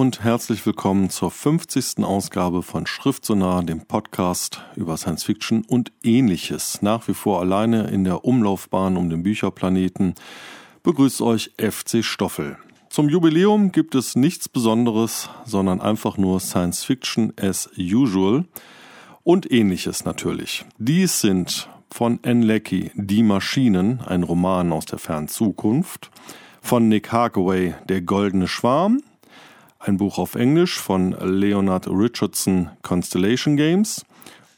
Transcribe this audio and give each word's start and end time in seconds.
Und 0.00 0.24
herzlich 0.24 0.64
willkommen 0.64 1.10
zur 1.10 1.30
50. 1.30 2.02
Ausgabe 2.02 2.62
von 2.62 2.86
Schriftsonar, 2.86 3.62
dem 3.62 3.82
Podcast 3.84 4.62
über 4.74 4.96
Science 4.96 5.24
Fiction 5.24 5.62
und 5.68 5.92
ähnliches. 6.02 6.80
Nach 6.80 7.06
wie 7.06 7.12
vor 7.12 7.40
alleine 7.40 7.88
in 7.88 8.04
der 8.04 8.24
Umlaufbahn 8.24 8.96
um 8.96 9.10
den 9.10 9.22
Bücherplaneten 9.22 10.14
begrüßt 10.82 11.20
euch 11.20 11.50
FC 11.58 12.02
Stoffel. 12.02 12.56
Zum 12.88 13.10
Jubiläum 13.10 13.72
gibt 13.72 13.94
es 13.94 14.16
nichts 14.16 14.48
Besonderes, 14.48 15.28
sondern 15.44 15.82
einfach 15.82 16.16
nur 16.16 16.40
Science 16.40 16.82
Fiction 16.82 17.34
as 17.38 17.68
usual 17.76 18.46
und 19.22 19.52
ähnliches 19.52 20.06
natürlich. 20.06 20.64
Dies 20.78 21.20
sind 21.20 21.68
von 21.90 22.20
Anne 22.24 22.46
Leckie 22.46 22.90
Die 22.94 23.22
Maschinen, 23.22 24.00
ein 24.00 24.22
Roman 24.22 24.72
aus 24.72 24.86
der 24.86 24.98
fernen 24.98 25.28
Zukunft, 25.28 26.10
von 26.62 26.88
Nick 26.88 27.12
Harkaway 27.12 27.74
Der 27.86 28.00
goldene 28.00 28.48
Schwarm, 28.48 29.02
ein 29.80 29.96
Buch 29.96 30.18
auf 30.18 30.34
Englisch 30.34 30.78
von 30.78 31.12
Leonard 31.12 31.88
Richardson 31.88 32.70
Constellation 32.82 33.56
Games 33.56 34.04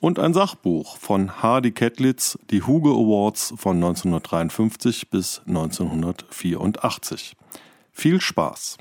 und 0.01 0.19
ein 0.19 0.35
Sachbuch 0.35 0.97
von 0.97 1.43
Hardy 1.43 1.71
Kettlitz 1.71 2.37
Die 2.51 2.63
Hugo 2.63 2.91
Awards 2.91 3.55
von 3.57 3.77
1953 3.77 5.09
bis 5.11 5.41
1984. 5.47 7.37
Viel 7.93 8.21
Spaß! 8.21 8.79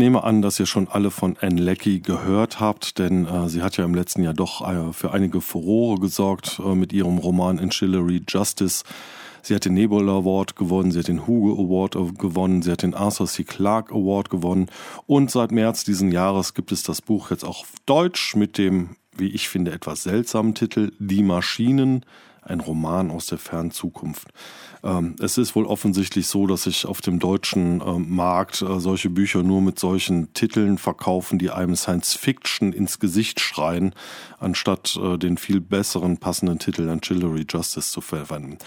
Nehme 0.00 0.24
an, 0.24 0.42
dass 0.42 0.58
ihr 0.58 0.66
schon 0.66 0.88
alle 0.88 1.10
von 1.10 1.36
Anne 1.40 1.60
Leckie 1.60 2.00
gehört 2.00 2.58
habt, 2.58 2.98
denn 2.98 3.26
äh, 3.26 3.48
sie 3.48 3.62
hat 3.62 3.76
ja 3.76 3.84
im 3.84 3.94
letzten 3.94 4.24
Jahr 4.24 4.34
doch 4.34 4.66
äh, 4.66 4.92
für 4.92 5.12
einige 5.12 5.40
Furore 5.40 6.00
gesorgt 6.00 6.58
äh, 6.64 6.74
mit 6.74 6.92
ihrem 6.92 7.18
Roman 7.18 7.60
Ancillary 7.60 8.22
Justice. 8.26 8.82
Sie 9.42 9.54
hat 9.54 9.66
den 9.66 9.74
Nebula 9.74 10.12
Award 10.12 10.56
gewonnen, 10.56 10.90
sie 10.90 10.98
hat 10.98 11.08
den 11.08 11.26
Hugo 11.26 11.62
Award 11.62 11.96
äh, 11.96 12.12
gewonnen, 12.18 12.62
sie 12.62 12.72
hat 12.72 12.82
den 12.82 12.94
Arthur 12.94 13.26
C. 13.26 13.44
Clarke 13.44 13.94
Award 13.94 14.30
gewonnen 14.30 14.66
und 15.06 15.30
seit 15.30 15.52
März 15.52 15.84
diesen 15.84 16.10
Jahres 16.10 16.54
gibt 16.54 16.72
es 16.72 16.82
das 16.82 17.02
Buch 17.02 17.30
jetzt 17.30 17.44
auch 17.44 17.60
auf 17.60 17.72
Deutsch 17.84 18.34
mit 18.34 18.56
dem, 18.56 18.96
wie 19.16 19.28
ich 19.28 19.50
finde, 19.50 19.70
etwas 19.70 20.02
seltsamen 20.02 20.54
Titel 20.54 20.92
Die 20.98 21.22
Maschinen, 21.22 22.06
ein 22.42 22.60
Roman 22.60 23.10
aus 23.10 23.26
der 23.26 23.38
fernen 23.38 23.70
Zukunft. 23.70 24.28
Ähm, 24.82 25.16
es 25.20 25.36
ist 25.38 25.54
wohl 25.54 25.66
offensichtlich 25.66 26.26
so, 26.26 26.46
dass 26.46 26.62
sich 26.62 26.86
auf 26.86 27.00
dem 27.00 27.18
deutschen 27.18 27.82
ähm, 27.86 28.14
Markt 28.14 28.62
äh, 28.62 28.80
solche 28.80 29.10
Bücher 29.10 29.42
nur 29.42 29.60
mit 29.60 29.78
solchen 29.78 30.32
Titeln 30.32 30.78
verkaufen, 30.78 31.38
die 31.38 31.50
einem 31.50 31.76
Science 31.76 32.14
Fiction 32.14 32.72
ins 32.72 32.98
Gesicht 32.98 33.40
schreien, 33.40 33.94
anstatt 34.38 34.98
äh, 35.02 35.18
den 35.18 35.36
viel 35.36 35.60
besseren 35.60 36.16
passenden 36.16 36.58
Titel 36.58 36.88
Ancillary 36.88 37.44
Justice 37.48 37.92
zu 37.92 38.00
verwenden. 38.00 38.58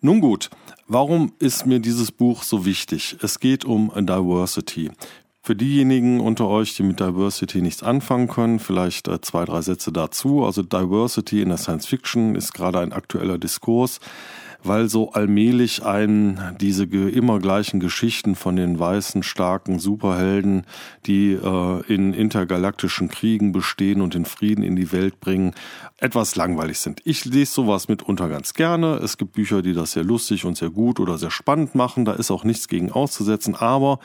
Nun 0.00 0.20
gut, 0.20 0.50
warum 0.88 1.32
ist 1.38 1.66
mir 1.66 1.80
dieses 1.80 2.12
Buch 2.12 2.42
so 2.42 2.64
wichtig? 2.64 3.16
Es 3.22 3.40
geht 3.40 3.64
um 3.64 3.92
Diversity. 3.94 4.90
Für 5.44 5.56
diejenigen 5.56 6.20
unter 6.20 6.46
euch, 6.46 6.76
die 6.76 6.84
mit 6.84 7.00
Diversity 7.00 7.62
nichts 7.62 7.82
anfangen 7.82 8.28
können, 8.28 8.60
vielleicht 8.60 9.08
äh, 9.08 9.20
zwei, 9.22 9.44
drei 9.44 9.62
Sätze 9.62 9.90
dazu. 9.90 10.44
Also 10.44 10.62
Diversity 10.62 11.40
in 11.40 11.48
der 11.48 11.58
Science 11.58 11.86
Fiction 11.86 12.36
ist 12.36 12.52
gerade 12.52 12.78
ein 12.78 12.92
aktueller 12.92 13.38
Diskurs 13.38 13.98
weil 14.64 14.88
so 14.88 15.12
allmählich 15.12 15.84
einen 15.84 16.56
diese 16.60 16.84
immer 16.84 17.38
gleichen 17.38 17.80
Geschichten 17.80 18.34
von 18.34 18.56
den 18.56 18.78
weißen, 18.78 19.22
starken 19.22 19.78
Superhelden, 19.78 20.64
die 21.06 21.32
äh, 21.32 21.82
in 21.92 22.12
intergalaktischen 22.12 23.08
Kriegen 23.08 23.52
bestehen 23.52 24.00
und 24.00 24.14
den 24.14 24.24
Frieden 24.24 24.62
in 24.62 24.76
die 24.76 24.92
Welt 24.92 25.20
bringen, 25.20 25.54
etwas 25.98 26.36
langweilig 26.36 26.78
sind. 26.78 27.00
Ich 27.04 27.24
lese 27.24 27.52
sowas 27.52 27.88
mitunter 27.88 28.28
ganz 28.28 28.54
gerne. 28.54 28.96
Es 28.96 29.16
gibt 29.16 29.32
Bücher, 29.32 29.62
die 29.62 29.72
das 29.72 29.92
sehr 29.92 30.04
lustig 30.04 30.44
und 30.44 30.56
sehr 30.56 30.70
gut 30.70 31.00
oder 31.00 31.18
sehr 31.18 31.30
spannend 31.30 31.74
machen. 31.74 32.04
Da 32.04 32.12
ist 32.12 32.30
auch 32.30 32.44
nichts 32.44 32.68
gegen 32.68 32.92
auszusetzen, 32.92 33.54
aber 33.54 33.98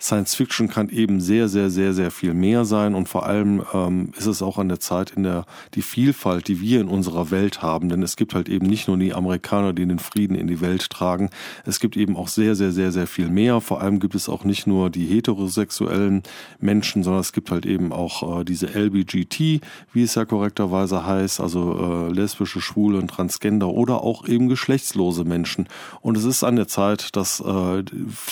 Science 0.00 0.36
Fiction 0.36 0.68
kann 0.68 0.90
eben 0.90 1.20
sehr, 1.20 1.48
sehr, 1.48 1.70
sehr, 1.70 1.92
sehr 1.92 2.12
viel 2.12 2.32
mehr 2.32 2.64
sein 2.64 2.94
und 2.94 3.08
vor 3.08 3.26
allem 3.26 3.64
ähm, 3.74 4.12
ist 4.16 4.26
es 4.26 4.42
auch 4.42 4.56
an 4.56 4.68
der 4.68 4.78
Zeit, 4.78 5.10
in 5.10 5.24
der 5.24 5.44
die 5.74 5.82
Vielfalt, 5.82 6.46
die 6.46 6.60
wir 6.60 6.80
in 6.80 6.86
unserer 6.86 7.32
Welt 7.32 7.62
haben, 7.62 7.88
denn 7.88 8.04
es 8.04 8.14
gibt 8.14 8.32
halt 8.32 8.48
eben 8.48 8.66
nicht 8.66 8.86
nur 8.86 8.96
die 8.96 9.12
Amerikaner, 9.12 9.72
die 9.72 9.84
den 9.84 9.98
Frieden 9.98 10.36
in 10.36 10.46
die 10.46 10.60
Welt 10.60 10.88
tragen, 10.88 11.30
es 11.64 11.80
gibt 11.80 11.96
eben 11.96 12.16
auch 12.16 12.28
sehr, 12.28 12.54
sehr, 12.54 12.70
sehr, 12.70 12.92
sehr 12.92 13.08
viel 13.08 13.28
mehr. 13.28 13.60
Vor 13.60 13.80
allem 13.80 13.98
gibt 13.98 14.14
es 14.14 14.28
auch 14.28 14.44
nicht 14.44 14.68
nur 14.68 14.88
die 14.88 15.04
heterosexuellen 15.06 16.22
Menschen, 16.60 17.02
sondern 17.02 17.20
es 17.20 17.32
gibt 17.32 17.50
halt 17.50 17.66
eben 17.66 17.92
auch 17.92 18.40
äh, 18.40 18.44
diese 18.44 18.68
LBGT, 18.68 19.60
wie 19.92 20.02
es 20.02 20.14
ja 20.14 20.24
korrekterweise 20.24 21.04
heißt, 21.04 21.40
also 21.40 22.08
äh, 22.08 22.12
lesbische, 22.12 22.60
schwule 22.60 22.98
und 22.98 23.08
Transgender 23.08 23.68
oder 23.68 24.02
auch 24.04 24.28
eben 24.28 24.48
geschlechtslose 24.48 25.24
Menschen. 25.24 25.68
Und 26.02 26.16
es 26.16 26.24
ist 26.24 26.44
an 26.44 26.54
der 26.54 26.68
Zeit, 26.68 27.16
dass 27.16 27.40
äh, 27.40 27.82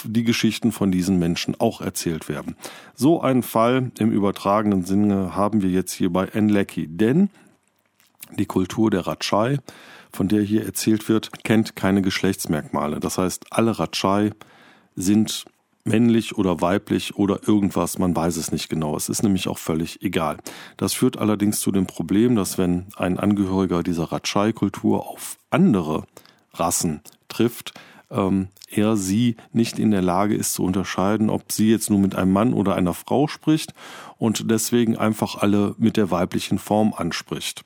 die 0.04 0.22
Geschichten 0.22 0.70
von 0.70 0.92
diesen 0.92 1.18
Menschen 1.18 1.55
auch 1.60 1.80
erzählt 1.80 2.28
werden. 2.28 2.56
So 2.94 3.20
einen 3.20 3.42
Fall 3.42 3.90
im 3.98 4.10
übertragenen 4.10 4.84
Sinne 4.84 5.36
haben 5.36 5.62
wir 5.62 5.70
jetzt 5.70 5.92
hier 5.92 6.10
bei 6.10 6.26
Enlecki, 6.26 6.86
denn 6.88 7.30
die 8.38 8.46
Kultur 8.46 8.90
der 8.90 9.06
Ratschei, 9.06 9.58
von 10.12 10.28
der 10.28 10.42
hier 10.42 10.64
erzählt 10.64 11.08
wird, 11.08 11.44
kennt 11.44 11.76
keine 11.76 12.02
Geschlechtsmerkmale. 12.02 13.00
Das 13.00 13.18
heißt, 13.18 13.46
alle 13.50 13.78
Ratschei 13.78 14.32
sind 14.94 15.44
männlich 15.86 16.36
oder 16.36 16.60
weiblich 16.60 17.16
oder 17.16 17.46
irgendwas, 17.46 17.98
man 17.98 18.14
weiß 18.14 18.36
es 18.36 18.50
nicht 18.50 18.68
genau. 18.68 18.96
Es 18.96 19.08
ist 19.08 19.22
nämlich 19.22 19.48
auch 19.48 19.58
völlig 19.58 20.02
egal. 20.02 20.38
Das 20.76 20.92
führt 20.92 21.16
allerdings 21.16 21.60
zu 21.60 21.70
dem 21.70 21.86
Problem, 21.86 22.34
dass 22.34 22.58
wenn 22.58 22.86
ein 22.96 23.18
Angehöriger 23.18 23.82
dieser 23.82 24.10
Ratschei-Kultur 24.10 25.06
auf 25.06 25.38
andere 25.50 26.04
Rassen 26.52 27.02
trifft, 27.28 27.72
ähm, 28.10 28.48
er 28.68 28.96
sie 28.96 29.36
nicht 29.52 29.78
in 29.78 29.90
der 29.90 30.02
Lage 30.02 30.34
ist 30.34 30.54
zu 30.54 30.64
unterscheiden, 30.64 31.30
ob 31.30 31.52
sie 31.52 31.70
jetzt 31.70 31.90
nur 31.90 31.98
mit 31.98 32.14
einem 32.14 32.32
Mann 32.32 32.52
oder 32.52 32.74
einer 32.74 32.94
Frau 32.94 33.28
spricht 33.28 33.74
und 34.18 34.50
deswegen 34.50 34.96
einfach 34.96 35.36
alle 35.36 35.74
mit 35.78 35.96
der 35.96 36.10
weiblichen 36.10 36.58
Form 36.58 36.92
anspricht. 36.94 37.64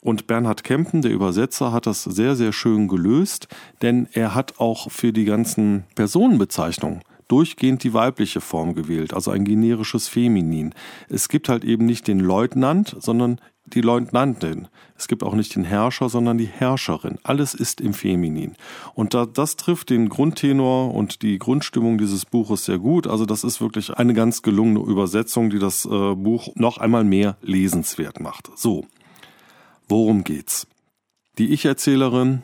Und 0.00 0.26
Bernhard 0.26 0.64
Kempen, 0.64 1.00
der 1.02 1.12
Übersetzer, 1.12 1.70
hat 1.72 1.86
das 1.86 2.02
sehr, 2.02 2.34
sehr 2.34 2.52
schön 2.52 2.88
gelöst, 2.88 3.46
denn 3.82 4.08
er 4.12 4.34
hat 4.34 4.58
auch 4.58 4.90
für 4.90 5.12
die 5.12 5.24
ganzen 5.24 5.84
Personenbezeichnungen 5.94 7.02
durchgehend 7.28 7.84
die 7.84 7.94
weibliche 7.94 8.40
Form 8.40 8.74
gewählt, 8.74 9.14
also 9.14 9.30
ein 9.30 9.44
generisches 9.44 10.08
Feminin. 10.08 10.74
Es 11.08 11.28
gibt 11.28 11.48
halt 11.48 11.64
eben 11.64 11.86
nicht 11.86 12.08
den 12.08 12.18
Leutnant, 12.18 12.96
sondern 12.98 13.40
die 13.66 13.80
Leutnantin. 13.80 14.68
Es 14.96 15.08
gibt 15.08 15.22
auch 15.22 15.34
nicht 15.34 15.54
den 15.54 15.64
Herrscher, 15.64 16.08
sondern 16.08 16.38
die 16.38 16.46
Herrscherin. 16.46 17.18
Alles 17.22 17.54
ist 17.54 17.80
im 17.80 17.94
Feminin. 17.94 18.54
Und 18.94 19.14
da, 19.14 19.26
das 19.26 19.56
trifft 19.56 19.90
den 19.90 20.08
Grundtenor 20.08 20.94
und 20.94 21.22
die 21.22 21.38
Grundstimmung 21.38 21.98
dieses 21.98 22.24
Buches 22.24 22.64
sehr 22.64 22.78
gut. 22.78 23.06
Also 23.06 23.26
das 23.26 23.44
ist 23.44 23.60
wirklich 23.60 23.94
eine 23.94 24.14
ganz 24.14 24.42
gelungene 24.42 24.80
Übersetzung, 24.80 25.50
die 25.50 25.58
das 25.58 25.84
äh, 25.84 26.14
Buch 26.14 26.48
noch 26.54 26.78
einmal 26.78 27.04
mehr 27.04 27.36
lesenswert 27.42 28.20
macht. 28.20 28.50
So, 28.56 28.86
worum 29.88 30.24
geht's? 30.24 30.66
Die 31.38 31.52
Ich-Erzählerin, 31.52 32.42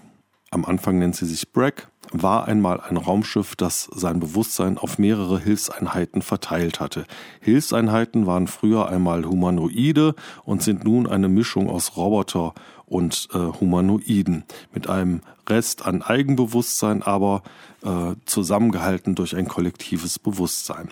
am 0.50 0.64
Anfang 0.64 0.98
nennt 0.98 1.16
sie 1.16 1.26
sich 1.26 1.52
Bragg, 1.52 1.88
war 2.12 2.46
einmal 2.48 2.80
ein 2.80 2.96
Raumschiff, 2.96 3.56
das 3.56 3.88
sein 3.94 4.20
Bewusstsein 4.20 4.78
auf 4.78 4.98
mehrere 4.98 5.38
Hilfseinheiten 5.38 6.22
verteilt 6.22 6.80
hatte. 6.80 7.04
Hilfseinheiten 7.40 8.26
waren 8.26 8.46
früher 8.46 8.88
einmal 8.88 9.24
Humanoide 9.24 10.14
und 10.44 10.62
sind 10.62 10.84
nun 10.84 11.06
eine 11.06 11.28
Mischung 11.28 11.68
aus 11.68 11.96
Roboter 11.96 12.54
und 12.86 13.28
äh, 13.32 13.38
Humanoiden 13.38 14.44
mit 14.72 14.88
einem 14.88 15.20
Rest 15.48 15.84
an 15.84 16.02
Eigenbewusstsein, 16.02 17.02
aber 17.02 17.42
äh, 17.82 18.14
zusammengehalten 18.24 19.14
durch 19.14 19.36
ein 19.36 19.48
kollektives 19.48 20.18
Bewusstsein. 20.18 20.90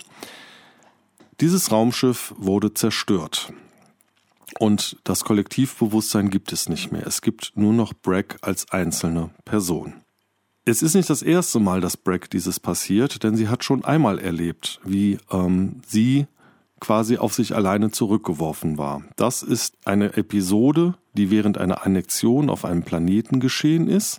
Dieses 1.41 1.71
Raumschiff 1.71 2.35
wurde 2.39 2.73
zerstört. 2.73 3.53
Und 4.59 4.97
das 5.05 5.25
Kollektivbewusstsein 5.25 6.31
gibt 6.31 6.53
es 6.53 6.69
nicht 6.69 6.93
mehr. 6.93 7.07
Es 7.07 7.21
gibt 7.21 7.53
nur 7.57 7.75
noch 7.75 7.93
Bragg 7.93 8.37
als 8.41 8.71
einzelne 8.71 9.31
Person. 9.45 10.06
Es 10.69 10.83
ist 10.83 10.97
nicht 10.97 11.09
das 11.09 11.23
erste 11.23 11.61
Mal, 11.61 11.81
dass 11.81 11.97
Bragg 11.97 12.29
dieses 12.33 12.59
passiert, 12.59 13.23
denn 13.23 13.37
sie 13.37 13.49
hat 13.49 13.63
schon 13.63 13.85
einmal 13.85 14.19
erlebt, 14.19 14.81
wie 14.85 15.17
ähm, 15.31 15.81
sie 15.87 16.27
quasi 16.81 17.19
auf 17.19 17.35
sich 17.35 17.55
alleine 17.55 17.93
zurückgeworfen 17.93 18.77
war. 18.77 19.05
Das 19.15 19.45
ist 19.45 19.77
eine 19.85 20.17
Episode, 20.17 20.95
die 21.15 21.31
während 21.31 21.57
einer 21.57 21.87
Annexion 21.87 22.51
auf 22.51 22.65
einem 22.65 22.83
Planeten 22.83 23.39
geschehen 23.39 23.89
ist. 23.89 24.19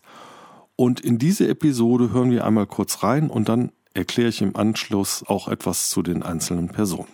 Und 0.77 1.01
in 1.01 1.17
diese 1.17 1.49
Episode 1.49 2.13
hören 2.13 2.31
wir 2.31 2.45
einmal 2.45 2.65
kurz 2.65 3.03
rein 3.03 3.29
und 3.29 3.49
dann 3.49 3.73
erkläre 3.93 4.29
ich 4.29 4.41
im 4.41 4.55
Anschluss 4.55 5.25
auch 5.27 5.49
etwas 5.49 5.89
zu 5.89 6.01
den 6.01 6.23
einzelnen 6.23 6.69
Personen. 6.69 7.09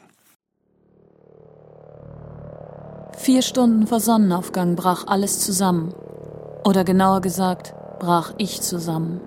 Vier 3.17 3.41
Stunden 3.41 3.87
vor 3.87 3.99
Sonnenaufgang 3.99 4.75
brach 4.75 5.07
alles 5.07 5.39
zusammen. 5.39 5.91
Oder 6.63 6.83
genauer 6.83 7.21
gesagt, 7.21 7.73
brach 8.03 8.33
ich 8.37 8.61
zusammen. 8.61 9.21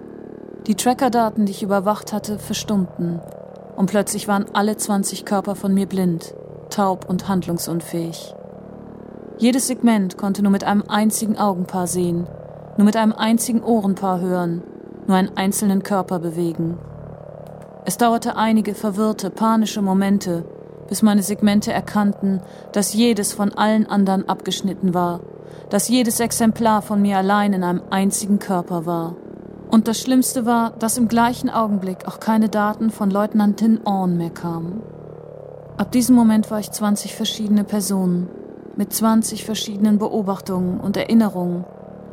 Die 0.66 0.74
Trackerdaten, 0.74 1.46
die 1.46 1.52
ich 1.52 1.62
überwacht 1.62 2.12
hatte, 2.12 2.38
verstummten. 2.38 3.20
Und 3.74 3.88
plötzlich 3.88 4.28
waren 4.28 4.44
alle 4.52 4.76
20 4.76 5.24
Körper 5.24 5.54
von 5.54 5.72
mir 5.72 5.86
blind, 5.86 6.34
taub 6.68 7.08
und 7.08 7.26
handlungsunfähig. 7.26 8.34
Jedes 9.38 9.68
Segment 9.68 10.18
konnte 10.18 10.42
nur 10.42 10.52
mit 10.52 10.64
einem 10.64 10.84
einzigen 10.88 11.38
Augenpaar 11.38 11.86
sehen, 11.86 12.26
nur 12.76 12.84
mit 12.84 12.96
einem 12.96 13.14
einzigen 13.14 13.62
Ohrenpaar 13.62 14.20
hören, 14.20 14.62
nur 15.06 15.16
einen 15.16 15.34
einzelnen 15.38 15.82
Körper 15.82 16.18
bewegen. 16.18 16.76
Es 17.86 17.96
dauerte 17.96 18.36
einige 18.36 18.74
verwirrte, 18.74 19.30
panische 19.30 19.80
Momente, 19.80 20.44
bis 20.86 21.00
meine 21.00 21.22
Segmente 21.22 21.72
erkannten, 21.72 22.42
dass 22.72 22.92
jedes 22.92 23.32
von 23.32 23.54
allen 23.54 23.86
anderen 23.86 24.28
abgeschnitten 24.28 24.92
war 24.92 25.20
dass 25.70 25.88
jedes 25.88 26.20
Exemplar 26.20 26.82
von 26.82 27.02
mir 27.02 27.18
allein 27.18 27.52
in 27.52 27.64
einem 27.64 27.82
einzigen 27.90 28.38
Körper 28.38 28.86
war. 28.86 29.16
Und 29.70 29.88
das 29.88 30.00
Schlimmste 30.00 30.46
war, 30.46 30.70
dass 30.70 30.96
im 30.96 31.08
gleichen 31.08 31.50
Augenblick 31.50 32.06
auch 32.06 32.20
keine 32.20 32.48
Daten 32.48 32.90
von 32.90 33.10
Leutnantin 33.10 33.80
Orn 33.84 34.16
mehr 34.16 34.30
kamen. 34.30 34.82
Ab 35.76 35.92
diesem 35.92 36.14
Moment 36.14 36.50
war 36.50 36.60
ich 36.60 36.70
20 36.70 37.14
verschiedene 37.14 37.64
Personen, 37.64 38.28
mit 38.76 38.92
20 38.92 39.44
verschiedenen 39.44 39.98
Beobachtungen 39.98 40.80
und 40.80 40.96
Erinnerungen, 40.96 41.64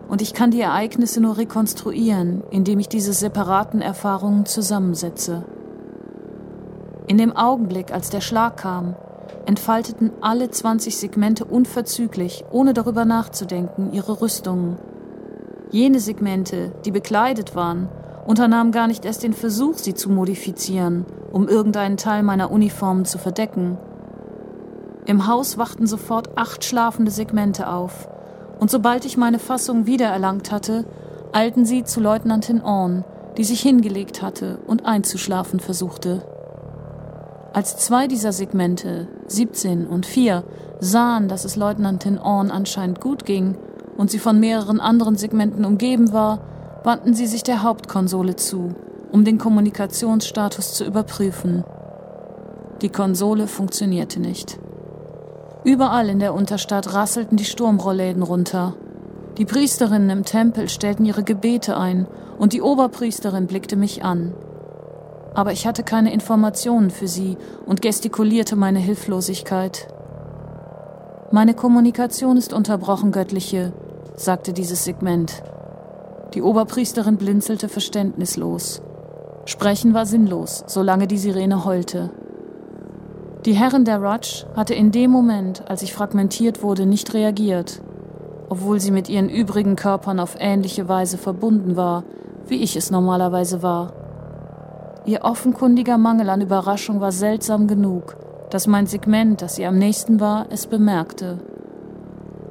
und 0.08 0.22
ich 0.22 0.34
kann 0.34 0.52
die 0.52 0.62
Ereignisse 0.62 1.22
nur 1.22 1.38
rekonstruieren, 1.38 2.44
indem 2.52 2.80
ich 2.80 2.90
diese 2.90 3.14
separaten 3.14 3.82
Erfahrungen 3.82 4.46
zusammensetze. 4.46 5.44
In 7.08 7.18
dem 7.18 7.36
Augenblick, 7.36 7.94
als 7.94 8.10
der 8.10 8.22
Schlag 8.22 8.58
kam, 8.58 8.96
entfalteten 9.46 10.12
alle 10.22 10.50
20 10.50 10.98
Segmente 10.98 11.46
unverzüglich, 11.46 12.46
ohne 12.52 12.74
darüber 12.74 13.06
nachzudenken, 13.06 13.92
ihre 13.94 14.22
Rüstungen. 14.22 14.78
Jene 15.72 16.00
Segmente, 16.00 16.72
die 16.86 16.92
bekleidet 16.92 17.56
waren, 17.56 17.90
unternahmen 18.26 18.72
gar 18.72 18.88
nicht 18.88 19.06
erst 19.06 19.24
den 19.24 19.34
Versuch, 19.34 19.78
sie 19.78 19.94
zu 19.94 20.10
modifizieren, 20.10 21.06
um 21.32 21.48
irgendeinen 21.48 21.98
Teil 21.98 22.24
meiner 22.24 22.52
Uniformen 22.52 23.06
zu 23.06 23.18
verdecken. 23.18 23.78
Im 25.06 25.28
Haus 25.28 25.58
wachten 25.58 25.88
sofort 25.88 26.38
acht 26.38 26.64
schlafende 26.64 27.12
Segmente 27.12 27.68
auf, 27.68 28.08
und 28.60 28.72
sobald 28.72 29.04
ich 29.04 29.18
meine 29.18 29.40
Fassung 29.40 29.86
wiedererlangt 29.86 30.52
hatte, 30.52 30.86
eilten 31.34 31.66
sie 31.66 31.84
zu 31.84 32.00
Leutnantin 32.00 32.62
Orn, 32.62 33.04
die 33.38 33.44
sich 33.44 33.62
hingelegt 33.62 34.22
hatte 34.22 34.60
und 34.68 34.86
einzuschlafen 34.86 35.60
versuchte. 35.60 36.22
Als 37.52 37.78
zwei 37.78 38.08
dieser 38.08 38.32
Segmente, 38.32 39.08
17 39.28 39.88
und 39.88 40.06
4, 40.06 40.44
sahen, 40.80 41.28
dass 41.28 41.46
es 41.46 41.56
Leutnantin 41.56 42.18
Orn 42.18 42.52
anscheinend 42.52 43.02
gut 43.02 43.26
ging 43.26 43.56
und 43.98 44.12
sie 44.12 44.20
von 44.20 44.40
mehreren 44.40 44.80
anderen 44.80 45.16
Segmenten 45.16 45.66
umgeben 45.66 46.14
war, 46.14 46.40
wandten 46.84 47.14
sie 47.14 47.28
sich 47.28 47.44
der 47.44 47.64
Hauptkonsole 47.64 48.36
zu, 48.36 48.76
um 49.12 49.24
den 49.24 49.38
Kommunikationsstatus 49.38 50.74
zu 50.74 50.86
überprüfen. 50.86 51.64
Die 52.82 52.90
Konsole 52.90 53.48
funktionierte 53.48 54.20
nicht. 54.20 54.60
Überall 55.64 56.10
in 56.10 56.20
der 56.20 56.34
Unterstadt 56.34 56.94
rasselten 56.94 57.38
die 57.38 57.46
Sturmrollläden 57.46 58.24
runter. 58.24 58.76
Die 59.38 59.46
Priesterinnen 59.46 60.10
im 60.10 60.26
Tempel 60.26 60.68
stellten 60.68 61.06
ihre 61.06 61.24
Gebete 61.24 61.78
ein 61.78 62.08
und 62.38 62.54
die 62.54 62.62
Oberpriesterin 62.62 63.48
blickte 63.48 63.78
mich 63.78 64.04
an 64.04 64.34
aber 65.34 65.52
ich 65.52 65.66
hatte 65.66 65.84
keine 65.84 66.14
Informationen 66.14 66.90
für 66.90 67.08
sie 67.08 67.38
und 67.66 67.82
gestikulierte 67.82 68.56
meine 68.56 68.80
Hilflosigkeit. 68.80 69.88
Meine 71.32 71.54
Kommunikation 71.54 72.38
ist 72.38 72.54
unterbrochen, 72.54 73.12
göttliche, 73.12 73.74
sagte 74.16 74.54
dieses 74.54 74.84
Segment. 74.84 75.42
Die 76.34 76.42
Oberpriesterin 76.42 77.18
blinzelte 77.18 77.70
verständnislos. 77.70 78.82
Sprechen 79.46 79.94
war 79.94 80.06
sinnlos, 80.06 80.64
solange 80.68 81.08
die 81.08 81.18
Sirene 81.18 81.66
heulte. 81.66 82.12
Die 83.46 83.54
Herrin 83.54 83.84
der 83.84 84.02
Rutsch 84.02 84.46
hatte 84.56 84.74
in 84.74 84.92
dem 84.92 85.12
Moment, 85.12 85.70
als 85.70 85.82
ich 85.82 85.94
fragmentiert 85.94 86.64
wurde, 86.64 86.86
nicht 86.86 87.14
reagiert, 87.14 87.82
obwohl 88.48 88.80
sie 88.80 88.92
mit 88.92 89.10
ihren 89.10 89.30
übrigen 89.30 89.76
Körpern 89.76 90.20
auf 90.20 90.38
ähnliche 90.40 90.88
Weise 90.88 91.18
verbunden 91.18 91.76
war, 91.76 92.04
wie 92.48 92.62
ich 92.62 92.76
es 92.76 92.90
normalerweise 92.90 93.62
war. 93.62 94.03
Ihr 95.06 95.24
offenkundiger 95.24 95.98
Mangel 95.98 96.30
an 96.30 96.40
Überraschung 96.40 97.02
war 97.02 97.12
seltsam 97.12 97.68
genug, 97.68 98.16
dass 98.50 98.68
mein 98.68 98.88
Segment, 98.88 99.42
das 99.42 99.60
ihr 99.60 99.68
am 99.68 99.78
nächsten 99.78 100.22
war, 100.22 100.46
es 100.50 100.66
bemerkte. 100.66 101.40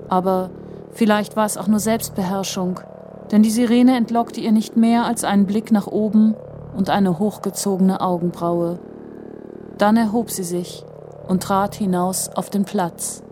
Aber 0.09 0.51
vielleicht 0.91 1.35
war 1.35 1.47
es 1.47 1.57
auch 1.57 1.67
nur 1.67 1.81
Selbstbeherrschung, 1.81 2.81
denn 3.31 3.43
die 3.43 3.51
Sirene 3.51 3.97
entlockte 3.97 4.41
ihr 4.41 4.53
nicht 4.53 4.77
mehr 4.77 5.07
als 5.07 5.25
einen 5.25 5.47
Blick 5.47 5.73
nach 5.73 5.87
oben 5.87 6.35
und 6.77 6.91
eine 6.91 7.19
hochgezogene 7.19 8.03
Augenbraue. 8.03 8.79
Dann 9.79 9.97
erhob 9.97 10.31
sie 10.31 10.45
sich 10.45 10.85
und 11.27 11.43
trat 11.43 11.75
hinaus 11.75 12.29
auf 12.35 12.51
den 12.51 12.65
Platz. 12.65 13.23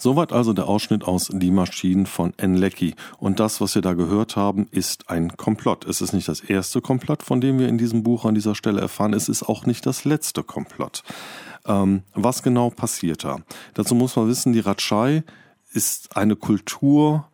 Soweit 0.00 0.32
also 0.32 0.54
der 0.54 0.66
Ausschnitt 0.66 1.04
aus 1.04 1.28
Die 1.30 1.50
Maschinen 1.50 2.06
von 2.06 2.32
Enlecki. 2.38 2.94
Und 3.18 3.38
das, 3.38 3.60
was 3.60 3.74
wir 3.74 3.82
da 3.82 3.92
gehört 3.92 4.34
haben, 4.34 4.66
ist 4.70 5.10
ein 5.10 5.36
Komplott. 5.36 5.84
Es 5.84 6.00
ist 6.00 6.14
nicht 6.14 6.26
das 6.26 6.40
erste 6.40 6.80
Komplott, 6.80 7.22
von 7.22 7.42
dem 7.42 7.58
wir 7.58 7.68
in 7.68 7.76
diesem 7.76 8.02
Buch 8.02 8.24
an 8.24 8.34
dieser 8.34 8.54
Stelle 8.54 8.80
erfahren. 8.80 9.12
Es 9.12 9.28
ist 9.28 9.42
auch 9.42 9.66
nicht 9.66 9.84
das 9.84 10.06
letzte 10.06 10.42
Komplott. 10.42 11.02
Ähm, 11.66 12.02
was 12.14 12.42
genau 12.42 12.70
passiert 12.70 13.24
da? 13.24 13.40
Dazu 13.74 13.94
muss 13.94 14.16
man 14.16 14.26
wissen, 14.26 14.54
die 14.54 14.60
Ratschei 14.60 15.22
ist 15.70 16.16
eine 16.16 16.34
Kultur, 16.34 17.28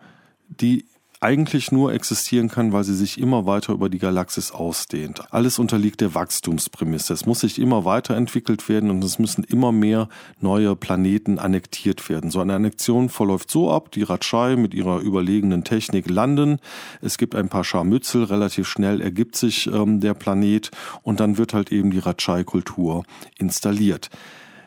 die 0.49 0.87
eigentlich 1.21 1.73
nur 1.73 1.93
existieren 1.93 2.49
kann, 2.49 2.73
weil 2.73 2.85
sie 2.85 2.95
sich 2.95 3.21
immer 3.21 3.47
weiter 3.47 3.73
über 3.73 3.89
die 3.89 3.99
Galaxis 3.99 4.53
ausdehnt. 4.53 5.33
Alles 5.33 5.59
unterliegt 5.59 6.01
der 6.01 6.15
Wachstumsprämisse. 6.15 7.15
Es 7.15 7.27
muss 7.27 7.41
sich 7.41 7.59
immer 7.59 7.85
weiterentwickelt 7.85 8.69
werden 8.69 8.91
und 8.91 9.03
es 9.03 9.19
müssen 9.19 9.45
immer 9.45 9.73
mehr 9.73 10.09
neue 10.41 10.77
Planeten 10.77 11.39
annektiert 11.39 12.09
werden. 12.09 12.31
So 12.31 12.41
eine 12.41 12.55
Annexion 12.55 13.09
verläuft 13.09 13.51
so 13.51 13.71
ab, 13.71 13.91
die 13.93 14.03
Ratschei 14.03 14.57
mit 14.57 14.75
ihrer 14.75 15.01
überlegenen 15.01 15.65
Technik 15.65 16.09
landen. 16.11 16.59
Es 17.01 17.19
gibt 17.19 17.35
ein 17.35 17.49
paar 17.49 17.65
Scharmützel, 17.65 18.25
relativ 18.25 18.69
schnell 18.69 19.01
ergibt 19.01 19.37
sich 19.37 19.67
ähm, 19.67 20.01
der 20.01 20.15
Planet 20.15 20.71
und 21.03 21.21
dann 21.21 21.39
wird 21.39 21.55
halt 21.55 21.73
eben 21.73 21.91
die 21.91 21.99
Ratschei-Kultur 21.99 23.05
installiert. 23.39 24.11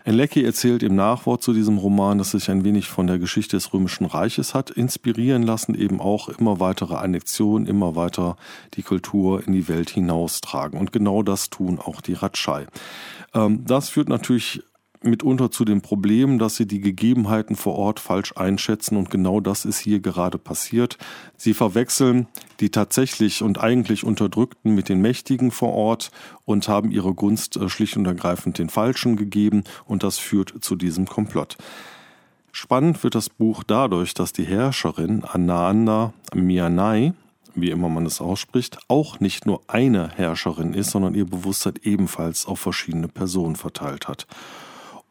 Enlecki 0.09 0.43
erzählt 0.43 0.81
im 0.81 0.95
Nachwort 0.95 1.43
zu 1.43 1.53
diesem 1.53 1.77
Roman, 1.77 2.17
dass 2.17 2.31
sich 2.31 2.49
ein 2.49 2.63
wenig 2.63 2.87
von 2.87 3.05
der 3.05 3.19
Geschichte 3.19 3.55
des 3.57 3.71
Römischen 3.73 4.07
Reiches 4.07 4.55
hat 4.55 4.71
inspirieren 4.71 5.43
lassen, 5.43 5.75
eben 5.75 6.01
auch 6.01 6.29
immer 6.29 6.59
weitere 6.59 6.95
Annexionen, 6.95 7.67
immer 7.67 7.95
weiter 7.95 8.35
die 8.73 8.81
Kultur 8.81 9.45
in 9.45 9.53
die 9.53 9.67
Welt 9.67 9.91
hinaustragen. 9.91 10.79
Und 10.79 10.91
genau 10.91 11.21
das 11.21 11.51
tun 11.51 11.77
auch 11.77 12.01
die 12.01 12.13
Ratschei. 12.13 12.65
Ähm, 13.35 13.63
das 13.65 13.89
führt 13.89 14.09
natürlich 14.09 14.63
mitunter 15.01 15.49
zu 15.49 15.65
dem 15.65 15.81
Problem, 15.81 16.39
dass 16.39 16.55
sie 16.55 16.67
die 16.67 16.81
Gegebenheiten 16.81 17.55
vor 17.55 17.75
Ort 17.75 17.99
falsch 17.99 18.33
einschätzen 18.35 18.97
und 18.97 19.09
genau 19.09 19.39
das 19.39 19.65
ist 19.65 19.79
hier 19.79 19.99
gerade 19.99 20.37
passiert. 20.37 20.97
Sie 21.37 21.53
verwechseln 21.53 22.27
die 22.59 22.69
tatsächlich 22.69 23.41
und 23.41 23.59
eigentlich 23.59 24.03
Unterdrückten 24.03 24.75
mit 24.75 24.89
den 24.89 25.01
Mächtigen 25.01 25.51
vor 25.51 25.73
Ort 25.73 26.11
und 26.45 26.67
haben 26.67 26.91
ihre 26.91 27.13
Gunst 27.13 27.55
äh, 27.55 27.69
schlicht 27.69 27.95
und 27.95 28.05
ergreifend 28.05 28.57
den 28.57 28.69
Falschen 28.69 29.15
gegeben 29.15 29.63
und 29.85 30.03
das 30.03 30.17
führt 30.17 30.53
zu 30.61 30.75
diesem 30.75 31.05
Komplott. 31.05 31.57
Spannend 32.51 33.03
wird 33.03 33.15
das 33.15 33.29
Buch 33.29 33.63
dadurch, 33.63 34.13
dass 34.13 34.33
die 34.33 34.43
Herrscherin 34.43 35.23
Ananda 35.23 36.13
Mianai, 36.33 37.13
wie 37.55 37.69
immer 37.69 37.89
man 37.89 38.05
es 38.05 38.21
ausspricht, 38.21 38.79
auch 38.87 39.19
nicht 39.19 39.45
nur 39.45 39.61
eine 39.67 40.09
Herrscherin 40.09 40.73
ist, 40.73 40.91
sondern 40.91 41.15
ihr 41.15 41.25
Bewusstsein 41.25 41.75
ebenfalls 41.83 42.45
auf 42.47 42.59
verschiedene 42.59 43.07
Personen 43.07 43.55
verteilt 43.55 44.07
hat. 44.07 44.27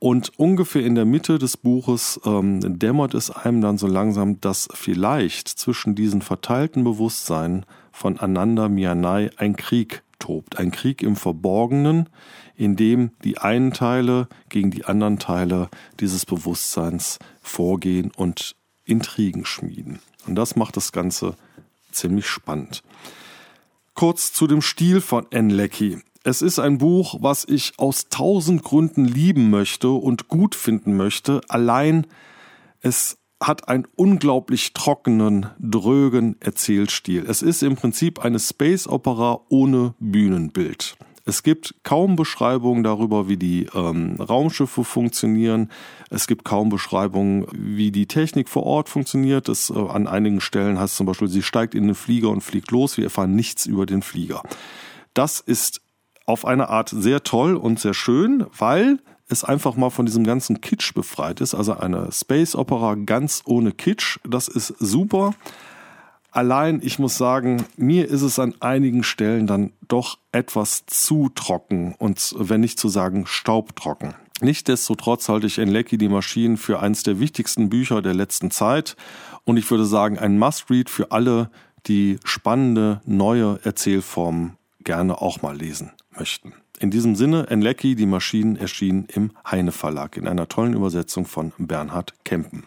Und 0.01 0.39
ungefähr 0.39 0.85
in 0.85 0.95
der 0.95 1.05
Mitte 1.05 1.39
des 1.39 1.57
Buches 1.57 2.21
ähm, 2.25 2.79
dämmert 2.79 3.15
es 3.15 3.31
einem 3.31 3.61
dann 3.61 3.79
so 3.79 3.89
langsam, 3.89 4.41
dass 4.41 4.69
vielleicht 4.73 5.49
zwischen 5.49 5.95
diesen 5.95 6.23
verteilten 6.23 6.85
Bewusstseinen 6.85 7.67
von 7.91 8.19
Ananda 8.19 8.69
Mianai 8.69 9.31
ein 9.37 9.57
Krieg 9.57 10.03
tobt. 10.21 10.59
Ein 10.59 10.71
Krieg 10.71 11.03
im 11.03 11.17
Verborgenen, 11.17 12.09
in 12.57 12.77
dem 12.77 13.11
die 13.25 13.39
einen 13.39 13.73
Teile 13.73 14.29
gegen 14.49 14.71
die 14.71 14.85
anderen 14.85 15.19
Teile 15.19 15.69
dieses 15.99 16.27
Bewusstseins 16.27 17.19
vorgehen 17.43 18.13
und 18.17 18.55
Intrigen 18.85 19.45
schmieden. 19.45 19.99
Und 20.27 20.37
das 20.37 20.55
macht 20.55 20.77
das 20.77 20.93
Ganze 20.93 21.35
ziemlich 21.91 22.27
spannend. 22.27 22.83
Kurz 23.95 24.33
zu 24.33 24.47
dem 24.47 24.63
Stil 24.63 25.01
von 25.01 25.27
Enlecki. 25.31 25.99
Es 26.29 26.43
ist 26.43 26.59
ein 26.59 26.77
Buch, 26.77 27.15
was 27.21 27.47
ich 27.49 27.73
aus 27.79 28.11
tausend 28.11 28.63
Gründen 28.63 29.07
lieben 29.07 29.49
möchte 29.49 29.89
und 29.89 30.29
gut 30.29 30.55
finden 30.55 30.95
möchte. 30.95 31.41
Allein 31.49 32.07
es 32.83 33.17
hat 33.43 33.69
einen 33.69 33.87
unglaublich 33.97 34.75
trockenen, 34.75 35.47
drögen 35.59 36.37
Erzählstil. 36.41 37.25
Es 37.27 37.41
ist 37.41 37.63
im 37.63 37.77
Prinzip 37.77 38.23
eine 38.23 38.39
Space 38.39 38.87
Opera 38.87 39.41
ohne 39.49 39.95
Bühnenbild. 40.01 40.99
Es 41.25 41.43
gibt 41.43 41.77
kaum 41.83 42.15
Beschreibungen 42.15 42.83
darüber, 42.83 43.31
wie 43.31 43.39
die 43.39 43.67
ähm, 43.75 44.17
Raumschiffe 44.21 44.85
funktionieren. 44.85 45.71
Es 46.11 46.27
gibt 46.27 46.45
kaum 46.45 46.69
Beschreibungen, 46.69 47.47
wie 47.53 47.91
die 47.91 48.07
Technik 48.07 48.51
vor 48.51 48.65
Ort 48.65 48.91
funktioniert. 48.91 49.49
Es, 49.49 49.71
äh, 49.71 49.79
an 49.79 50.07
einigen 50.07 50.43
Stellen 50.43 50.79
heißt 50.79 50.95
zum 50.95 51.07
Beispiel, 51.07 51.29
sie 51.29 51.43
steigt 51.43 51.75
in 51.75 51.87
den 51.87 51.95
Flieger 51.95 52.29
und 52.29 52.43
fliegt 52.43 52.71
los. 52.71 52.99
Wir 52.99 53.05
erfahren 53.05 53.35
nichts 53.35 53.65
über 53.65 53.87
den 53.87 54.03
Flieger. 54.03 54.43
Das 55.15 55.41
ist 55.41 55.81
auf 56.29 56.45
eine 56.45 56.69
Art 56.69 56.91
sehr 56.91 57.23
toll 57.23 57.57
und 57.57 57.81
sehr 57.81 57.95
schön, 57.95 58.47
weil 58.57 58.99
es 59.29 59.45
einfach 59.45 59.77
mal 59.77 59.91
von 59.91 60.05
diesem 60.05 60.25
ganzen 60.25 60.61
Kitsch 60.61 60.93
befreit 60.93 61.41
ist. 61.41 61.55
Also 61.55 61.75
eine 61.75 62.13
Space 62.13 62.55
Opera 62.55 62.97
ganz 62.97 63.43
ohne 63.47 63.73
Kitsch. 63.73 64.19
Das 64.29 64.47
ist 64.47 64.75
super. 64.79 65.35
Allein, 66.31 66.81
ich 66.83 66.99
muss 66.99 67.17
sagen, 67.17 67.65
mir 67.79 68.09
ist 68.09 68.21
es 68.21 68.39
an 68.39 68.55
einigen 68.61 69.03
Stellen 69.03 69.47
dann 69.47 69.73
doch 69.89 70.19
etwas 70.31 70.85
zu 70.87 71.31
trocken 71.35 71.95
und 71.97 72.35
wenn 72.39 72.61
nicht 72.61 72.79
zu 72.79 72.91
sagen 72.91 73.25
staubtrocken. 73.27 74.15
Nichtsdestotrotz 74.43 75.29
halte 75.31 75.47
ich 75.47 75.59
Enlecki 75.59 75.97
die 75.97 76.11
Maschinen 76.11 76.59
für 76.59 76.81
eines 76.81 77.03
der 77.03 77.19
wichtigsten 77.19 77.71
Bücher 77.71 78.03
der 78.03 78.15
letzten 78.15 78.51
Zeit 78.51 78.97
und 79.45 79.57
ich 79.57 79.69
würde 79.71 79.87
sagen 79.87 80.19
ein 80.19 80.39
Must-Read 80.39 80.91
für 80.91 81.11
alle, 81.11 81.51
die 81.87 82.19
spannende 82.23 83.01
neue 83.07 83.59
Erzählformen 83.65 84.59
gerne 84.85 85.21
auch 85.21 85.41
mal 85.43 85.57
lesen 85.57 85.91
möchten. 86.19 86.55
In 86.79 86.91
diesem 86.91 87.17
Sinne, 87.17 87.49
Enlecki, 87.49 87.95
die 87.97 88.07
Maschinen 88.07 88.57
erschienen 88.57 89.07
im 89.13 89.33
Heine 89.49 89.73
Verlag 89.73 90.17
in 90.17 90.29
einer 90.29 90.49
tollen 90.49 90.75
Übersetzung 90.75 91.27
von 91.27 91.53
Bernhard 91.59 92.15
Kempen. 92.25 92.65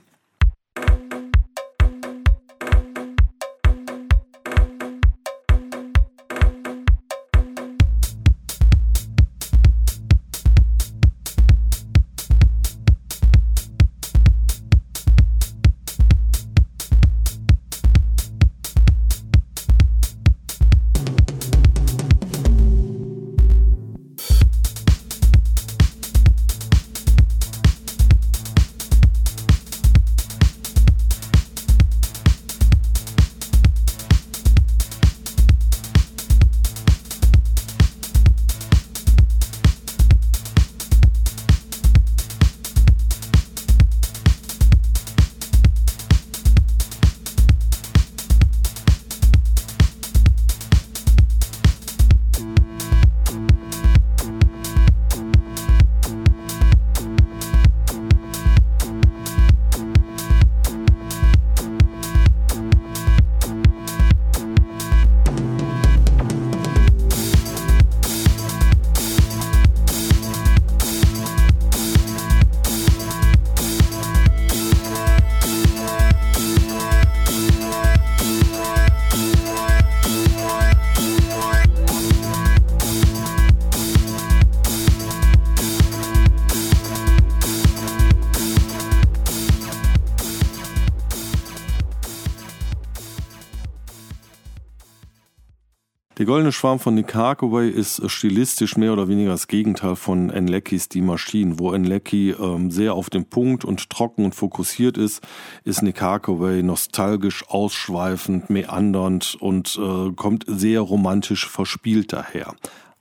Goldene 96.32 96.54
Schwarm 96.54 96.80
von 96.80 96.96
Nick 96.96 97.14
Harkaway 97.14 97.70
ist 97.70 98.10
stilistisch 98.10 98.78
mehr 98.78 98.94
oder 98.94 99.10
weniger 99.10 99.32
das 99.32 99.50
Gegenteil 99.50 99.98
von 99.98 100.30
Enleckis 100.30 100.88
Die 100.88 101.02
Maschinen. 101.02 101.60
Wo 101.60 101.74
Enlecki 101.74 102.32
ähm, 102.32 102.72
sehr 102.72 102.94
auf 102.94 103.10
den 103.10 103.26
Punkt 103.26 103.66
und 103.66 103.90
trocken 103.90 104.24
und 104.24 104.34
fokussiert 104.34 104.98
ist, 104.98 105.22
ist 105.66 105.82
Nick 105.82 106.02
Harkaway 106.02 106.64
nostalgisch, 106.64 107.44
ausschweifend, 107.50 108.50
meandernd 108.50 109.36
und 109.42 109.78
äh, 109.78 110.14
kommt 110.14 110.46
sehr 110.48 110.80
romantisch 110.80 111.50
verspielt 111.50 112.14
daher 112.14 112.56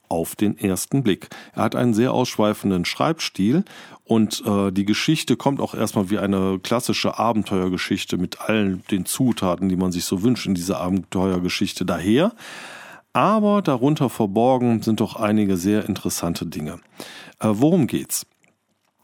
auf 0.09 0.35
den 0.35 0.59
ersten 0.59 1.05
Blick. 1.05 1.29
Er 1.55 1.63
hat 1.63 1.77
einen 1.77 1.95
sehr 1.95 2.13
ausschweifenden 2.13 2.85
Schreibstil 2.85 3.65
und 4.03 4.43
äh, 4.45 4.73
die 4.73 4.85
Geschichte 4.85 5.37
kommt 5.37 5.61
auch 5.61 5.75
erstmal 5.75 6.11
wie 6.11 6.19
eine 6.19 6.59
klassische 6.59 7.17
Abenteuergeschichte 7.17 8.17
mit 8.17 8.41
allen 8.41 8.83
den 8.91 9.07
Zutaten, 9.07 9.69
die 9.69 9.77
man 9.77 9.93
sich 9.93 10.05
so 10.05 10.25
wünscht 10.25 10.47
in 10.47 10.55
dieser 10.55 10.81
Abenteuergeschichte 10.81 11.85
daher 11.85 12.33
aber 13.13 13.63
darunter 13.63 14.09
verborgen 14.09 14.83
sind 14.83 15.01
doch 15.01 15.17
einige 15.17 15.57
sehr 15.57 15.89
interessante 15.89 16.47
Dinge. 16.47 16.81
Äh, 17.41 17.49
worum 17.53 17.87
geht's? 17.87 18.27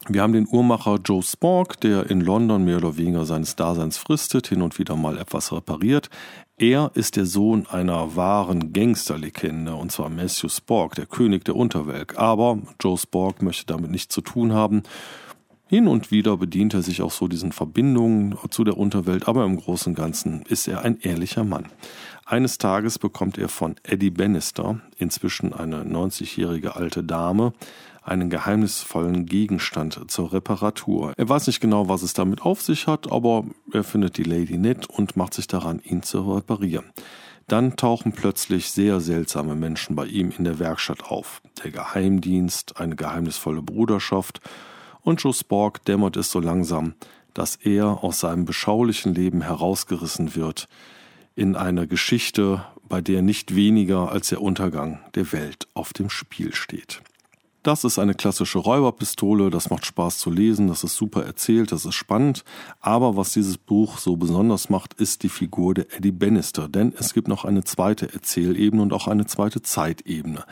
Wir 0.09 0.21
haben 0.21 0.31
den 0.31 0.47
Uhrmacher 0.49 0.99
Joe 1.03 1.21
Spork, 1.21 1.81
der 1.81 2.09
in 2.09 2.21
London 2.21 2.63
mehr 2.63 2.77
oder 2.77 2.95
weniger 2.95 3.25
seines 3.25 3.57
Daseins 3.57 3.97
fristet, 3.97 4.47
hin 4.47 4.61
und 4.61 4.79
wieder 4.79 4.95
mal 4.95 5.17
etwas 5.17 5.51
repariert. 5.51 6.09
Er 6.57 6.91
ist 6.93 7.17
der 7.17 7.25
Sohn 7.25 7.67
einer 7.67 8.15
wahren 8.15 8.71
Gangsterlegende, 8.71 9.75
und 9.75 9.91
zwar 9.91 10.09
Matthew 10.09 10.47
Spork, 10.47 10.95
der 10.95 11.07
König 11.07 11.43
der 11.43 11.57
Unterwelt. 11.57 12.17
Aber 12.17 12.59
Joe 12.81 12.97
Spork 12.97 13.41
möchte 13.41 13.65
damit 13.65 13.91
nichts 13.91 14.13
zu 14.13 14.21
tun 14.21 14.53
haben. 14.53 14.83
Hin 15.67 15.89
und 15.89 16.11
wieder 16.11 16.37
bedient 16.37 16.73
er 16.73 16.81
sich 16.81 17.01
auch 17.01 17.11
so 17.11 17.27
diesen 17.27 17.51
Verbindungen 17.51 18.37
zu 18.49 18.63
der 18.63 18.77
Unterwelt, 18.77 19.27
aber 19.27 19.43
im 19.43 19.57
Großen 19.57 19.91
und 19.91 19.95
Ganzen 19.95 20.43
ist 20.43 20.69
er 20.69 20.83
ein 20.83 21.01
ehrlicher 21.01 21.43
Mann. 21.43 21.65
Eines 22.29 22.57
Tages 22.57 22.99
bekommt 22.99 23.37
er 23.37 23.47
von 23.47 23.77
Eddie 23.83 24.09
Bannister, 24.09 24.81
inzwischen 24.97 25.53
eine 25.53 25.85
90-jährige 25.85 26.75
alte 26.75 27.01
Dame, 27.01 27.53
einen 28.03 28.29
geheimnisvollen 28.29 29.25
Gegenstand 29.25 30.11
zur 30.11 30.33
Reparatur. 30.33 31.13
Er 31.15 31.29
weiß 31.29 31.47
nicht 31.47 31.61
genau, 31.61 31.87
was 31.87 32.01
es 32.01 32.11
damit 32.11 32.41
auf 32.41 32.61
sich 32.61 32.85
hat, 32.85 33.09
aber 33.09 33.45
er 33.71 33.85
findet 33.85 34.17
die 34.17 34.23
Lady 34.23 34.57
nett 34.57 34.89
und 34.89 35.15
macht 35.15 35.35
sich 35.35 35.47
daran, 35.47 35.79
ihn 35.85 36.03
zu 36.03 36.19
reparieren. 36.33 36.91
Dann 37.47 37.77
tauchen 37.77 38.11
plötzlich 38.11 38.71
sehr 38.71 38.99
seltsame 38.99 39.55
Menschen 39.55 39.95
bei 39.95 40.05
ihm 40.05 40.33
in 40.37 40.43
der 40.43 40.59
Werkstatt 40.59 41.05
auf. 41.05 41.41
Der 41.63 41.71
Geheimdienst, 41.71 42.77
eine 42.77 42.97
geheimnisvolle 42.97 43.61
Bruderschaft 43.61 44.41
und 45.01 45.23
Joe 45.23 45.33
Spork 45.33 45.85
dämmert 45.85 46.17
es 46.17 46.29
so 46.29 46.41
langsam, 46.41 46.95
dass 47.33 47.55
er 47.55 48.03
aus 48.03 48.19
seinem 48.19 48.43
beschaulichen 48.43 49.15
Leben 49.15 49.43
herausgerissen 49.43 50.35
wird 50.35 50.67
in 51.37 51.55
eine 51.55 51.87
Geschichte, 51.87 52.65
bei 52.89 52.99
der 52.99 53.21
nicht 53.21 53.55
weniger 53.55 54.11
als 54.11 54.29
der 54.29 54.41
Untergang 54.41 54.99
der 55.13 55.31
Welt 55.31 55.67
auf 55.75 55.93
dem 55.93 56.09
Spiel 56.09 56.53
steht. 56.55 57.01
Das 57.61 57.83
ist 57.83 57.99
eine 57.99 58.15
klassische 58.15 58.57
Räuberpistole, 58.59 59.51
das 59.51 59.69
macht 59.69 59.85
Spaß 59.85 60.17
zu 60.17 60.31
lesen, 60.31 60.67
das 60.67 60.83
ist 60.83 60.95
super 60.95 61.25
erzählt, 61.25 61.71
das 61.71 61.85
ist 61.85 61.95
spannend. 61.95 62.43
Aber 62.79 63.17
was 63.17 63.33
dieses 63.33 63.57
Buch 63.57 63.99
so 63.99 64.15
besonders 64.15 64.69
macht, 64.69 64.95
ist 64.95 65.21
die 65.21 65.29
Figur 65.29 65.75
der 65.75 65.93
Eddie 65.95 66.11
Bannister, 66.11 66.69
denn 66.69 66.93
es 66.97 67.13
gibt 67.13 67.27
noch 67.27 67.45
eine 67.45 67.63
zweite 67.63 68.11
Erzählebene 68.11 68.81
und 68.81 68.93
auch 68.93 69.07
eine 69.07 69.25
zweite 69.25 69.61
Zeitebene. 69.61 70.43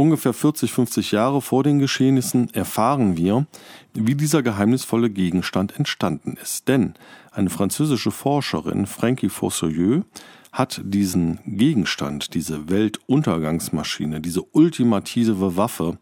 Ungefähr 0.00 0.32
40, 0.32 0.72
50 0.72 1.12
Jahre 1.12 1.42
vor 1.42 1.62
den 1.62 1.78
Geschehnissen 1.78 2.48
erfahren 2.54 3.18
wir, 3.18 3.46
wie 3.92 4.14
dieser 4.14 4.42
geheimnisvolle 4.42 5.10
Gegenstand 5.10 5.78
entstanden 5.78 6.38
ist. 6.42 6.68
Denn 6.68 6.94
eine 7.32 7.50
französische 7.50 8.10
Forscherin, 8.10 8.86
Frankie 8.86 9.28
Fossoyeux, 9.28 10.06
hat 10.52 10.80
diesen 10.82 11.40
Gegenstand, 11.44 12.32
diese 12.32 12.70
Weltuntergangsmaschine, 12.70 14.22
diese 14.22 14.40
ultimative 14.40 15.58
Waffe 15.58 15.98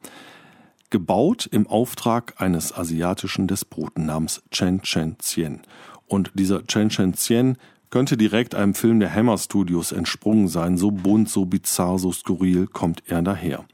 gebaut 0.90 1.49
im 1.50 1.67
Auftrag 1.67 2.40
eines 2.40 2.73
asiatischen 2.73 3.49
Despoten 3.49 4.07
namens 4.07 4.45
Chen 4.52 4.81
Chen 4.83 5.19
Tien. 5.19 5.62
Und 6.07 6.31
dieser 6.35 6.64
Chen 6.69 6.88
Chen 6.88 7.14
Tien 7.14 7.59
könnte 7.90 8.16
direkt 8.16 8.54
einem 8.54 8.75
Film 8.75 9.00
der 9.00 9.14
Hammer 9.14 9.38
Studios 9.38 9.92
entsprungen 9.92 10.49
sein, 10.49 10.76
so 10.76 10.90
bunt, 10.90 11.28
so 11.28 11.47
bizarr, 11.47 11.99
so 11.99 12.12
skurril 12.12 12.66
kommt 12.66 13.02
er 13.07 13.23
daher. 13.23 13.64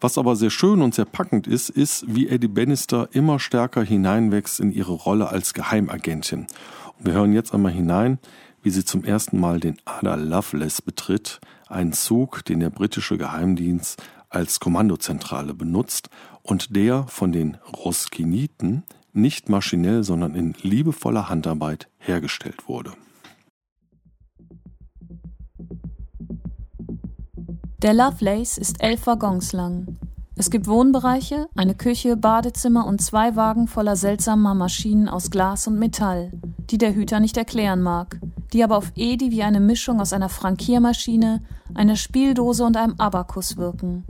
Was 0.00 0.16
aber 0.16 0.34
sehr 0.34 0.50
schön 0.50 0.80
und 0.80 0.94
sehr 0.94 1.04
packend 1.04 1.46
ist, 1.46 1.68
ist, 1.68 2.04
wie 2.08 2.28
Eddie 2.28 2.48
Bannister 2.48 3.08
immer 3.12 3.38
stärker 3.38 3.82
hineinwächst 3.82 4.58
in 4.60 4.72
ihre 4.72 4.92
Rolle 4.92 5.28
als 5.28 5.52
Geheimagentin. 5.52 6.46
Und 6.98 7.06
wir 7.06 7.12
hören 7.12 7.34
jetzt 7.34 7.52
einmal 7.52 7.72
hinein, 7.72 8.18
wie 8.62 8.70
sie 8.70 8.84
zum 8.84 9.04
ersten 9.04 9.38
Mal 9.38 9.60
den 9.60 9.76
Ada 9.84 10.14
Loveless 10.14 10.80
betritt, 10.80 11.40
einen 11.68 11.92
Zug, 11.92 12.44
den 12.44 12.60
der 12.60 12.70
britische 12.70 13.18
Geheimdienst 13.18 14.02
als 14.30 14.60
Kommandozentrale 14.60 15.54
benutzt 15.54 16.08
und 16.42 16.74
der 16.74 17.06
von 17.06 17.32
den 17.32 17.58
Roskiniten 17.84 18.84
nicht 19.12 19.48
maschinell, 19.48 20.02
sondern 20.02 20.34
in 20.34 20.54
liebevoller 20.62 21.28
Handarbeit 21.28 21.88
hergestellt 21.98 22.68
wurde. 22.68 22.92
Der 27.82 27.94
Lovelace 27.94 28.58
ist 28.58 28.82
elf 28.82 29.06
Waggons 29.06 29.54
lang. 29.54 29.96
Es 30.36 30.50
gibt 30.50 30.66
Wohnbereiche, 30.66 31.48
eine 31.56 31.74
Küche, 31.74 32.14
Badezimmer 32.14 32.86
und 32.86 33.00
zwei 33.00 33.36
Wagen 33.36 33.68
voller 33.68 33.96
seltsamer 33.96 34.54
Maschinen 34.54 35.08
aus 35.08 35.30
Glas 35.30 35.66
und 35.66 35.78
Metall, 35.78 36.30
die 36.70 36.76
der 36.76 36.94
Hüter 36.94 37.20
nicht 37.20 37.38
erklären 37.38 37.80
mag, 37.80 38.20
die 38.52 38.62
aber 38.62 38.76
auf 38.76 38.92
Edi 38.96 39.30
wie 39.30 39.42
eine 39.42 39.60
Mischung 39.60 39.98
aus 39.98 40.12
einer 40.12 40.28
Frankiermaschine, 40.28 41.42
einer 41.72 41.96
Spieldose 41.96 42.66
und 42.66 42.76
einem 42.76 42.96
Abakus 42.98 43.56
wirken. 43.56 44.04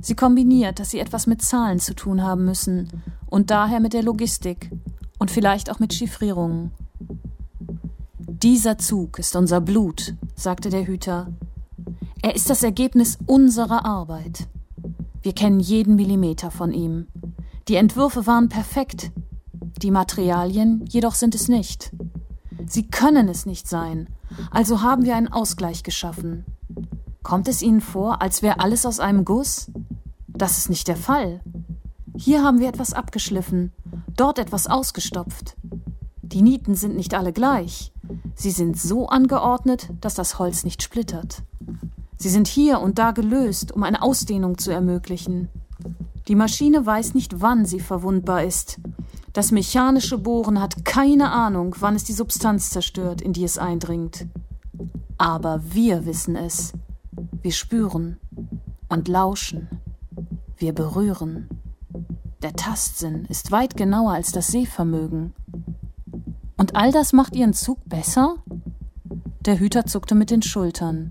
Sie 0.00 0.14
kombiniert, 0.14 0.78
dass 0.78 0.88
sie 0.88 0.98
etwas 0.98 1.26
mit 1.26 1.42
Zahlen 1.42 1.80
zu 1.80 1.94
tun 1.94 2.22
haben 2.22 2.46
müssen 2.46 3.02
und 3.26 3.50
daher 3.50 3.80
mit 3.80 3.92
der 3.92 4.04
Logistik 4.04 4.70
und 5.18 5.30
vielleicht 5.30 5.70
auch 5.70 5.80
mit 5.80 5.92
Chiffrierungen. 5.92 6.70
Dieser 8.20 8.78
Zug 8.78 9.18
ist 9.18 9.36
unser 9.36 9.60
Blut, 9.60 10.14
sagte 10.34 10.70
der 10.70 10.86
Hüter. 10.86 11.28
Er 12.22 12.34
ist 12.34 12.50
das 12.50 12.62
Ergebnis 12.62 13.18
unserer 13.26 13.84
Arbeit. 13.84 14.48
Wir 15.22 15.32
kennen 15.32 15.60
jeden 15.60 15.96
Millimeter 15.96 16.50
von 16.50 16.72
ihm. 16.72 17.06
Die 17.68 17.76
Entwürfe 17.76 18.26
waren 18.26 18.48
perfekt, 18.48 19.10
die 19.82 19.90
Materialien 19.90 20.84
jedoch 20.88 21.14
sind 21.14 21.34
es 21.34 21.48
nicht. 21.48 21.92
Sie 22.66 22.88
können 22.88 23.28
es 23.28 23.44
nicht 23.44 23.68
sein, 23.68 24.08
also 24.50 24.82
haben 24.82 25.04
wir 25.04 25.16
einen 25.16 25.32
Ausgleich 25.32 25.82
geschaffen. 25.82 26.44
Kommt 27.22 27.48
es 27.48 27.60
Ihnen 27.60 27.80
vor, 27.80 28.22
als 28.22 28.42
wäre 28.42 28.60
alles 28.60 28.86
aus 28.86 29.00
einem 29.00 29.24
Guss? 29.24 29.70
Das 30.28 30.58
ist 30.58 30.70
nicht 30.70 30.88
der 30.88 30.96
Fall. 30.96 31.40
Hier 32.16 32.42
haben 32.42 32.60
wir 32.60 32.68
etwas 32.68 32.92
abgeschliffen, 32.92 33.72
dort 34.16 34.38
etwas 34.38 34.68
ausgestopft. 34.68 35.56
Die 36.22 36.42
Nieten 36.42 36.74
sind 36.74 36.96
nicht 36.96 37.14
alle 37.14 37.32
gleich. 37.32 37.92
Sie 38.34 38.50
sind 38.50 38.78
so 38.78 39.08
angeordnet, 39.08 39.90
dass 40.00 40.14
das 40.14 40.38
Holz 40.38 40.64
nicht 40.64 40.82
splittert. 40.82 41.42
Sie 42.18 42.28
sind 42.28 42.48
hier 42.48 42.80
und 42.80 42.98
da 42.98 43.10
gelöst, 43.10 43.72
um 43.72 43.82
eine 43.82 44.02
Ausdehnung 44.02 44.58
zu 44.58 44.70
ermöglichen. 44.70 45.48
Die 46.28 46.34
Maschine 46.34 46.84
weiß 46.84 47.14
nicht, 47.14 47.40
wann 47.40 47.66
sie 47.66 47.80
verwundbar 47.80 48.42
ist. 48.42 48.80
Das 49.32 49.52
mechanische 49.52 50.18
Bohren 50.18 50.60
hat 50.60 50.84
keine 50.84 51.30
Ahnung, 51.30 51.76
wann 51.80 51.94
es 51.94 52.04
die 52.04 52.14
Substanz 52.14 52.70
zerstört, 52.70 53.20
in 53.20 53.32
die 53.32 53.44
es 53.44 53.58
eindringt. 53.58 54.26
Aber 55.18 55.60
wir 55.72 56.06
wissen 56.06 56.36
es. 56.36 56.72
Wir 57.42 57.52
spüren 57.52 58.18
und 58.88 59.08
lauschen. 59.08 59.68
Wir 60.56 60.72
berühren. 60.72 61.48
Der 62.42 62.54
Tastsinn 62.54 63.26
ist 63.26 63.50
weit 63.50 63.76
genauer 63.76 64.12
als 64.12 64.32
das 64.32 64.48
Sehvermögen. 64.48 65.32
Und 66.56 66.74
all 66.74 66.90
das 66.90 67.12
macht 67.12 67.36
Ihren 67.36 67.52
Zug 67.52 67.78
besser? 67.86 68.36
Der 69.40 69.58
Hüter 69.58 69.86
zuckte 69.86 70.14
mit 70.14 70.30
den 70.30 70.42
Schultern. 70.42 71.10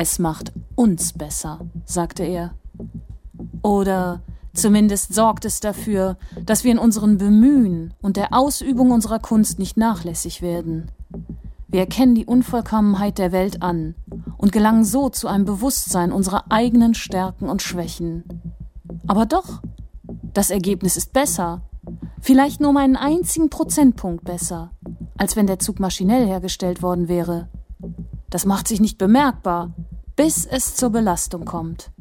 Es 0.00 0.20
macht 0.20 0.52
uns 0.76 1.12
besser, 1.12 1.58
sagte 1.84 2.22
er. 2.22 2.54
Oder 3.62 4.22
zumindest 4.54 5.12
sorgt 5.12 5.44
es 5.44 5.58
dafür, 5.58 6.16
dass 6.40 6.62
wir 6.62 6.70
in 6.70 6.78
unseren 6.78 7.18
Bemühen 7.18 7.94
und 8.00 8.16
der 8.16 8.32
Ausübung 8.32 8.92
unserer 8.92 9.18
Kunst 9.18 9.58
nicht 9.58 9.76
nachlässig 9.76 10.40
werden. 10.40 10.92
Wir 11.66 11.80
erkennen 11.80 12.14
die 12.14 12.26
Unvollkommenheit 12.26 13.18
der 13.18 13.32
Welt 13.32 13.60
an 13.60 13.96
und 14.36 14.52
gelangen 14.52 14.84
so 14.84 15.08
zu 15.08 15.26
einem 15.26 15.44
Bewusstsein 15.44 16.12
unserer 16.12 16.44
eigenen 16.48 16.94
Stärken 16.94 17.48
und 17.48 17.60
Schwächen. 17.60 18.22
Aber 19.08 19.26
doch, 19.26 19.62
das 20.32 20.50
Ergebnis 20.50 20.96
ist 20.96 21.12
besser, 21.12 21.62
vielleicht 22.20 22.60
nur 22.60 22.70
um 22.70 22.76
einen 22.76 22.94
einzigen 22.94 23.50
Prozentpunkt 23.50 24.24
besser, 24.24 24.70
als 25.16 25.34
wenn 25.34 25.48
der 25.48 25.58
Zug 25.58 25.80
maschinell 25.80 26.24
hergestellt 26.24 26.82
worden 26.82 27.08
wäre. 27.08 27.48
Das 28.30 28.44
macht 28.44 28.68
sich 28.68 28.80
nicht 28.80 28.98
bemerkbar, 28.98 29.72
bis 30.18 30.44
es 30.46 30.74
zur 30.74 30.90
Belastung 30.90 31.44
kommt. 31.44 31.92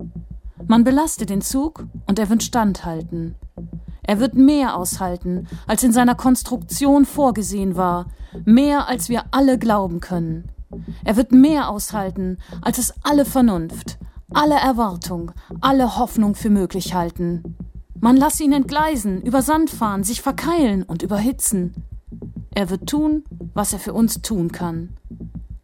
Man 0.65 0.84
belastet 0.84 1.30
den 1.30 1.43
Zug 1.43 1.86
und 2.08 2.17
er 2.17 2.32
wird 2.32 2.41
standhalten. 2.41 3.36
Er 4.01 4.19
wird 4.19 4.34
mehr 4.34 4.75
aushalten, 4.75 5.47
als 5.67 5.84
in 5.84 5.93
seiner 5.93 6.15
Konstruktion 6.15 7.06
vorgesehen 7.06 7.75
war, 7.75 8.08
mehr 8.43 8.88
als 8.88 9.10
wir 9.10 9.25
alle 9.30 9.60
glauben 9.60 9.99
können. 9.99 10.49
Er 11.06 11.15
wird 11.15 11.32
mehr 11.32 11.69
aushalten, 11.69 12.39
als 12.63 12.80
es 12.80 12.91
alle 13.03 13.23
Vernunft, 13.23 13.99
alle 14.34 14.56
Erwartung, 14.56 15.32
alle 15.62 15.99
Hoffnung 15.99 16.34
für 16.34 16.49
möglich 16.49 16.95
halten. 16.95 17.56
Man 17.99 18.17
lasse 18.17 18.43
ihn 18.43 18.53
entgleisen, 18.53 19.21
über 19.21 19.43
Sand 19.43 19.69
fahren, 19.69 20.03
sich 20.03 20.23
verkeilen 20.23 20.82
und 20.82 21.03
überhitzen. 21.03 21.84
Er 22.56 22.71
wird 22.71 22.89
tun, 22.89 23.25
was 23.53 23.73
er 23.73 23.80
für 23.80 23.93
uns 23.93 24.23
tun 24.23 24.51
kann. 24.51 24.97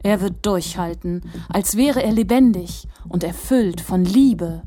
Er 0.03 0.19
wird 0.19 0.45
durchhalten, 0.45 1.21
als 1.49 1.77
wäre 1.77 2.03
er 2.03 2.11
lebendig 2.11 2.87
und 3.07 3.23
erfüllt 3.23 3.81
von 3.81 4.03
Liebe. 4.03 4.63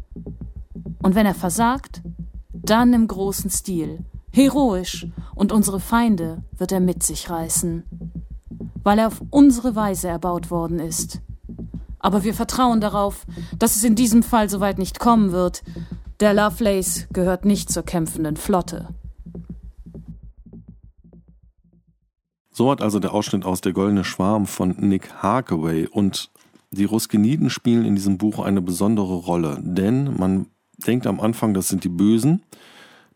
Und 1.03 1.15
wenn 1.15 1.27
er 1.27 1.35
versagt, 1.35 2.03
dann 2.53 2.95
im 2.95 3.07
großen 3.07 3.51
Stil, 3.51 4.01
heroisch, 4.33 5.07
und 5.35 5.53
unsere 5.53 5.79
Feinde 5.79 6.43
wird 6.57 6.73
er 6.73 6.81
mit 6.81 7.03
sich 7.03 7.29
reißen, 7.29 7.85
weil 8.83 8.99
er 8.99 9.09
auf 9.09 9.23
unsere 9.31 9.77
Weise 9.77 10.09
erbaut 10.09 10.51
worden 10.51 10.81
ist. 10.81 11.21
Aber 11.99 12.25
wir 12.25 12.35
vertrauen 12.35 12.81
darauf, 12.81 13.27
dass 13.59 13.77
es 13.77 13.85
in 13.85 13.95
diesem 13.95 14.23
Fall 14.23 14.49
soweit 14.49 14.79
nicht 14.79 14.99
kommen 14.99 15.33
wird. 15.33 15.63
Der 16.21 16.33
Lovelace 16.33 17.09
gehört 17.13 17.45
nicht 17.45 17.71
zur 17.71 17.83
kämpfenden 17.83 18.37
Flotte. 18.37 18.89
Soweit 22.57 22.81
also 22.81 23.01
der 23.01 23.13
Ausschnitt 23.13 23.45
aus 23.45 23.61
Der 23.61 23.75
Goldene 23.75 24.03
Schwarm 24.03 24.47
von 24.47 24.71
Nick 24.79 25.13
Harkaway. 25.17 25.89
Und 25.89 26.31
die 26.71 26.87
Ruskeniden 26.87 27.51
spielen 27.51 27.85
in 27.85 27.97
diesem 27.97 28.17
Buch 28.17 28.39
eine 28.39 28.63
besondere 28.63 29.13
Rolle, 29.13 29.59
denn 29.61 30.17
man 30.17 30.47
denkt 30.87 31.07
am 31.07 31.21
Anfang, 31.21 31.53
das 31.53 31.69
sind 31.69 31.85
die 31.85 31.91
Bösen. 31.91 32.41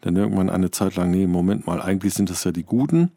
Dann 0.03 0.15
irgendwann 0.17 0.51
eine 0.51 0.71
Zeit 0.71 0.95
lang, 0.97 1.11
nee, 1.11 1.27
Moment 1.27 1.67
mal, 1.67 1.81
eigentlich 1.81 2.13
sind 2.13 2.29
das 2.29 2.45
ja 2.45 2.53
die 2.53 2.65
Guten. 2.65 3.13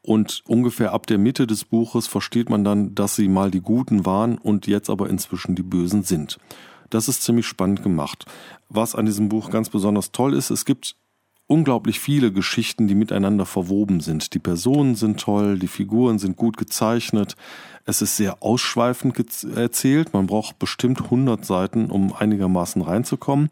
Und 0.00 0.42
ungefähr 0.46 0.94
ab 0.94 1.06
der 1.06 1.18
Mitte 1.18 1.46
des 1.46 1.66
Buches 1.66 2.06
versteht 2.06 2.48
man 2.48 2.64
dann, 2.64 2.94
dass 2.94 3.16
sie 3.16 3.28
mal 3.28 3.50
die 3.50 3.60
Guten 3.60 4.06
waren 4.06 4.38
und 4.38 4.66
jetzt 4.66 4.88
aber 4.88 5.10
inzwischen 5.10 5.54
die 5.54 5.62
Bösen 5.62 6.02
sind. 6.02 6.38
Das 6.88 7.08
ist 7.08 7.20
ziemlich 7.20 7.46
spannend 7.46 7.82
gemacht. 7.82 8.24
Was 8.70 8.94
an 8.94 9.04
diesem 9.04 9.28
Buch 9.28 9.50
ganz 9.50 9.68
besonders 9.68 10.12
toll 10.12 10.32
ist, 10.32 10.48
es 10.48 10.64
gibt 10.64 10.96
unglaublich 11.48 11.98
viele 11.98 12.30
Geschichten, 12.30 12.86
die 12.86 12.94
miteinander 12.94 13.46
verwoben 13.46 14.00
sind. 14.00 14.34
Die 14.34 14.38
Personen 14.38 14.94
sind 14.94 15.18
toll, 15.18 15.58
die 15.58 15.66
Figuren 15.66 16.20
sind 16.20 16.36
gut 16.36 16.56
gezeichnet. 16.56 17.34
Es 17.84 18.02
ist 18.02 18.16
sehr 18.16 18.42
ausschweifend 18.42 19.18
erzählt. 19.56 20.12
Man 20.12 20.26
braucht 20.26 20.58
bestimmt 20.58 21.02
100 21.02 21.44
Seiten, 21.44 21.90
um 21.90 22.12
einigermaßen 22.12 22.82
reinzukommen. 22.82 23.48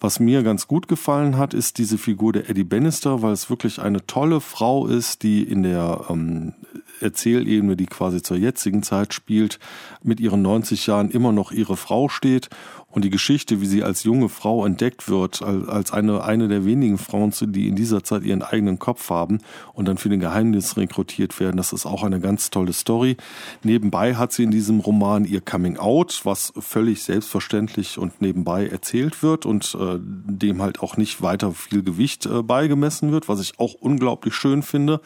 Was 0.00 0.18
mir 0.18 0.42
ganz 0.42 0.66
gut 0.66 0.88
gefallen 0.88 1.36
hat, 1.36 1.54
ist 1.54 1.78
diese 1.78 1.98
Figur 1.98 2.32
der 2.32 2.50
Eddie 2.50 2.64
Bannister, 2.64 3.22
weil 3.22 3.32
es 3.32 3.48
wirklich 3.48 3.80
eine 3.80 4.06
tolle 4.06 4.40
Frau 4.40 4.86
ist, 4.86 5.22
die 5.22 5.42
in 5.42 5.62
der 5.62 6.06
ähm, 6.10 6.54
Erzählebene, 7.00 7.76
die 7.76 7.86
quasi 7.86 8.22
zur 8.22 8.36
jetzigen 8.36 8.82
Zeit 8.82 9.14
spielt, 9.14 9.58
mit 10.02 10.20
ihren 10.20 10.42
90 10.42 10.86
Jahren 10.86 11.10
immer 11.10 11.32
noch 11.32 11.52
ihre 11.52 11.76
Frau 11.76 12.08
steht 12.08 12.48
und 12.96 13.04
die 13.04 13.10
Geschichte, 13.10 13.60
wie 13.60 13.66
sie 13.66 13.82
als 13.82 14.04
junge 14.04 14.30
Frau 14.30 14.64
entdeckt 14.64 15.10
wird, 15.10 15.42
als 15.42 15.92
eine, 15.92 16.24
eine 16.24 16.48
der 16.48 16.64
wenigen 16.64 16.96
Frauen, 16.96 17.30
die 17.42 17.68
in 17.68 17.76
dieser 17.76 18.02
Zeit 18.02 18.22
ihren 18.22 18.42
eigenen 18.42 18.78
Kopf 18.78 19.10
haben 19.10 19.40
und 19.74 19.86
dann 19.86 19.98
für 19.98 20.08
den 20.08 20.18
Geheimdienst 20.18 20.78
rekrutiert 20.78 21.38
werden, 21.38 21.58
das 21.58 21.74
ist 21.74 21.84
auch 21.84 22.04
eine 22.04 22.20
ganz 22.20 22.48
tolle 22.48 22.72
Story. 22.72 23.18
Nebenbei 23.62 24.14
hat 24.14 24.32
sie 24.32 24.44
in 24.44 24.50
diesem 24.50 24.80
Roman 24.80 25.26
ihr 25.26 25.42
Coming 25.42 25.76
Out, 25.76 26.22
was 26.24 26.54
völlig 26.58 27.02
selbstverständlich 27.02 27.98
und 27.98 28.22
nebenbei 28.22 28.66
erzählt 28.66 29.22
wird 29.22 29.44
und 29.44 29.76
äh, 29.78 29.98
dem 30.00 30.62
halt 30.62 30.80
auch 30.80 30.96
nicht 30.96 31.20
weiter 31.20 31.52
viel 31.52 31.82
Gewicht 31.82 32.24
äh, 32.24 32.42
beigemessen 32.42 33.12
wird, 33.12 33.28
was 33.28 33.40
ich 33.40 33.58
auch 33.58 33.74
unglaublich 33.74 34.34
schön 34.34 34.62
finde. 34.62 35.02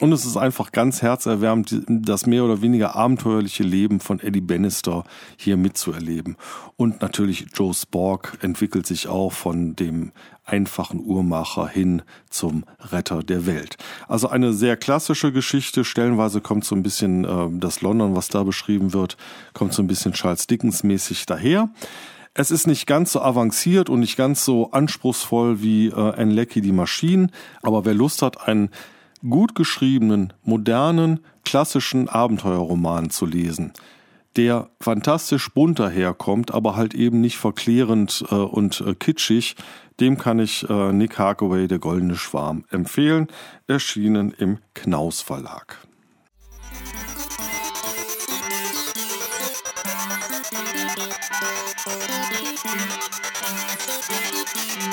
Und 0.00 0.12
es 0.12 0.26
ist 0.26 0.36
einfach 0.36 0.72
ganz 0.72 1.00
herzerwärmend, 1.00 1.82
das 1.88 2.26
mehr 2.26 2.44
oder 2.44 2.60
weniger 2.60 2.94
abenteuerliche 2.94 3.62
Leben 3.62 4.00
von 4.00 4.20
Eddie 4.20 4.42
Bannister 4.42 5.04
hier 5.38 5.56
mitzuerleben. 5.56 6.36
Und 6.76 7.00
natürlich 7.00 7.46
Joe 7.54 7.72
Spork 7.72 8.36
entwickelt 8.42 8.86
sich 8.86 9.08
auch 9.08 9.32
von 9.32 9.74
dem 9.74 10.12
einfachen 10.44 11.00
Uhrmacher 11.00 11.66
hin 11.66 12.02
zum 12.28 12.64
Retter 12.78 13.22
der 13.22 13.46
Welt. 13.46 13.78
Also 14.06 14.28
eine 14.28 14.52
sehr 14.52 14.76
klassische 14.76 15.32
Geschichte. 15.32 15.82
Stellenweise 15.82 16.42
kommt 16.42 16.66
so 16.66 16.74
ein 16.74 16.82
bisschen 16.82 17.24
äh, 17.24 17.48
das 17.58 17.80
London, 17.80 18.14
was 18.14 18.28
da 18.28 18.42
beschrieben 18.44 18.92
wird, 18.92 19.16
kommt 19.54 19.72
so 19.72 19.82
ein 19.82 19.86
bisschen 19.88 20.12
Charles 20.12 20.46
Dickens 20.46 20.82
mäßig 20.82 21.24
daher. 21.24 21.70
Es 22.34 22.50
ist 22.50 22.66
nicht 22.66 22.86
ganz 22.86 23.12
so 23.12 23.22
avanciert 23.22 23.88
und 23.88 24.00
nicht 24.00 24.18
ganz 24.18 24.44
so 24.44 24.70
anspruchsvoll 24.70 25.62
wie 25.62 25.86
äh, 25.86 25.94
Anne 25.94 26.34
Leckie 26.34 26.60
die 26.60 26.72
Maschinen, 26.72 27.32
aber 27.62 27.86
wer 27.86 27.94
Lust 27.94 28.20
hat, 28.20 28.46
einen 28.46 28.68
gut 29.28 29.54
geschriebenen, 29.54 30.32
modernen, 30.42 31.20
klassischen 31.44 32.08
Abenteuerroman 32.08 33.10
zu 33.10 33.26
lesen, 33.26 33.72
der 34.36 34.68
fantastisch 34.80 35.52
bunt 35.52 35.78
daherkommt, 35.78 36.52
aber 36.52 36.76
halt 36.76 36.94
eben 36.94 37.20
nicht 37.20 37.38
verklärend 37.38 38.24
äh, 38.30 38.34
und 38.34 38.80
äh, 38.80 38.94
kitschig, 38.94 39.56
dem 40.00 40.18
kann 40.18 40.38
ich 40.38 40.68
äh, 40.68 40.92
Nick 40.92 41.18
Harkaway, 41.18 41.68
Der 41.68 41.78
Goldene 41.78 42.16
Schwarm, 42.16 42.64
empfehlen, 42.70 43.28
erschienen 43.66 44.32
im 44.36 44.58
Knaus 44.74 45.22
Verlag. 45.22 45.78
Thank 54.48 54.86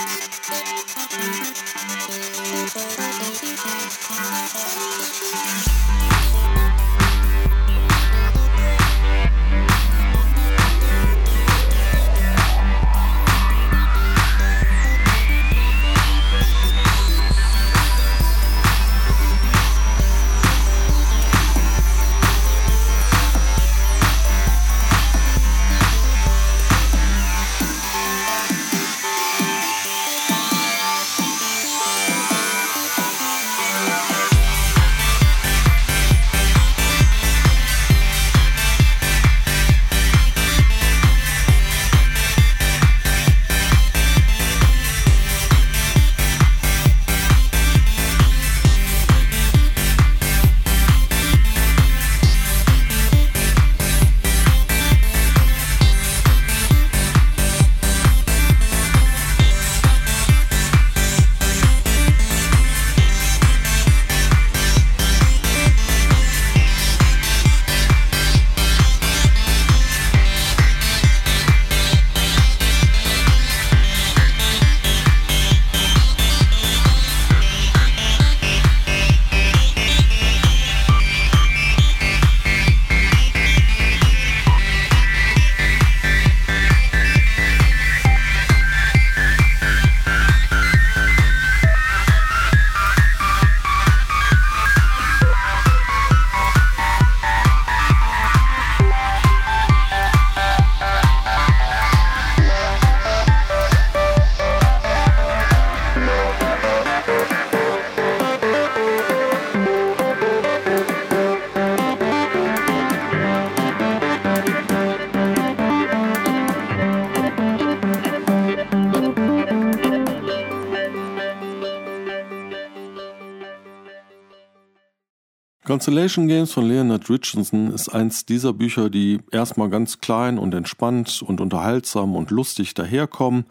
Constellation 125.74 126.28
Games 126.28 126.52
von 126.52 126.68
Leonard 126.68 127.10
Richardson 127.10 127.74
ist 127.74 127.90
eins 127.90 128.28
dieser 128.28 128.54
Bücher, 128.54 128.92
die 128.92 129.22
erstmal 129.32 129.72
ganz 129.72 130.00
klein 130.02 130.38
und 130.38 130.54
entspannt 130.54 131.24
und 131.24 131.42
unterhaltsam 131.42 132.16
und 132.16 132.30
lustig 132.30 132.76
daherkommen, 132.76 133.46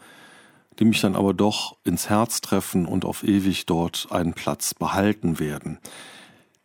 die 0.79 0.85
mich 0.85 1.01
dann 1.01 1.17
aber 1.17 1.33
doch 1.33 1.75
ins 1.83 2.09
Herz 2.09 2.39
treffen 2.39 2.85
und 2.85 3.03
auf 3.03 3.25
ewig 3.25 3.65
dort 3.65 4.07
einen 4.09 4.31
Platz 4.31 4.73
behalten 4.73 5.37
werden. 5.37 5.79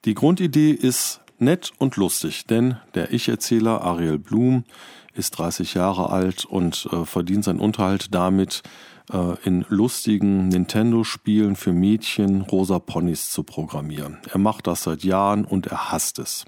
Die 0.04 0.14
Grundidee 0.14 0.70
ist 0.70 1.22
nett 1.40 1.72
und 1.78 1.96
lustig, 1.96 2.46
denn 2.46 2.76
der 2.94 3.12
Ich-Erzähler 3.12 3.82
Ariel 3.82 4.20
Blum 4.20 4.62
ist 5.14 5.32
30 5.32 5.74
Jahre 5.74 6.10
alt 6.10 6.44
und 6.44 6.88
äh, 6.92 7.04
verdient 7.04 7.42
seinen 7.42 7.58
Unterhalt 7.58 8.14
damit, 8.14 8.62
äh, 9.12 9.36
in 9.44 9.64
lustigen 9.68 10.48
Nintendo-Spielen 10.48 11.56
für 11.56 11.72
Mädchen 11.72 12.42
rosa 12.42 12.78
Ponys 12.78 13.30
zu 13.30 13.42
programmieren. 13.42 14.18
Er 14.30 14.38
macht 14.38 14.66
das 14.66 14.84
seit 14.84 15.04
Jahren 15.04 15.44
und 15.44 15.66
er 15.66 15.92
hasst 15.92 16.18
es. 16.18 16.44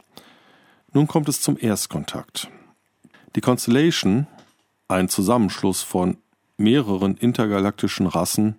Nun 0.92 1.07
kommt 1.07 1.29
es 1.29 1.40
zum 1.40 1.57
Erstkontakt. 1.59 2.49
Die 3.37 3.40
Constellation, 3.40 4.27
ein 4.88 5.09
Zusammenschluss 5.09 5.83
von 5.83 6.16
mehreren 6.57 7.16
intergalaktischen 7.16 8.07
Rassen, 8.07 8.57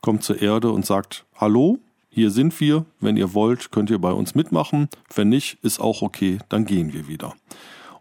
kommt 0.00 0.24
zur 0.24 0.42
Erde 0.42 0.70
und 0.70 0.84
sagt, 0.84 1.24
Hallo, 1.36 1.78
hier 2.10 2.30
sind 2.30 2.58
wir, 2.60 2.84
wenn 3.00 3.16
ihr 3.16 3.32
wollt, 3.34 3.70
könnt 3.70 3.90
ihr 3.90 4.00
bei 4.00 4.10
uns 4.10 4.34
mitmachen, 4.34 4.88
wenn 5.14 5.28
nicht, 5.28 5.62
ist 5.62 5.80
auch 5.80 6.02
okay, 6.02 6.38
dann 6.48 6.64
gehen 6.64 6.92
wir 6.92 7.06
wieder. 7.06 7.34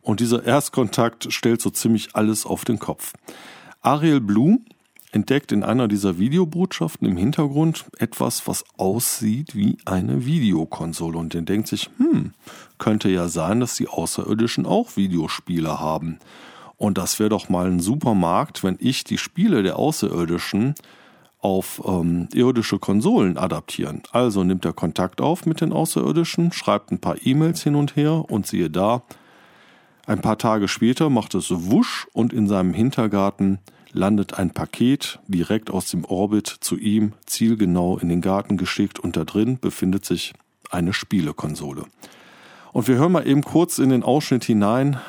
Und 0.01 0.21
dieser 0.21 0.43
Erstkontakt 0.43 1.31
stellt 1.31 1.61
so 1.61 1.69
ziemlich 1.69 2.15
alles 2.15 2.45
auf 2.45 2.65
den 2.65 2.79
Kopf. 2.79 3.13
Ariel 3.81 4.21
Blum 4.21 4.65
entdeckt 5.17 5.51
in 5.51 5.63
einer 5.63 5.87
dieser 5.87 6.19
Videobotschaften 6.19 7.07
im 7.07 7.17
Hintergrund 7.17 7.85
etwas, 7.97 8.47
was 8.47 8.63
aussieht 8.77 9.55
wie 9.55 9.77
eine 9.83 10.27
Videokonsole 10.27 11.17
und 11.17 11.33
den 11.33 11.45
denkt 11.45 11.67
sich, 11.67 11.89
hm, 11.97 12.33
könnte 12.77 13.09
ja 13.09 13.27
sein, 13.27 13.59
dass 13.59 13.75
die 13.75 13.87
Außerirdischen 13.87 14.67
auch 14.67 14.95
Videospiele 14.95 15.79
haben. 15.79 16.19
Und 16.77 16.99
das 16.99 17.17
wäre 17.17 17.29
doch 17.29 17.49
mal 17.49 17.65
ein 17.65 17.79
super 17.79 18.13
Markt, 18.13 18.63
wenn 18.63 18.77
ich 18.79 19.03
die 19.03 19.17
Spiele 19.17 19.63
der 19.63 19.79
Außerirdischen 19.79 20.75
auf 21.39 21.81
ähm, 21.83 22.29
irdische 22.35 22.77
Konsolen 22.77 23.39
adaptieren. 23.39 24.03
Also 24.11 24.43
nimmt 24.43 24.65
er 24.65 24.73
Kontakt 24.73 25.19
auf 25.19 25.47
mit 25.47 25.61
den 25.61 25.73
Außerirdischen, 25.73 26.51
schreibt 26.51 26.91
ein 26.91 26.99
paar 26.99 27.15
E-Mails 27.25 27.63
hin 27.63 27.73
und 27.73 27.95
her 27.95 28.29
und 28.29 28.45
siehe 28.45 28.69
da, 28.69 29.01
ein 30.05 30.21
paar 30.21 30.37
Tage 30.37 30.67
später 30.67 31.09
macht 31.09 31.33
es 31.33 31.49
wusch 31.49 32.07
und 32.13 32.33
in 32.33 32.47
seinem 32.47 32.73
Hintergarten 32.73 33.57
landet 33.97 34.39
ein 34.39 34.51
Paket 34.51 35.19
direkt 35.27 35.69
aus 35.69 35.89
dem 35.89 36.05
Orbit 36.05 36.47
zu 36.47 36.77
ihm, 36.77 37.13
zielgenau 37.25 37.97
in 37.97 38.09
den 38.09 38.21
Garten 38.21 38.55
geschickt 38.55 38.99
und 38.99 39.17
da 39.17 39.25
drin 39.25 39.59
befindet 39.59 40.05
sich 40.05 40.33
eine 40.69 40.93
Spielekonsole. 40.93 41.85
Und 42.71 42.87
wir 42.87 42.95
hören 42.95 43.11
mal 43.11 43.27
eben 43.27 43.43
kurz 43.43 43.79
in 43.79 43.89
den 43.89 44.03
Ausschnitt 44.03 44.43
hinein, 44.43 44.99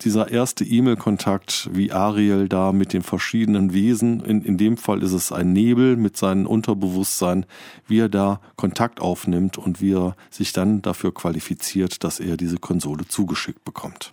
dieser 0.00 0.30
erste 0.30 0.64
E-Mail-Kontakt, 0.64 1.70
wie 1.72 1.92
Ariel 1.92 2.48
da 2.48 2.72
mit 2.72 2.92
den 2.92 3.02
verschiedenen 3.02 3.72
Wesen, 3.72 4.20
in, 4.20 4.42
in 4.42 4.58
dem 4.58 4.76
Fall 4.76 5.02
ist 5.02 5.12
es 5.12 5.32
ein 5.32 5.52
Nebel 5.52 5.96
mit 5.96 6.16
seinem 6.16 6.46
Unterbewusstsein, 6.46 7.46
wie 7.86 8.00
er 8.00 8.08
da 8.08 8.40
Kontakt 8.56 9.00
aufnimmt 9.00 9.56
und 9.56 9.80
wie 9.80 9.94
er 9.94 10.16
sich 10.30 10.52
dann 10.52 10.82
dafür 10.82 11.14
qualifiziert, 11.14 12.04
dass 12.04 12.20
er 12.20 12.36
diese 12.36 12.58
Konsole 12.58 13.06
zugeschickt 13.06 13.64
bekommt. 13.64 14.12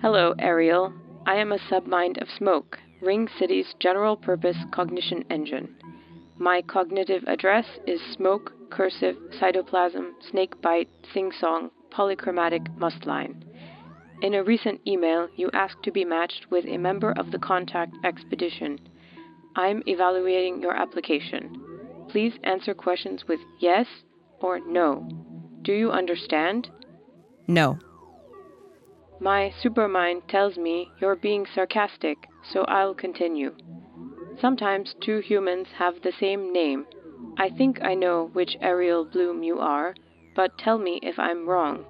Hello, 0.00 0.34
Ariel. 0.38 0.90
I 1.24 1.36
am 1.36 1.52
a 1.52 1.58
submind 1.58 2.20
of 2.20 2.28
smoke, 2.36 2.80
Ring 3.00 3.28
City's 3.38 3.74
general 3.78 4.16
purpose 4.16 4.56
cognition 4.72 5.24
engine. 5.30 5.76
My 6.36 6.62
cognitive 6.62 7.22
address 7.28 7.64
is 7.86 8.00
smoke, 8.16 8.52
cursive, 8.70 9.16
cytoplasm, 9.40 10.10
snakebite, 10.30 10.88
sing 11.14 11.30
song, 11.40 11.70
polychromatic 11.92 12.76
must 12.76 13.06
line. 13.06 13.44
In 14.22 14.34
a 14.34 14.42
recent 14.42 14.80
email, 14.84 15.28
you 15.36 15.48
asked 15.52 15.84
to 15.84 15.92
be 15.92 16.04
matched 16.04 16.50
with 16.50 16.64
a 16.66 16.76
member 16.76 17.12
of 17.12 17.30
the 17.30 17.38
contact 17.38 17.94
expedition. 18.04 18.80
I'm 19.54 19.82
evaluating 19.86 20.60
your 20.60 20.74
application. 20.74 21.60
Please 22.08 22.32
answer 22.42 22.74
questions 22.74 23.24
with 23.28 23.40
yes 23.60 23.86
or 24.40 24.58
no. 24.58 25.08
Do 25.62 25.72
you 25.72 25.92
understand? 25.92 26.68
No. 27.46 27.78
My 29.22 29.54
supermind 29.62 30.26
tells 30.26 30.56
me 30.56 30.90
you're 31.00 31.14
being 31.14 31.46
sarcastic, 31.54 32.18
so 32.42 32.62
I'll 32.62 32.92
continue. 32.92 33.54
Sometimes 34.40 34.96
two 35.00 35.20
humans 35.20 35.68
have 35.78 36.02
the 36.02 36.10
same 36.18 36.52
name. 36.52 36.86
I 37.38 37.48
think 37.50 37.80
I 37.84 37.94
know 37.94 38.30
which 38.32 38.56
Ariel 38.60 39.04
Bloom 39.04 39.44
you 39.44 39.60
are, 39.60 39.94
but 40.34 40.58
tell 40.58 40.76
me 40.76 40.98
if 41.04 41.20
I'm 41.20 41.48
wrong. 41.48 41.84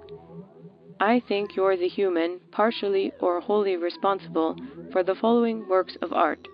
I 1.00 1.20
think 1.20 1.56
you're 1.56 1.74
the 1.74 1.88
human, 1.88 2.38
partially 2.50 3.12
or 3.18 3.40
wholly 3.40 3.78
responsible 3.78 4.54
for 4.92 5.02
the 5.02 5.14
following 5.14 5.66
works 5.66 5.96
of 6.02 6.12
art 6.12 6.46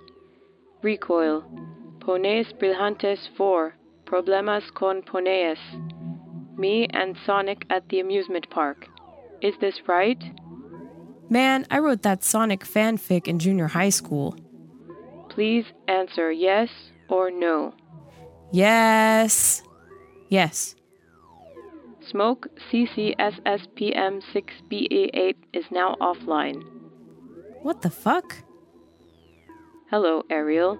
Recoil, 0.80 1.42
Poneas 1.98 2.52
Brillantes 2.52 3.28
4, 3.36 3.74
Problemas 4.06 4.72
con 4.74 5.02
Poneas, 5.02 5.58
Me 6.56 6.86
and 6.92 7.16
Sonic 7.26 7.64
at 7.68 7.88
the 7.88 7.98
amusement 7.98 8.48
park. 8.48 8.86
Is 9.42 9.54
this 9.60 9.80
right? 9.88 10.22
Man, 11.30 11.66
I 11.70 11.78
wrote 11.78 12.02
that 12.02 12.24
Sonic 12.24 12.64
fanfic 12.64 13.28
in 13.28 13.38
junior 13.38 13.68
high 13.68 13.90
school. 13.90 14.34
Please 15.28 15.66
answer 15.86 16.32
yes 16.32 16.68
or 17.08 17.30
no. 17.30 17.74
Yes. 18.50 19.62
Yes. 20.28 20.74
Smoke 22.10 22.48
CCSSPM6BA8 22.72 25.36
is 25.52 25.64
now 25.70 25.94
offline. 26.00 26.64
What 27.62 27.82
the 27.82 27.90
fuck? 27.90 28.34
Hello, 29.90 30.22
Ariel. 30.30 30.78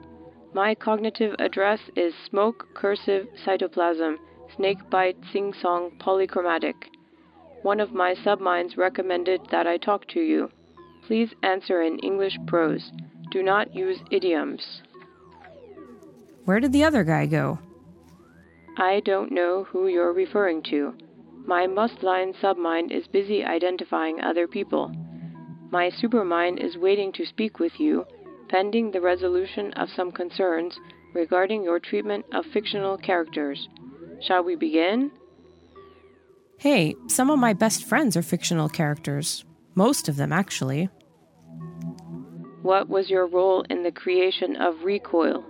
My 0.55 0.75
cognitive 0.75 1.35
address 1.39 1.81
is 1.95 2.15
smoke 2.29 2.69
cursive 2.75 3.29
cytoplasm 3.45 4.17
snakebite 4.57 5.17
sing 5.33 5.53
song 5.61 5.91
polychromatic. 6.01 6.75
One 7.63 7.81
of 7.81 7.93
my 7.93 8.15
subminds 8.15 8.77
recommended 8.77 9.41
that 9.51 9.67
I 9.67 9.77
talk 9.77 10.07
to 10.09 10.21
you. 10.21 10.51
Please 11.07 11.31
answer 11.43 11.83
in 11.83 11.99
English 11.99 12.39
prose. 12.47 12.93
Do 13.31 13.43
not 13.43 13.75
use 13.75 13.99
idioms. 14.11 14.83
Where 16.45 16.61
did 16.61 16.73
the 16.73 16.85
other 16.85 17.05
guy 17.05 17.27
go? 17.27 17.59
I 18.77 19.01
don't 19.05 19.33
know 19.33 19.65
who 19.65 19.89
you're 19.89 20.13
referring 20.13 20.63
to. 20.71 20.95
My 21.47 21.67
must-line 21.67 22.35
submind 22.35 22.93
is 22.93 23.09
busy 23.09 23.45
identifying 23.45 24.21
other 24.21 24.47
people. 24.47 24.93
My 25.71 25.91
supermind 25.91 26.65
is 26.65 26.77
waiting 26.77 27.13
to 27.15 27.27
speak 27.27 27.59
with 27.59 27.73
you, 27.79 28.07
pending 28.49 28.91
the 28.91 29.01
resolution 29.01 29.73
of 29.75 29.89
some 29.91 30.13
concerns 30.13 30.79
regarding 31.13 31.65
your 31.65 31.81
treatment 31.81 32.25
of 32.33 32.47
fictional 32.53 32.97
characters. 32.97 33.69
Shall 34.21 34.45
we 34.45 34.57
begin? 34.57 35.11
Hey, 36.59 36.97
some 37.07 37.31
of 37.31 37.39
my 37.39 37.53
best 37.53 37.85
friends 37.85 38.17
are 38.17 38.23
fictional 38.23 38.69
characters. 38.69 39.45
Most 39.77 40.09
of 40.09 40.17
them, 40.17 40.33
actually. 40.33 40.89
What 42.63 42.89
was 42.89 43.09
your 43.09 43.29
role 43.29 43.65
in 43.71 43.85
the 43.85 43.93
creation 43.93 44.57
of 44.57 44.83
Recoil? 44.83 45.45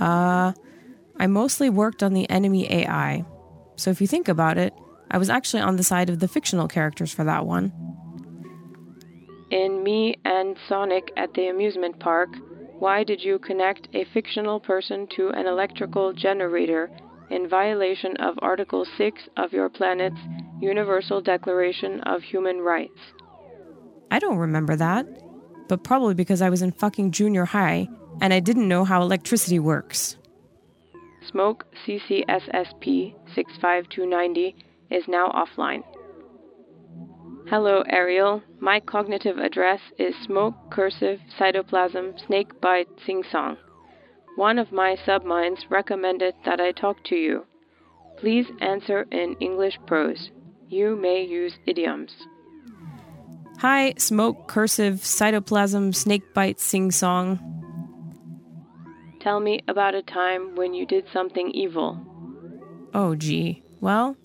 Uh, 0.00 0.52
I 1.16 1.26
mostly 1.28 1.70
worked 1.70 2.02
on 2.02 2.12
the 2.12 2.28
enemy 2.28 2.68
AI. 2.72 3.24
So 3.76 3.92
if 3.92 4.00
you 4.00 4.08
think 4.08 4.26
about 4.26 4.58
it, 4.58 4.74
I 5.12 5.18
was 5.18 5.30
actually 5.30 5.62
on 5.62 5.76
the 5.76 5.84
side 5.84 6.10
of 6.10 6.18
the 6.18 6.26
fictional 6.26 6.66
characters 6.66 7.12
for 7.12 7.22
that 7.22 7.46
one. 7.46 7.72
In 9.52 9.84
Me 9.84 10.16
and 10.24 10.56
Sonic 10.68 11.12
at 11.16 11.34
the 11.34 11.46
amusement 11.48 12.00
park, 12.00 12.30
why 12.80 13.04
did 13.04 13.22
you 13.22 13.38
connect 13.38 13.86
a 13.94 14.06
fictional 14.12 14.58
person 14.58 15.06
to 15.16 15.28
an 15.28 15.46
electrical 15.46 16.12
generator 16.12 16.90
in 17.30 17.48
violation 17.48 18.16
of 18.18 18.38
Article 18.40 18.86
6 18.98 19.22
of 19.36 19.52
your 19.52 19.68
planet's 19.68 20.20
Universal 20.60 21.22
Declaration 21.22 22.00
of 22.00 22.22
Human 22.22 22.58
Rights? 22.58 22.98
I 24.10 24.18
don't 24.18 24.38
remember 24.38 24.76
that, 24.76 25.06
but 25.68 25.84
probably 25.84 26.14
because 26.14 26.42
I 26.42 26.50
was 26.50 26.62
in 26.62 26.72
fucking 26.72 27.12
junior 27.12 27.44
high 27.44 27.88
and 28.20 28.34
I 28.34 28.40
didn't 28.40 28.68
know 28.68 28.84
how 28.84 29.02
electricity 29.02 29.58
works. 29.58 30.16
Smoke 31.30 31.66
CCSSP 31.86 33.14
65290 33.34 34.56
is 34.90 35.04
now 35.06 35.28
offline. 35.30 35.82
Hello, 37.48 37.82
Ariel. 37.88 38.42
My 38.60 38.80
cognitive 38.80 39.38
address 39.38 39.80
is 39.98 40.14
smoke 40.24 40.54
cursive 40.70 41.20
cytoplasm 41.38 42.26
snake 42.26 42.60
bite 42.60 42.88
sing 43.06 43.22
song. 43.30 43.56
One 44.36 44.58
of 44.58 44.72
my 44.72 44.96
subminds 45.04 45.70
recommended 45.70 46.34
that 46.44 46.60
I 46.60 46.72
talk 46.72 47.02
to 47.04 47.16
you. 47.16 47.46
Please 48.18 48.46
answer 48.60 49.06
in 49.10 49.36
English 49.40 49.78
prose. 49.86 50.30
You 50.68 50.96
may 50.96 51.24
use 51.24 51.54
idioms. 51.66 52.12
Hi, 53.58 53.94
smoke 53.98 54.48
cursive 54.48 54.96
cytoplasm 54.96 55.94
snake 55.94 56.32
bite 56.32 56.60
sing 56.60 56.90
song. 56.90 57.38
Tell 59.20 59.40
me 59.40 59.60
about 59.68 59.94
a 59.94 60.02
time 60.02 60.54
when 60.54 60.72
you 60.72 60.86
did 60.86 61.04
something 61.12 61.50
evil. 61.50 61.98
Oh, 62.94 63.14
gee. 63.14 63.62
Well, 63.80 64.16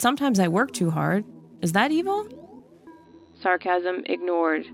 Sometimes 0.00 0.40
I 0.40 0.48
work 0.48 0.72
too 0.72 0.90
hard. 0.90 1.26
Is 1.60 1.72
that 1.72 1.92
evil? 1.92 2.26
Sarcasm 3.42 4.02
ignored. 4.06 4.64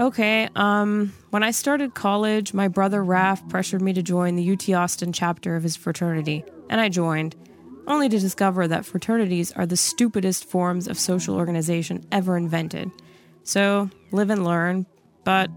Okay, 0.00 0.48
um, 0.56 1.12
when 1.30 1.42
I 1.42 1.50
started 1.50 1.94
college, 1.94 2.54
my 2.54 2.68
brother 2.68 3.02
Raph 3.02 3.48
pressured 3.48 3.82
me 3.82 3.92
to 3.92 4.02
join 4.02 4.36
the 4.36 4.52
UT 4.52 4.68
Austin 4.70 5.12
chapter 5.12 5.56
of 5.56 5.62
his 5.62 5.76
fraternity, 5.76 6.44
and 6.68 6.80
I 6.80 6.88
joined, 6.88 7.36
only 7.86 8.08
to 8.08 8.18
discover 8.18 8.68
that 8.68 8.84
fraternities 8.84 9.52
are 9.52 9.66
the 9.66 9.76
stupidest 9.76 10.44
forms 10.44 10.88
of 10.88 10.98
social 10.98 11.36
organization 11.36 12.04
ever 12.12 12.36
invented. 12.36 12.90
So, 13.44 13.90
live 14.12 14.30
and 14.30 14.44
learn. 14.44 14.86
But 15.24 15.50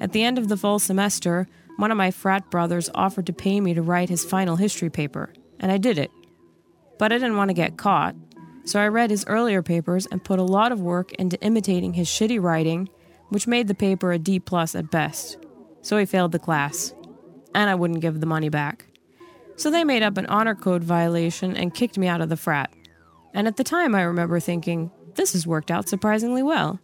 at 0.00 0.12
the 0.12 0.24
end 0.24 0.38
of 0.38 0.48
the 0.48 0.56
fall 0.56 0.78
semester, 0.78 1.48
one 1.76 1.90
of 1.90 1.96
my 1.96 2.10
frat 2.10 2.50
brothers 2.50 2.90
offered 2.94 3.26
to 3.26 3.32
pay 3.32 3.60
me 3.60 3.74
to 3.74 3.82
write 3.82 4.08
his 4.08 4.24
final 4.24 4.56
history 4.56 4.90
paper, 4.90 5.32
and 5.60 5.70
I 5.70 5.78
did 5.78 5.98
it 5.98 6.10
but 6.98 7.12
I 7.12 7.18
didn't 7.18 7.36
want 7.36 7.48
to 7.48 7.54
get 7.54 7.78
caught. 7.78 8.14
So 8.64 8.80
I 8.80 8.88
read 8.88 9.10
his 9.10 9.24
earlier 9.26 9.62
papers 9.62 10.06
and 10.06 10.22
put 10.22 10.38
a 10.38 10.42
lot 10.42 10.72
of 10.72 10.80
work 10.80 11.12
into 11.12 11.40
imitating 11.40 11.94
his 11.94 12.08
shitty 12.08 12.42
writing, 12.42 12.88
which 13.28 13.46
made 13.46 13.68
the 13.68 13.74
paper 13.74 14.12
a 14.12 14.18
D 14.18 14.38
plus 14.40 14.74
at 14.74 14.90
best. 14.90 15.38
So 15.82 15.96
he 15.96 16.04
failed 16.06 16.32
the 16.32 16.38
class, 16.38 16.94
and 17.54 17.70
I 17.70 17.74
wouldn't 17.74 18.00
give 18.00 18.20
the 18.20 18.26
money 18.26 18.48
back. 18.48 18.86
So 19.56 19.70
they 19.70 19.84
made 19.84 20.02
up 20.02 20.16
an 20.16 20.26
honor 20.26 20.54
code 20.54 20.84
violation 20.84 21.56
and 21.56 21.74
kicked 21.74 21.98
me 21.98 22.06
out 22.06 22.20
of 22.20 22.28
the 22.28 22.36
frat. 22.36 22.72
And 23.34 23.46
at 23.46 23.56
the 23.56 23.64
time, 23.64 23.94
I 23.94 24.02
remember 24.02 24.40
thinking, 24.40 24.90
this 25.14 25.32
has 25.32 25.46
worked 25.46 25.70
out 25.70 25.88
surprisingly 25.88 26.42
well. 26.42 26.78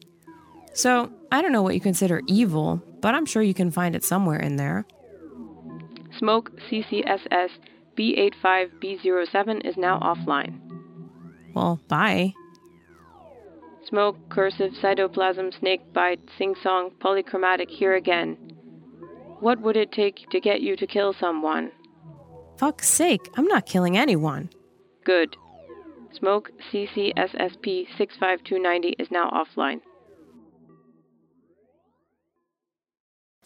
So 0.73 1.13
I 1.31 1.41
don't 1.41 1.53
know 1.53 1.63
what 1.63 1.75
you 1.75 1.81
consider 1.81 2.21
evil, 2.27 2.83
but 3.01 3.15
I'm 3.15 3.27
sure 3.27 3.43
you 3.43 3.55
can 3.55 3.71
find 3.71 3.95
it 3.95 4.05
somewhere 4.05 4.41
in 4.41 4.57
there. 4.57 4.87
Smoke 6.19 6.51
CCSS 6.69 7.51
B85B07 7.97 9.67
is 9.67 9.77
now 9.77 10.01
offline. 10.01 10.59
Well, 11.55 11.81
bye. 11.89 12.35
Smoke, 13.88 14.16
cursive, 14.31 14.73
cytoplasm, 14.83 15.59
snake 15.59 15.92
bite, 15.92 16.20
sing 16.38 16.55
song, 16.62 16.90
polychromatic 17.01 17.68
here 17.68 17.94
again. 17.94 18.37
What 19.40 19.61
would 19.61 19.77
it 19.77 19.92
take 19.92 20.29
to 20.31 20.40
get 20.40 20.62
you 20.62 20.75
to 20.77 20.87
kill 20.87 21.12
someone? 21.12 21.70
Fuck's 22.57 22.88
sake, 22.88 23.29
I'm 23.37 23.47
not 23.47 23.66
killing 23.66 23.97
anyone. 23.97 24.49
Good. 25.05 25.37
Smoke 26.18 26.51
CCSSP 26.73 27.87
65290 27.99 28.94
is 28.99 29.11
now 29.11 29.29
offline. 29.31 29.81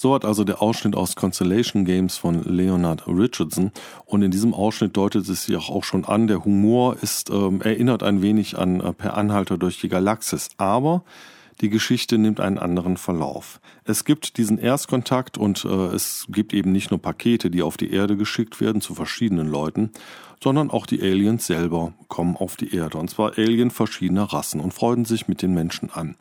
So 0.01 0.15
hat 0.15 0.25
also 0.25 0.45
der 0.45 0.63
Ausschnitt 0.63 0.95
aus 0.95 1.17
Constellation 1.17 1.85
Games 1.85 2.17
von 2.17 2.45
Leonard 2.45 3.09
Richardson. 3.09 3.73
Und 4.07 4.23
in 4.23 4.31
diesem 4.31 4.55
Ausschnitt 4.55 4.97
deutet 4.97 5.29
es 5.29 5.45
sich 5.45 5.57
auch 5.57 5.83
schon 5.83 6.05
an, 6.05 6.29
der 6.29 6.45
Humor 6.45 6.97
ist, 7.03 7.31
ähm, 7.31 7.61
erinnert 7.61 8.05
ein 8.05 8.23
wenig 8.23 8.57
an 8.57 8.81
äh, 8.81 8.93
Per 8.93 9.17
Anhalter 9.17 9.59
durch 9.59 9.81
die 9.81 9.89
Galaxis. 9.89 10.51
Aber 10.57 11.03
die 11.61 11.71
Geschichte 11.71 12.19
nimmt 12.19 12.41
einen 12.41 12.59
anderen 12.59 12.97
Verlauf. 12.97 13.61
Es 13.85 14.05
gibt 14.05 14.37
diesen 14.37 14.59
Erstkontakt 14.59 15.39
und 15.39 15.65
äh, 15.65 15.69
es 15.69 16.27
gibt 16.29 16.55
eben 16.55 16.73
nicht 16.73 16.91
nur 16.91 17.01
Pakete, 17.01 17.51
die 17.51 17.63
auf 17.63 17.77
die 17.77 17.93
Erde 17.93 18.17
geschickt 18.17 18.61
werden 18.61 18.81
zu 18.81 18.95
verschiedenen 18.95 19.49
Leuten, 19.49 19.91
sondern 20.43 20.71
auch 20.71 20.87
die 20.87 21.03
Aliens 21.03 21.47
selber 21.47 21.95
kommen 22.07 22.37
auf 22.37 22.57
die 22.57 22.75
Erde. 22.75 22.99
Und 22.99 23.11
zwar 23.11 23.39
Alien 23.39 23.71
verschiedener 23.71 24.25
Rassen 24.25 24.61
und 24.61 24.73
freuen 24.73 25.05
sich 25.05 25.27
mit 25.27 25.43
den 25.43 25.53
Menschen 25.53 25.91
an. 25.91 26.17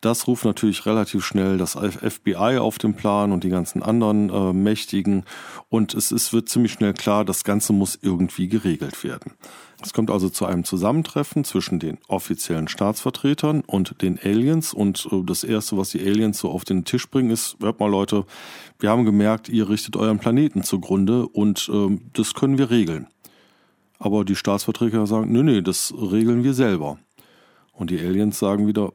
Das 0.00 0.26
ruft 0.26 0.44
natürlich 0.44 0.86
relativ 0.86 1.24
schnell 1.24 1.58
das 1.58 1.74
FBI 1.74 2.58
auf 2.58 2.78
den 2.78 2.94
Plan 2.94 3.32
und 3.32 3.44
die 3.44 3.50
ganzen 3.50 3.82
anderen 3.82 4.30
äh, 4.30 4.52
Mächtigen. 4.52 5.24
Und 5.68 5.94
es, 5.94 6.10
es 6.10 6.32
wird 6.32 6.48
ziemlich 6.48 6.72
schnell 6.72 6.94
klar, 6.94 7.24
das 7.24 7.44
Ganze 7.44 7.74
muss 7.74 7.98
irgendwie 8.00 8.48
geregelt 8.48 9.04
werden. 9.04 9.32
Es 9.82 9.94
kommt 9.94 10.10
also 10.10 10.28
zu 10.28 10.44
einem 10.44 10.64
Zusammentreffen 10.64 11.44
zwischen 11.44 11.78
den 11.78 11.98
offiziellen 12.06 12.68
Staatsvertretern 12.68 13.62
und 13.62 14.02
den 14.02 14.18
Aliens. 14.22 14.74
Und 14.74 15.08
äh, 15.10 15.22
das 15.24 15.42
Erste, 15.44 15.76
was 15.76 15.90
die 15.90 16.00
Aliens 16.00 16.38
so 16.38 16.50
auf 16.50 16.64
den 16.64 16.84
Tisch 16.84 17.08
bringen, 17.08 17.30
ist, 17.30 17.56
hört 17.60 17.80
mal 17.80 17.90
Leute, 17.90 18.26
wir 18.78 18.90
haben 18.90 19.04
gemerkt, 19.04 19.48
ihr 19.48 19.68
richtet 19.68 19.96
euren 19.96 20.18
Planeten 20.18 20.62
zugrunde 20.62 21.26
und 21.26 21.70
äh, 21.72 21.98
das 22.12 22.34
können 22.34 22.58
wir 22.58 22.70
regeln. 22.70 23.06
Aber 23.98 24.24
die 24.24 24.36
Staatsvertreter 24.36 25.06
sagen, 25.06 25.32
nee, 25.32 25.42
nee, 25.42 25.62
das 25.62 25.92
regeln 25.94 26.44
wir 26.44 26.54
selber. 26.54 26.98
Und 27.72 27.90
die 27.90 27.98
Aliens 27.98 28.38
sagen 28.38 28.66
wieder, 28.66 28.92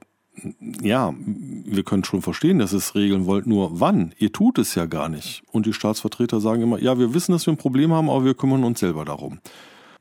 ja, 0.82 1.13
wir 1.17 1.84
können 1.84 2.04
schon 2.04 2.21
verstehen, 2.21 2.60
dass 2.60 2.74
ihr 2.74 2.78
es 2.78 2.95
regeln 2.95 3.26
wollt, 3.26 3.48
nur 3.48 3.80
wann? 3.80 4.13
Ihr 4.17 4.32
tut 4.32 4.58
es 4.58 4.76
ja 4.76 4.86
gar 4.86 5.10
nicht. 5.10 5.43
Und 5.52 5.65
die 5.65 5.74
Staatsvertreter 5.74 6.41
sagen 6.41 6.62
immer, 6.62 6.80
ja, 6.80 7.00
wir 7.00 7.13
wissen, 7.13 7.32
dass 7.32 7.45
wir 7.45 7.54
ein 7.54 7.58
Problem 7.58 7.93
haben, 7.93 8.10
aber 8.10 8.26
wir 8.26 8.34
kümmern 8.34 8.63
uns 8.63 8.80
selber 8.80 9.06
darum. 9.06 9.39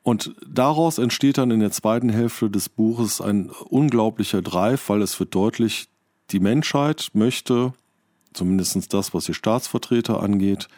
Und 0.05 0.35
daraus 0.47 0.99
entsteht 0.99 1.39
dann 1.39 1.51
in 1.51 1.61
der 1.61 1.73
zweiten 1.73 2.11
Hälfte 2.11 2.51
des 2.51 2.69
Buches 2.69 3.23
ein 3.23 3.49
unglaublicher 3.49 4.43
Drive, 4.43 4.91
weil 4.91 5.01
es 5.01 5.19
wird 5.19 5.35
deutlich, 5.35 5.89
die 6.31 6.41
Menschheit 6.41 7.09
möchte, 7.15 7.73
zumindest 8.35 8.93
das, 8.93 9.15
was 9.15 9.25
die 9.25 9.33
Staatsvertreter 9.33 10.23
angeht, 10.23 10.69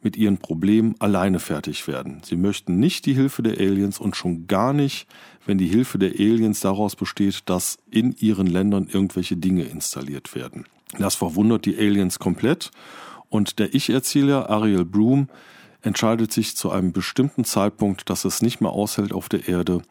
mit 0.00 0.16
ihren 0.16 0.38
Problemen 0.38 0.94
alleine 1.00 1.38
fertig 1.38 1.86
werden. 1.86 2.22
Sie 2.24 2.36
möchten 2.36 2.80
nicht 2.80 3.04
die 3.04 3.12
Hilfe 3.12 3.42
der 3.42 3.58
Aliens 3.58 4.00
und 4.00 4.16
schon 4.16 4.46
gar 4.46 4.72
nicht, 4.72 5.06
wenn 5.44 5.58
die 5.58 5.68
Hilfe 5.68 5.98
der 5.98 6.12
Aliens 6.12 6.60
daraus 6.60 6.96
besteht, 6.96 7.42
dass 7.50 7.76
in 7.90 8.16
ihren 8.18 8.46
Ländern 8.46 8.88
irgendwelche 8.90 9.36
Dinge 9.36 9.64
installiert 9.64 10.34
werden. 10.34 10.64
Das 10.98 11.14
verwundert 11.14 11.66
die 11.66 11.76
Aliens 11.76 12.18
komplett 12.18 12.70
und 13.28 13.58
der 13.58 13.74
Ich-Erzähler 13.74 14.48
Ariel 14.48 14.86
Broom 14.86 15.28
entscheidet 15.82 16.32
sich 16.32 16.56
zu 16.56 16.70
einem 16.70 16.92
bestimmten 16.92 17.44
Zeitpunkt, 17.44 18.08
dass 18.08 18.24
es 18.24 18.42
nicht 18.42 18.60
mehr 18.60 18.70
aushält 18.70 19.12
auf 19.12 19.28
der 19.28 19.48
Erde 19.48 19.82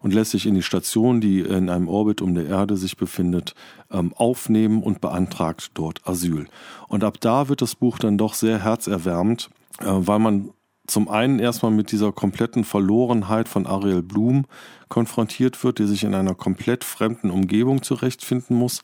und 0.00 0.14
lässt 0.14 0.30
sich 0.30 0.46
in 0.46 0.54
die 0.54 0.62
Station, 0.62 1.20
die 1.20 1.40
in 1.40 1.68
einem 1.68 1.88
Orbit 1.88 2.22
um 2.22 2.34
der 2.34 2.46
Erde 2.46 2.76
sich 2.76 2.96
befindet, 2.96 3.54
ähm, 3.90 4.12
aufnehmen 4.14 4.82
und 4.82 5.00
beantragt 5.00 5.72
dort 5.74 6.06
Asyl. 6.06 6.46
Und 6.88 7.04
ab 7.04 7.18
da 7.20 7.48
wird 7.48 7.62
das 7.62 7.74
Buch 7.74 7.98
dann 7.98 8.16
doch 8.16 8.34
sehr 8.34 8.62
herzerwärmend, 8.62 9.50
äh, 9.80 9.84
weil 9.86 10.18
man 10.18 10.50
zum 10.86 11.08
einen 11.08 11.38
erstmal 11.38 11.70
mit 11.70 11.92
dieser 11.92 12.12
kompletten 12.12 12.64
Verlorenheit 12.64 13.48
von 13.48 13.66
Ariel 13.66 14.02
Blum 14.02 14.46
konfrontiert 14.88 15.62
wird, 15.62 15.78
die 15.78 15.86
sich 15.86 16.02
in 16.02 16.14
einer 16.14 16.34
komplett 16.34 16.82
fremden 16.82 17.30
Umgebung 17.30 17.82
zurechtfinden 17.82 18.56
muss 18.56 18.82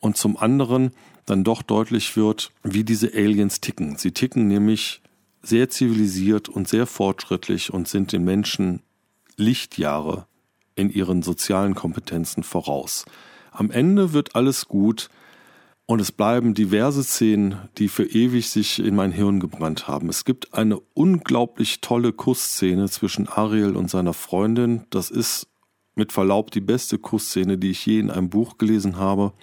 und 0.00 0.16
zum 0.16 0.36
anderen 0.36 0.92
dann 1.26 1.44
doch 1.44 1.62
deutlich 1.62 2.16
wird, 2.16 2.50
wie 2.62 2.84
diese 2.84 3.12
Aliens 3.12 3.60
ticken. 3.60 3.96
Sie 3.96 4.12
ticken 4.12 4.46
nämlich 4.46 5.02
sehr 5.44 5.68
zivilisiert 5.68 6.48
und 6.48 6.68
sehr 6.68 6.86
fortschrittlich 6.86 7.72
und 7.72 7.88
sind 7.88 8.12
den 8.12 8.24
Menschen 8.24 8.82
Lichtjahre 9.36 10.26
in 10.74 10.90
ihren 10.90 11.22
sozialen 11.22 11.74
Kompetenzen 11.74 12.42
voraus. 12.42 13.04
Am 13.50 13.70
Ende 13.70 14.12
wird 14.12 14.34
alles 14.34 14.66
gut, 14.66 15.10
und 15.86 16.00
es 16.00 16.12
bleiben 16.12 16.54
diverse 16.54 17.04
Szenen, 17.04 17.56
die 17.76 17.88
für 17.88 18.04
ewig 18.04 18.48
sich 18.48 18.78
in 18.78 18.94
mein 18.94 19.12
Hirn 19.12 19.38
gebrannt 19.38 19.86
haben. 19.86 20.08
Es 20.08 20.24
gibt 20.24 20.54
eine 20.54 20.80
unglaublich 20.94 21.82
tolle 21.82 22.12
Kussszene 22.12 22.88
zwischen 22.88 23.28
Ariel 23.28 23.76
und 23.76 23.90
seiner 23.90 24.14
Freundin. 24.14 24.84
Das 24.88 25.10
ist 25.10 25.46
mit 25.94 26.10
Verlaub 26.10 26.50
die 26.52 26.62
beste 26.62 26.98
Kussszene, 26.98 27.58
die 27.58 27.70
ich 27.70 27.84
je 27.84 27.98
in 28.00 28.10
einem 28.10 28.30
Buch 28.30 28.56
gelesen 28.56 28.96
habe. 28.96 29.34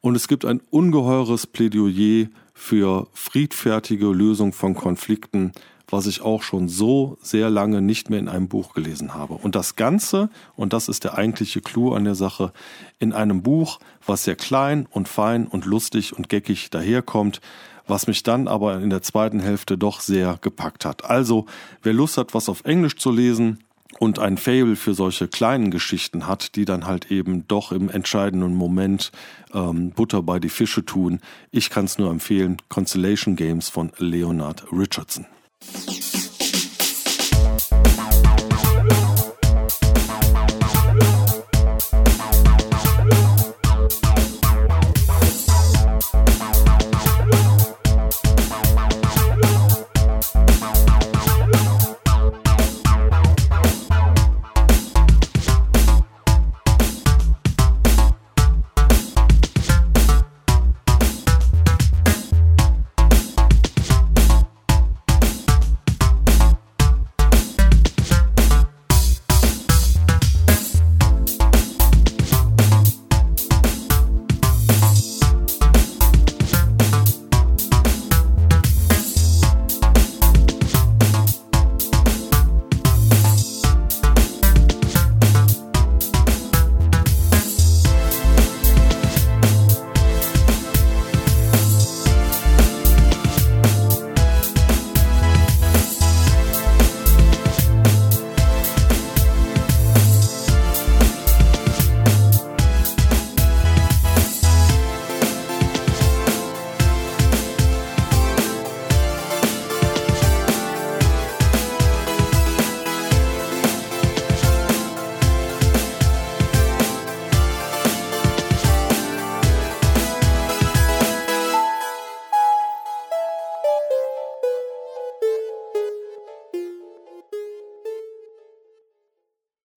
Und 0.00 0.16
es 0.16 0.26
gibt 0.26 0.44
ein 0.44 0.60
ungeheures 0.70 1.46
Plädoyer 1.46 2.26
für 2.62 3.08
friedfertige 3.12 4.06
Lösung 4.06 4.52
von 4.52 4.74
Konflikten, 4.74 5.50
was 5.88 6.06
ich 6.06 6.22
auch 6.22 6.44
schon 6.44 6.68
so 6.68 7.18
sehr 7.20 7.50
lange 7.50 7.82
nicht 7.82 8.08
mehr 8.08 8.20
in 8.20 8.28
einem 8.28 8.46
Buch 8.46 8.72
gelesen 8.72 9.14
habe. 9.14 9.34
Und 9.34 9.56
das 9.56 9.74
Ganze, 9.74 10.30
und 10.54 10.72
das 10.72 10.88
ist 10.88 11.02
der 11.02 11.18
eigentliche 11.18 11.60
Clou 11.60 11.92
an 11.92 12.04
der 12.04 12.14
Sache, 12.14 12.52
in 13.00 13.12
einem 13.12 13.42
Buch, 13.42 13.80
was 14.06 14.22
sehr 14.22 14.36
klein 14.36 14.86
und 14.90 15.08
fein 15.08 15.48
und 15.48 15.64
lustig 15.64 16.16
und 16.16 16.28
geckig 16.28 16.70
daherkommt, 16.70 17.40
was 17.88 18.06
mich 18.06 18.22
dann 18.22 18.46
aber 18.46 18.78
in 18.80 18.90
der 18.90 19.02
zweiten 19.02 19.40
Hälfte 19.40 19.76
doch 19.76 19.98
sehr 19.98 20.38
gepackt 20.40 20.84
hat. 20.84 21.04
Also, 21.04 21.46
wer 21.82 21.92
Lust 21.92 22.16
hat, 22.16 22.32
was 22.32 22.48
auf 22.48 22.64
Englisch 22.64 22.96
zu 22.96 23.10
lesen, 23.10 23.58
und 23.98 24.18
ein 24.18 24.36
Fable 24.36 24.76
für 24.76 24.94
solche 24.94 25.28
kleinen 25.28 25.70
Geschichten 25.70 26.26
hat, 26.26 26.56
die 26.56 26.64
dann 26.64 26.86
halt 26.86 27.10
eben 27.10 27.46
doch 27.48 27.72
im 27.72 27.88
entscheidenden 27.88 28.54
Moment 28.54 29.12
ähm, 29.54 29.90
Butter 29.90 30.22
bei 30.22 30.38
die 30.38 30.48
Fische 30.48 30.84
tun. 30.84 31.20
Ich 31.50 31.70
kann 31.70 31.84
es 31.84 31.98
nur 31.98 32.10
empfehlen, 32.10 32.56
Constellation 32.68 33.36
Games 33.36 33.68
von 33.68 33.92
Leonard 33.98 34.64
Richardson. 34.72 35.26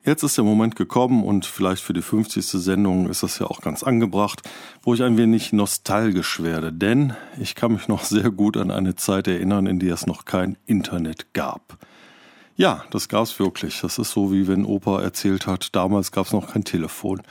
Jetzt 0.05 0.21
ist 0.21 0.37
der 0.37 0.43
Moment 0.43 0.75
gekommen 0.75 1.23
und 1.23 1.47
vielleicht 1.47 1.81
für 1.81 1.93
die 1.93 2.03
50. 2.03 2.45
Sendung 2.45 3.09
ist 3.09 3.23
das 3.23 3.39
ja 3.39 3.47
auch 3.47 3.61
ganz 3.61 3.81
angebracht, 3.81 4.47
wo 4.83 4.93
ich 4.93 5.01
ein 5.01 5.17
wenig 5.17 5.51
nostalgisch 5.51 6.43
werde, 6.43 6.71
denn 6.71 7.15
ich 7.39 7.55
kann 7.55 7.73
mich 7.73 7.87
noch 7.87 8.03
sehr 8.03 8.29
gut 8.29 8.55
an 8.55 8.69
eine 8.69 8.93
Zeit 8.93 9.27
erinnern, 9.27 9.65
in 9.65 9.79
der 9.79 9.95
es 9.95 10.05
noch 10.05 10.25
kein 10.25 10.57
Internet 10.67 11.33
gab. 11.33 11.79
Ja, 12.55 12.83
das 12.91 13.09
gab's 13.09 13.39
wirklich. 13.39 13.81
Das 13.81 13.97
ist 13.97 14.11
so, 14.11 14.31
wie 14.31 14.47
wenn 14.47 14.63
Opa 14.63 15.01
erzählt 15.01 15.47
hat, 15.47 15.75
damals 15.75 16.11
gab's 16.11 16.33
noch 16.33 16.53
kein 16.53 16.63
Telefon. 16.63 17.23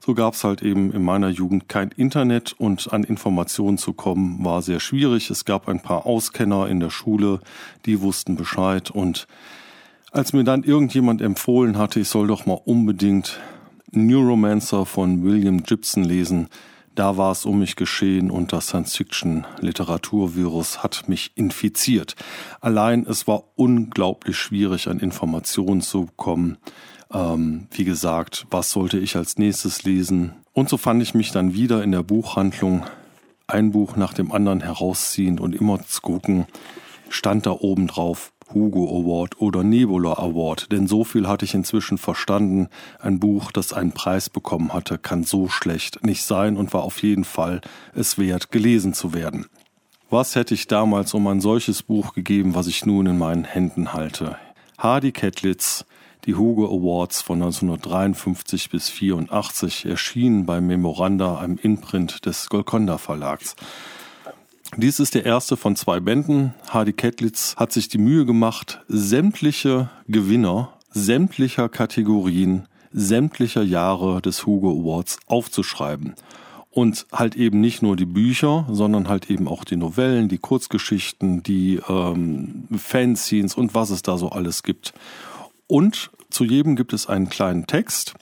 So 0.00 0.14
gab's 0.14 0.44
halt 0.44 0.62
eben 0.62 0.92
in 0.92 1.04
meiner 1.04 1.28
Jugend 1.28 1.68
kein 1.68 1.90
Internet 1.90 2.54
und 2.56 2.90
an 2.90 3.04
Informationen 3.04 3.76
zu 3.76 3.92
kommen 3.92 4.42
war 4.42 4.62
sehr 4.62 4.80
schwierig. 4.80 5.28
Es 5.28 5.44
gab 5.44 5.68
ein 5.68 5.80
paar 5.80 6.06
Auskenner 6.06 6.68
in 6.68 6.80
der 6.80 6.90
Schule, 6.90 7.40
die 7.84 8.00
wussten 8.00 8.36
Bescheid 8.36 8.90
und 8.90 9.26
als 10.14 10.32
mir 10.32 10.44
dann 10.44 10.62
irgendjemand 10.62 11.20
empfohlen 11.20 11.76
hatte, 11.76 12.00
ich 12.00 12.08
soll 12.08 12.28
doch 12.28 12.46
mal 12.46 12.60
unbedingt 12.64 13.40
Neuromancer 13.90 14.86
von 14.86 15.22
William 15.24 15.64
Gibson 15.64 16.04
lesen, 16.04 16.48
da 16.94 17.16
war 17.16 17.32
es 17.32 17.44
um 17.44 17.58
mich 17.58 17.74
geschehen 17.74 18.30
und 18.30 18.52
das 18.52 18.68
Science-Fiction-Literaturvirus 18.68 20.84
hat 20.84 21.08
mich 21.08 21.32
infiziert. 21.34 22.14
Allein 22.60 23.04
es 23.08 23.26
war 23.26 23.42
unglaublich 23.56 24.36
schwierig, 24.36 24.86
an 24.86 25.00
Informationen 25.00 25.80
zu 25.80 26.06
kommen. 26.14 26.58
Ähm, 27.12 27.66
wie 27.72 27.84
gesagt, 27.84 28.46
was 28.50 28.70
sollte 28.70 29.00
ich 29.00 29.16
als 29.16 29.38
nächstes 29.38 29.82
lesen? 29.82 30.34
Und 30.52 30.68
so 30.68 30.76
fand 30.76 31.02
ich 31.02 31.14
mich 31.14 31.32
dann 31.32 31.54
wieder 31.54 31.82
in 31.82 31.90
der 31.90 32.04
Buchhandlung, 32.04 32.84
ein 33.48 33.72
Buch 33.72 33.96
nach 33.96 34.14
dem 34.14 34.30
anderen 34.30 34.60
herausziehend 34.60 35.40
und 35.40 35.56
immer 35.56 35.84
zu 35.84 36.00
gucken, 36.00 36.46
stand 37.08 37.46
da 37.46 37.50
oben 37.50 37.88
drauf 37.88 38.30
Hugo 38.52 38.84
Award 38.88 39.40
oder 39.40 39.64
Nebula 39.64 40.14
Award, 40.14 40.70
denn 40.72 40.86
so 40.86 41.04
viel 41.04 41.26
hatte 41.26 41.44
ich 41.44 41.54
inzwischen 41.54 41.98
verstanden. 41.98 42.68
Ein 43.00 43.20
Buch, 43.20 43.52
das 43.52 43.72
einen 43.72 43.92
Preis 43.92 44.28
bekommen 44.28 44.72
hatte, 44.72 44.98
kann 44.98 45.24
so 45.24 45.48
schlecht 45.48 46.04
nicht 46.04 46.24
sein 46.24 46.56
und 46.56 46.74
war 46.74 46.82
auf 46.82 47.02
jeden 47.02 47.24
Fall 47.24 47.60
es 47.94 48.18
wert, 48.18 48.50
gelesen 48.50 48.92
zu 48.92 49.14
werden. 49.14 49.46
Was 50.10 50.36
hätte 50.36 50.54
ich 50.54 50.66
damals 50.66 51.14
um 51.14 51.26
ein 51.26 51.40
solches 51.40 51.82
Buch 51.82 52.12
gegeben, 52.12 52.54
was 52.54 52.66
ich 52.66 52.84
nun 52.86 53.06
in 53.06 53.18
meinen 53.18 53.44
Händen 53.44 53.92
halte? 53.92 54.36
Hardy 54.78 55.12
Kettlitz, 55.12 55.84
die 56.26 56.34
Hugo 56.34 56.66
Awards 56.66 57.20
von 57.20 57.42
1953 57.42 58.70
bis 58.70 58.88
84 58.90 59.86
erschienen 59.86 60.46
bei 60.46 60.60
Memoranda, 60.60 61.38
einem 61.38 61.58
Imprint 61.58 62.26
des 62.26 62.48
Golconda 62.48 62.98
Verlags. 62.98 63.56
Dies 64.76 65.00
ist 65.00 65.14
der 65.14 65.24
erste 65.24 65.56
von 65.56 65.76
zwei 65.76 66.00
Bänden. 66.00 66.54
Hardy 66.68 66.92
Kettlitz 66.92 67.54
hat 67.56 67.72
sich 67.72 67.88
die 67.88 67.98
Mühe 67.98 68.26
gemacht, 68.26 68.80
sämtliche 68.88 69.88
Gewinner 70.08 70.74
sämtlicher 70.94 71.68
Kategorien, 71.68 72.66
sämtlicher 72.92 73.62
Jahre 73.62 74.22
des 74.22 74.46
Hugo 74.46 74.70
Awards 74.70 75.18
aufzuschreiben. 75.26 76.14
Und 76.70 77.06
halt 77.12 77.36
eben 77.36 77.60
nicht 77.60 77.82
nur 77.82 77.94
die 77.94 78.06
Bücher, 78.06 78.66
sondern 78.70 79.08
halt 79.08 79.30
eben 79.30 79.46
auch 79.46 79.64
die 79.64 79.76
Novellen, 79.76 80.28
die 80.28 80.38
Kurzgeschichten, 80.38 81.42
die 81.42 81.80
ähm, 81.88 82.66
Fanscenes 82.76 83.54
und 83.54 83.74
was 83.74 83.90
es 83.90 84.02
da 84.02 84.16
so 84.16 84.30
alles 84.30 84.62
gibt. 84.62 84.92
Und 85.68 86.10
zu 86.30 86.44
jedem 86.44 86.74
gibt 86.74 86.92
es 86.92 87.06
einen 87.06 87.28
kleinen 87.28 87.66
Text, 87.66 88.14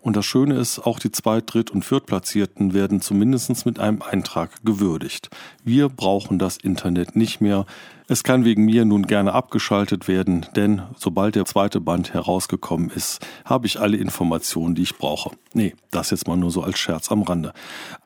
und 0.00 0.16
das 0.16 0.24
Schöne 0.24 0.54
ist, 0.54 0.78
auch 0.78 0.98
die 0.98 1.12
Zweit-, 1.12 1.52
Dritt- 1.52 1.70
und 1.70 1.84
Viertplatzierten 1.84 2.72
werden 2.72 3.00
zumindest 3.00 3.66
mit 3.66 3.78
einem 3.78 4.02
Eintrag 4.02 4.64
gewürdigt. 4.64 5.30
Wir 5.64 5.88
brauchen 5.88 6.38
das 6.38 6.56
Internet 6.56 7.16
nicht 7.16 7.40
mehr. 7.40 7.66
Es 8.08 8.24
kann 8.24 8.44
wegen 8.44 8.64
mir 8.64 8.84
nun 8.84 9.06
gerne 9.06 9.32
abgeschaltet 9.34 10.08
werden, 10.08 10.46
denn 10.56 10.82
sobald 10.96 11.36
der 11.36 11.44
zweite 11.44 11.80
Band 11.80 12.12
herausgekommen 12.12 12.90
ist, 12.90 13.24
habe 13.44 13.68
ich 13.68 13.78
alle 13.78 13.98
Informationen, 13.98 14.74
die 14.74 14.82
ich 14.82 14.98
brauche. 14.98 15.30
Nee, 15.52 15.76
das 15.92 16.10
jetzt 16.10 16.26
mal 16.26 16.36
nur 16.36 16.50
so 16.50 16.62
als 16.62 16.78
Scherz 16.78 17.12
am 17.12 17.22
Rande. 17.22 17.52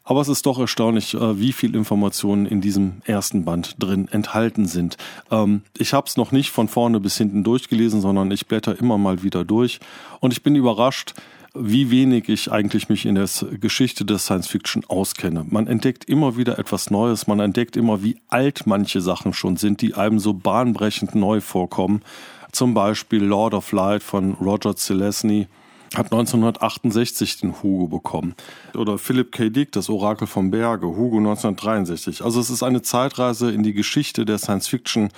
Aber 0.02 0.20
es 0.20 0.28
ist 0.28 0.44
doch 0.44 0.58
erstaunlich, 0.58 1.14
äh, 1.14 1.40
wie 1.40 1.52
viel 1.52 1.74
Informationen 1.74 2.44
in 2.44 2.60
diesem 2.60 3.00
ersten 3.06 3.46
Band 3.46 3.82
drin 3.82 4.08
enthalten 4.10 4.66
sind. 4.66 4.98
Ähm, 5.30 5.62
ich 5.78 5.94
habe 5.94 6.06
es 6.06 6.18
noch 6.18 6.32
nicht 6.32 6.50
von 6.50 6.68
vorne 6.68 7.00
bis 7.00 7.16
hinten 7.16 7.42
durchgelesen, 7.42 8.02
sondern 8.02 8.30
ich 8.30 8.46
blätter 8.46 8.78
immer 8.78 8.98
mal 8.98 9.22
wieder 9.22 9.44
durch 9.44 9.80
und 10.20 10.34
ich 10.34 10.42
bin 10.42 10.54
überrascht, 10.54 11.14
wie 11.54 11.90
wenig 11.90 12.28
ich 12.28 12.50
eigentlich 12.50 12.88
mich 12.88 13.06
in 13.06 13.14
der 13.14 13.28
Geschichte 13.60 14.04
des 14.04 14.24
Science 14.24 14.48
Fiction 14.48 14.84
auskenne. 14.86 15.46
Man 15.48 15.68
entdeckt 15.68 16.04
immer 16.06 16.36
wieder 16.36 16.58
etwas 16.58 16.90
Neues, 16.90 17.28
man 17.28 17.38
entdeckt 17.38 17.76
immer, 17.76 18.02
wie 18.02 18.16
alt 18.28 18.66
manche 18.66 19.00
Sachen 19.00 19.32
schon 19.32 19.56
sind, 19.56 19.80
die 19.80 19.94
einem 19.94 20.18
so 20.18 20.34
bahnbrechend 20.34 21.14
neu 21.14 21.40
vorkommen. 21.40 22.02
Zum 22.50 22.74
Beispiel 22.74 23.22
Lord 23.22 23.54
of 23.54 23.70
Light 23.72 24.02
von 24.02 24.32
Roger 24.34 24.74
Zelesny 24.74 25.46
hat 25.94 26.06
1968 26.06 27.38
den 27.38 27.62
Hugo 27.62 27.86
bekommen. 27.86 28.34
Oder 28.74 28.98
Philip 28.98 29.30
K. 29.30 29.48
Dick, 29.48 29.70
das 29.70 29.88
Orakel 29.88 30.26
vom 30.26 30.50
Berge, 30.50 30.86
Hugo 30.86 31.18
1963. 31.18 32.24
Also 32.24 32.40
es 32.40 32.50
ist 32.50 32.64
eine 32.64 32.82
Zeitreise 32.82 33.52
in 33.52 33.62
die 33.62 33.74
Geschichte 33.74 34.24
der 34.24 34.38
Science 34.38 34.66
Fiction 34.66 35.10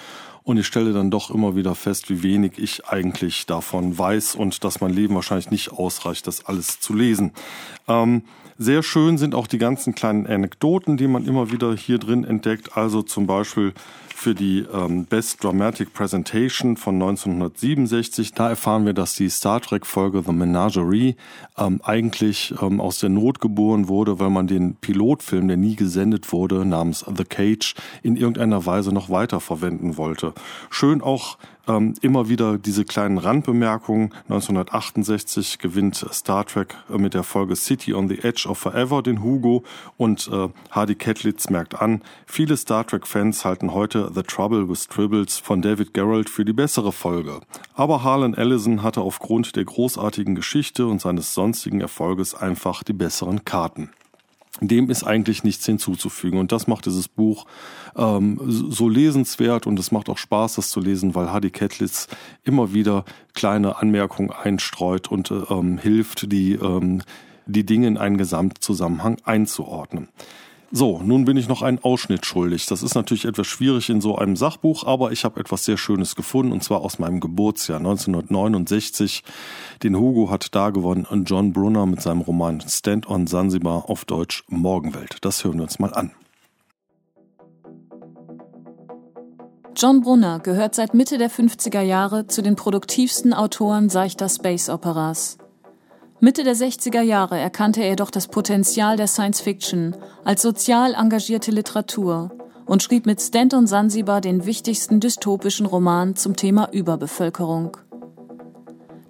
und 0.47 0.59
ich 0.59 0.67
stelle 0.69 0.93
dann 0.93 1.11
doch 1.11 1.33
immer 1.33 1.57
wieder 1.57 1.75
fest, 1.75 2.09
wie 2.09 2.23
wenig 2.23 2.53
ich 2.59 2.87
eigentlich 2.87 3.47
davon 3.47 3.99
weiß 3.99 4.37
und 4.37 4.63
dass 4.63 4.81
mein 4.81 4.93
Leben 4.93 5.17
wahrscheinlich 5.17 5.51
nicht 5.51 5.73
ausreicht, 5.73 6.29
das 6.29 6.47
alles 6.47 6.79
zu 6.79 6.95
lesen. 6.95 7.33
Ähm, 7.89 8.23
sehr 8.57 8.85
schön 8.85 9.19
sind 9.19 9.35
auch 9.35 9.49
die 9.49 9.59
ganzen 9.59 9.97
kleinen 9.97 10.25
Anekdoten, 10.25 10.97
die 10.97 11.09
man 11.09 11.27
immer 11.27 11.51
wieder 11.51 11.75
hier 11.75 11.99
drin 11.99 12.23
entdeckt. 12.23 12.77
Also 12.77 13.03
zum 13.03 13.27
Beispiel 13.27 13.75
für 14.17 14.35
die 14.35 14.65
ähm, 14.73 15.05
Best 15.05 15.45
Dramatic 15.45 15.93
Presentation 15.93 16.79
von 16.79 16.95
1967. 16.95 18.33
Da 18.33 18.49
erfahren 18.49 18.87
wir, 18.87 18.95
dass 18.95 19.15
die 19.15 19.29
Star 19.29 19.61
Trek-Folge 19.61 20.23
The 20.25 20.33
Menagerie 20.33 21.17
ähm, 21.59 21.81
eigentlich 21.85 22.55
ähm, 22.63 22.81
aus 22.81 22.99
der 22.99 23.11
Not 23.11 23.41
geboren 23.41 23.89
wurde, 23.89 24.19
weil 24.19 24.31
man 24.31 24.47
den 24.47 24.77
Pilotfilm, 24.77 25.49
der 25.49 25.59
nie 25.59 25.77
gesendet 25.77 26.33
wurde, 26.33 26.65
namens 26.65 27.05
The 27.15 27.25
Cage, 27.25 27.75
in 28.03 28.17
irgendeiner 28.17 28.65
Weise 28.65 28.91
noch 28.91 29.11
weiterverwenden 29.11 29.99
wollte. 29.99 30.33
Schön 30.71 31.03
auch 31.03 31.37
ähm, 31.69 31.95
immer 32.01 32.29
wieder 32.29 32.59
diese 32.59 32.85
kleinen 32.85 33.19
Randbemerkungen. 33.19 34.13
1968 34.25 35.59
gewinnt 35.59 36.07
Star 36.13 36.47
Trek 36.47 36.75
äh, 36.91 36.99
mit 36.99 37.15
der 37.15 37.23
Folge 37.23 37.57
City 37.57 37.95
on 37.95 38.09
the 38.09 38.19
Edge 38.23 38.49
of 38.49 38.59
Forever 38.59 39.03
den 39.03 39.23
Hugo 39.23 39.65
und 39.97 40.29
äh, 40.33 40.49
Hardy 40.71 40.95
Kettlitz 40.95 41.51
merkt 41.51 41.81
an, 41.81 42.03
viele 42.27 42.57
Star 42.57 42.87
Trek-Fans 42.87 43.45
halten 43.45 43.73
heute 43.73 44.11
The 44.15 44.23
Trouble 44.23 44.69
with 44.69 44.89
Tribbles 44.89 45.39
von 45.39 45.63
David 45.63 45.95
Gerrold 45.95 46.31
für 46.31 46.45
die 46.45 46.53
bessere 46.53 46.93
Folge. 46.93 47.41
Aber 47.75 48.03
Harlan 48.03 48.35
Ellison 48.35 48.83
hatte 48.83 49.01
aufgrund 49.01 49.57
der 49.57 49.65
großartigen 49.65 50.35
Geschichte 50.35 50.87
und 50.87 51.01
seines 51.01 51.35
sonstigen 51.35 51.81
Erfolges 51.81 52.35
einfach 52.35 52.83
die 52.83 52.93
besseren 52.93 53.45
Karten 53.45 53.91
dem 54.61 54.91
ist 54.91 55.05
eigentlich 55.05 55.45
nichts 55.45 55.67
hinzuzufügen. 55.67 56.39
Und 56.39 56.53
das 56.53 56.67
macht 56.67 56.87
dieses 56.87 57.09
Buch 57.09 57.47
ähm, 57.97 58.41
so 58.47 58.89
lesenswert 58.89 59.67
und 59.67 59.79
es 59.79 59.93
macht 59.93 60.09
auch 60.09 60.19
Spaß, 60.19 60.55
das 60.57 60.71
zu 60.71 60.81
lesen, 60.81 61.15
weil 61.15 61.33
Hadi 61.33 61.51
Kettlitz 61.51 62.09
immer 62.45 62.73
wieder 62.73 63.05
kleine 63.35 63.77
Anmerkungen 63.77 64.31
einstreut 64.31 65.09
und 65.09 65.33
ähm, 65.51 65.79
hilft, 65.79 66.33
die, 66.33 66.55
ähm, 66.55 67.03
die 67.47 67.67
Dinge 67.67 67.89
in 67.89 67.99
einen 67.99 68.17
Gesamtzusammenhang 68.17 69.19
einzuordnen. 69.25 70.09
So, 70.77 71.01
nun 71.03 71.25
bin 71.25 71.39
ich 71.39 71.49
noch 71.49 71.63
einen 71.63 71.79
Ausschnitt 71.79 72.27
schuldig. 72.27 72.67
Das 72.67 72.83
ist 72.83 72.95
natürlich 72.95 73.25
etwas 73.25 73.47
schwierig 73.47 73.89
in 73.89 74.03
so 74.03 74.17
einem 74.17 74.37
Sachbuch, 74.37 74.85
aber 74.85 75.11
ich 75.11 75.25
habe 75.25 75.41
etwas 75.41 75.65
sehr 75.65 75.79
Schönes 75.79 76.17
gefunden 76.17 76.53
und 76.53 76.63
zwar 76.63 76.83
aus 76.83 76.99
meinem 76.99 77.19
Geburtsjahr 77.19 77.79
1969. 77.79 79.25
Den 79.83 79.97
Hugo 79.97 80.29
hat 80.29 80.55
da 80.55 80.69
gewonnen 80.69 81.07
John 81.25 81.55
Brunner 81.55 81.87
mit 81.87 82.03
seinem 82.03 82.21
Roman 82.21 82.61
Stand 82.61 83.09
on 83.09 83.27
Sansibar 83.27 83.89
auf 83.89 84.05
Deutsch 84.05 84.45
Morgenwelt. 84.49 85.17
Das 85.23 85.43
hören 85.45 85.57
wir 85.57 85.63
uns 85.63 85.79
mal 85.79 85.95
an. 85.95 86.11
John 89.75 90.03
Brunner 90.03 90.41
gehört 90.41 90.75
seit 90.75 90.93
Mitte 90.93 91.17
der 91.17 91.31
50er 91.31 91.81
Jahre 91.81 92.27
zu 92.27 92.43
den 92.43 92.55
produktivsten 92.55 93.33
Autoren 93.33 93.89
seichter 93.89 94.29
Space 94.29 94.69
Operas. 94.69 95.39
Mitte 96.19 96.45
der 96.45 96.57
60er 96.57 97.03
Jahre 97.03 97.39
erkannte 97.39 97.83
er 97.83 97.91
jedoch 97.91 98.11
das 98.11 98.29
Potenzial 98.29 98.97
der 98.97 99.07
Science 99.07 99.43
Fiction 99.43 99.95
als 100.25 100.41
sozial 100.41 100.95
engagierte 100.95 101.51
Literatur 101.51 102.31
und 102.65 102.83
schrieb 102.83 103.05
mit 103.05 103.21
Stanton 103.21 103.67
Sansibar 103.67 104.23
den 104.23 104.47
wichtigsten 104.47 104.99
dystopischen 104.99 105.67
Roman 105.67 106.17
zum 106.17 106.35
Thema 106.35 106.71
Überbevölkerung. 106.73 107.77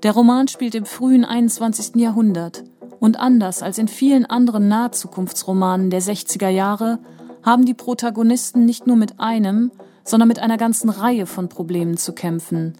Der 0.02 0.12
Roman 0.12 0.48
spielt 0.48 0.74
im 0.74 0.84
frühen 0.84 1.24
21. 1.24 1.94
Jahrhundert 1.94 2.64
und 2.98 3.20
anders 3.20 3.62
als 3.62 3.78
in 3.78 3.86
vielen 3.86 4.26
anderen 4.26 4.66
Nahzukunftsromanen 4.66 5.90
der 5.90 6.02
60er 6.02 6.48
Jahre 6.48 6.98
haben 7.44 7.64
die 7.64 7.74
Protagonisten 7.74 8.64
nicht 8.64 8.88
nur 8.88 8.96
mit 8.96 9.20
einem, 9.20 9.70
sondern 10.02 10.26
mit 10.26 10.40
einer 10.40 10.56
ganzen 10.56 10.90
Reihe 10.90 11.26
von 11.26 11.48
Problemen 11.48 11.96
zu 11.96 12.12
kämpfen, 12.12 12.76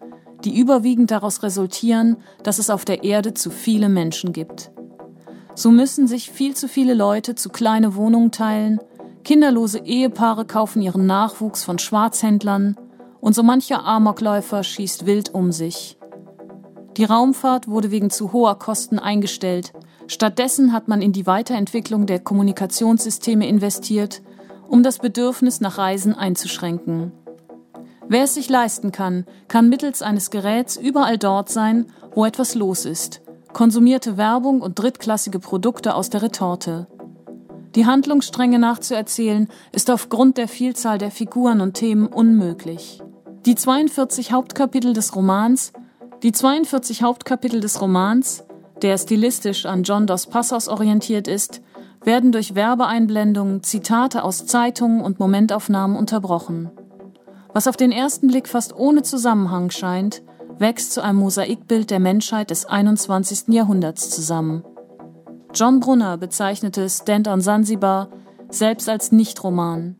die 0.46 0.56
überwiegend 0.56 1.10
daraus 1.10 1.42
resultieren, 1.42 2.16
dass 2.44 2.58
es 2.58 2.70
auf 2.70 2.84
der 2.84 3.02
Erde 3.02 3.34
zu 3.34 3.50
viele 3.50 3.88
Menschen 3.88 4.32
gibt. 4.32 4.70
So 5.56 5.70
müssen 5.70 6.06
sich 6.06 6.30
viel 6.30 6.54
zu 6.54 6.68
viele 6.68 6.94
Leute 6.94 7.34
zu 7.34 7.50
kleine 7.50 7.96
Wohnungen 7.96 8.30
teilen, 8.30 8.78
kinderlose 9.24 9.80
Ehepaare 9.80 10.44
kaufen 10.44 10.80
ihren 10.80 11.04
Nachwuchs 11.04 11.64
von 11.64 11.80
Schwarzhändlern 11.80 12.76
und 13.20 13.34
so 13.34 13.42
mancher 13.42 13.84
Amokläufer 13.84 14.62
schießt 14.62 15.04
wild 15.04 15.34
um 15.34 15.50
sich. 15.50 15.98
Die 16.96 17.04
Raumfahrt 17.04 17.66
wurde 17.66 17.90
wegen 17.90 18.10
zu 18.10 18.32
hoher 18.32 18.56
Kosten 18.56 19.00
eingestellt. 19.00 19.72
Stattdessen 20.06 20.72
hat 20.72 20.86
man 20.86 21.02
in 21.02 21.12
die 21.12 21.26
Weiterentwicklung 21.26 22.06
der 22.06 22.20
Kommunikationssysteme 22.20 23.48
investiert, 23.48 24.22
um 24.68 24.84
das 24.84 24.98
Bedürfnis 24.98 25.60
nach 25.60 25.76
Reisen 25.76 26.14
einzuschränken. 26.14 27.10
Wer 28.08 28.24
es 28.24 28.34
sich 28.34 28.48
leisten 28.48 28.92
kann, 28.92 29.24
kann 29.48 29.68
mittels 29.68 30.00
eines 30.00 30.30
Geräts 30.30 30.76
überall 30.76 31.18
dort 31.18 31.48
sein, 31.48 31.86
wo 32.14 32.24
etwas 32.24 32.54
los 32.54 32.84
ist. 32.84 33.20
Konsumierte 33.52 34.16
Werbung 34.16 34.60
und 34.60 34.78
drittklassige 34.78 35.40
Produkte 35.40 35.94
aus 35.94 36.08
der 36.08 36.22
Retorte. 36.22 36.86
Die 37.74 37.84
Handlungsstränge 37.84 38.58
nachzuerzählen, 38.58 39.48
ist 39.72 39.90
aufgrund 39.90 40.38
der 40.38 40.46
Vielzahl 40.46 40.98
der 40.98 41.10
Figuren 41.10 41.60
und 41.60 41.74
Themen 41.74 42.06
unmöglich. 42.06 43.02
Die 43.44 43.54
42 43.54 44.32
Hauptkapitel 44.32 44.92
des 44.92 45.14
Romans, 45.14 45.72
die 46.22 46.32
42 46.32 47.02
Hauptkapitel 47.02 47.60
des 47.60 47.80
Romans, 47.80 48.44
der 48.82 48.96
stilistisch 48.98 49.66
an 49.66 49.82
John 49.82 50.06
Dos 50.06 50.26
Passos 50.26 50.68
orientiert 50.68 51.28
ist, 51.28 51.60
werden 52.02 52.30
durch 52.30 52.54
Werbeeinblendungen, 52.54 53.62
Zitate 53.62 54.22
aus 54.22 54.46
Zeitungen 54.46 55.00
und 55.00 55.18
Momentaufnahmen 55.18 55.96
unterbrochen. 55.96 56.70
Was 57.56 57.66
auf 57.66 57.78
den 57.78 57.90
ersten 57.90 58.26
Blick 58.26 58.48
fast 58.48 58.76
ohne 58.76 59.02
Zusammenhang 59.02 59.70
scheint, 59.70 60.22
wächst 60.58 60.92
zu 60.92 61.02
einem 61.02 61.20
Mosaikbild 61.20 61.90
der 61.90 62.00
Menschheit 62.00 62.50
des 62.50 62.66
21. 62.66 63.48
Jahrhunderts 63.48 64.10
zusammen. 64.10 64.62
John 65.54 65.80
Brunner 65.80 66.18
bezeichnete 66.18 66.86
Stand 66.90 67.28
on 67.28 67.40
Sansibar 67.40 68.10
selbst 68.50 68.90
als 68.90 69.10
Nichtroman. 69.10 69.96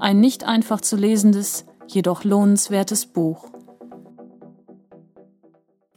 Ein 0.00 0.18
nicht 0.18 0.42
einfach 0.42 0.80
zu 0.80 0.96
lesendes, 0.96 1.66
jedoch 1.86 2.24
lohnenswertes 2.24 3.06
Buch. 3.06 3.44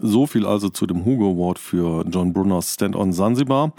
So 0.04 0.26
viel 0.26 0.48
also 0.48 0.70
zu 0.70 0.88
dem 0.88 1.06
Hugo 1.06 1.32
Award 1.32 1.60
für 1.60 2.04
John 2.10 2.34
Brunners 2.34 2.74
Stand 2.74 2.96
on 2.96 3.14
Sansibar 3.14 3.74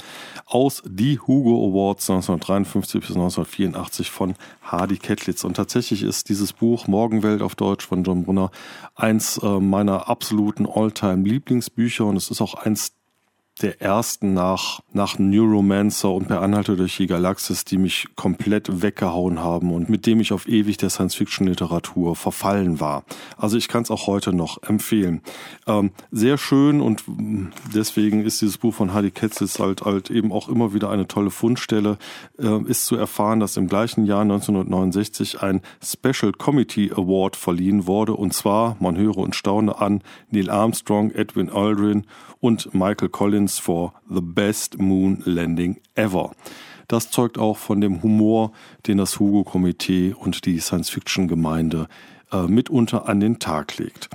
aus 0.47 0.81
die 0.87 1.19
Hugo 1.19 1.69
Awards 1.69 2.09
1953 2.09 3.01
bis 3.01 3.11
1984 3.11 4.11
von 4.11 4.35
Hardy 4.63 4.99
Kettlitz. 4.99 5.43
Und 5.43 5.55
tatsächlich 5.55 6.05
ist 6.05 6.29
dieses 6.29 6.53
Buch 6.53 6.87
Morgenwelt 6.87 7.43
auf 7.43 7.57
Deutsch 7.57 7.85
von 7.85 8.05
John 8.05 8.23
Brunner 8.23 8.53
eins 8.95 9.39
äh, 9.39 9.59
meiner 9.59 10.09
absoluten 10.09 10.67
Alltime 10.67 11.29
Lieblingsbücher 11.29 12.07
und 12.07 12.17
es 12.17 12.31
ist 12.31 12.41
auch 12.41 12.55
eins 12.55 12.93
der 13.61 13.83
ersten 13.83 14.33
nach, 14.33 14.81
nach 14.93 15.19
Neuromancer 15.19 16.11
und 16.11 16.29
Per 16.29 16.41
Anhalter 16.41 16.75
durch 16.75 16.97
die 16.97 17.07
Galaxis, 17.07 17.65
die 17.65 17.77
mich 17.77 18.09
komplett 18.17 18.83
weggehauen 18.83 19.41
haben 19.41 19.73
und 19.73 19.91
mit 19.91 20.07
dem 20.07 20.21
ich 20.21 20.33
auf 20.33 20.49
ewig 20.49 20.79
der 20.79 20.89
Science-Fiction-Literatur 20.89 22.17
verfallen 22.17 22.81
war. 22.81 23.05
Also 23.37 23.59
ich 23.59 23.69
kann 23.69 23.83
es 23.83 23.91
auch 23.91 24.07
heute 24.07 24.33
noch 24.33 24.63
empfehlen. 24.63 25.21
Ähm, 25.67 25.91
sehr 26.11 26.39
schön 26.39 26.81
und 26.81 27.05
deswegen 27.75 28.25
ist 28.25 28.41
dieses 28.41 28.57
Buch 28.57 28.75
von 28.75 28.95
Hardy 28.95 29.11
Ketzis 29.11 29.59
halt, 29.59 29.83
halt 29.83 30.11
eben 30.11 30.33
auch 30.33 30.49
immer 30.49 30.73
wieder 30.73 30.89
eine 30.91 31.07
tolle 31.07 31.31
Fundstelle, 31.31 31.99
äh, 32.39 32.63
ist 32.63 32.87
zu 32.87 32.97
erfahren, 32.97 33.39
dass 33.39 33.59
im 33.59 33.69
gleichen 33.69 34.07
Jahr 34.07 34.23
1969 34.23 35.43
ein 35.43 35.61
Special 35.85 36.33
Committee 36.33 36.91
Award 36.91 37.37
verliehen 37.37 37.87
wurde 37.87 38.15
und 38.15 38.33
zwar, 38.33 38.77
man 38.81 38.97
höre 38.97 39.19
und 39.19 39.37
staune 39.37 39.79
an, 39.79 40.03
Neil 40.31 40.49
Armstrong, 40.49 41.11
Edwin 41.11 41.51
Aldrin 41.51 42.07
und 42.43 42.75
Michael 42.75 43.09
Collins 43.09 43.59
for 43.59 43.95
The 44.11 44.21
Best 44.21 44.79
Moon 44.79 45.23
Landing 45.25 45.81
Ever. 45.95 46.33
Das 46.89 47.11
zeugt 47.11 47.39
auch 47.39 47.57
von 47.57 47.81
dem 47.81 48.03
Humor, 48.03 48.53
den 48.87 48.99
das 48.99 49.19
Hugo-Komitee 49.19 50.15
und 50.19 50.45
die 50.45 50.59
Science-Fiction-Gemeinde 50.59 51.87
äh, 52.33 52.43
mitunter 52.43 53.09
an 53.09 53.21
den 53.21 53.39
Tag 53.39 53.79
legt. 53.79 54.11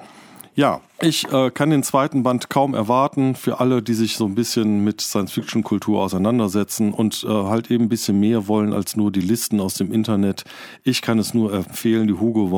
Ja, 0.53 0.82
ich 1.01 1.32
äh, 1.32 1.51
kann 1.51 1.69
den 1.69 1.84
zweiten 1.84 2.23
Band 2.23 2.49
kaum 2.49 2.73
erwarten 2.73 3.36
für 3.36 3.59
alle, 3.59 3.82
die 3.84 3.93
sich 3.93 4.17
so 4.17 4.25
ein 4.25 4.36
bisschen 4.36 4.84
mit 4.84 5.01
Science-Fiction-Kultur 5.01 6.01
auseinandersetzen 6.01 6.93
und 6.93 7.23
äh, 7.23 7.28
halt 7.28 7.71
eben 7.71 7.86
ein 7.86 7.89
bisschen 7.89 8.19
mehr 8.19 8.47
wollen 8.47 8.73
als 8.73 8.97
nur 8.97 9.11
die 9.11 9.21
Listen 9.21 9.61
aus 9.61 9.75
dem 9.75 9.93
Internet. 9.93 10.43
Ich 10.84 11.01
kann 11.01 11.19
es 11.19 11.34
nur 11.34 11.53
empfehlen, 11.53 12.07
die 12.07 12.15
Hugo 12.15 12.47
äh, 12.47 12.51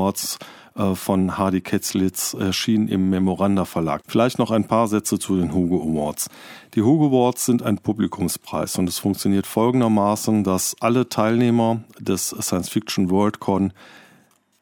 von 0.94 1.38
Hardy 1.38 1.62
Ketzlitz 1.62 2.34
erschien 2.34 2.88
im 2.88 3.10
Memoranda 3.10 3.66
Verlag. 3.66 4.04
Vielleicht 4.08 4.40
noch 4.40 4.52
ein 4.52 4.66
paar 4.66 4.88
Sätze 4.88 5.20
zu 5.20 5.38
den 5.38 5.54
Hugo 5.54 5.82
Awards. 5.82 6.30
Die 6.76 6.82
Hugo 6.82 7.08
Awards 7.08 7.46
sind 7.46 7.64
ein 7.64 7.78
Publikumspreis 7.78 8.78
und 8.78 8.88
es 8.88 9.00
funktioniert 9.00 9.46
folgendermaßen, 9.46 10.44
dass 10.44 10.76
alle 10.80 11.10
Teilnehmer 11.10 11.82
des 12.00 12.30
Science 12.30 12.70
Fiction 12.70 13.10
Worldcon 13.10 13.74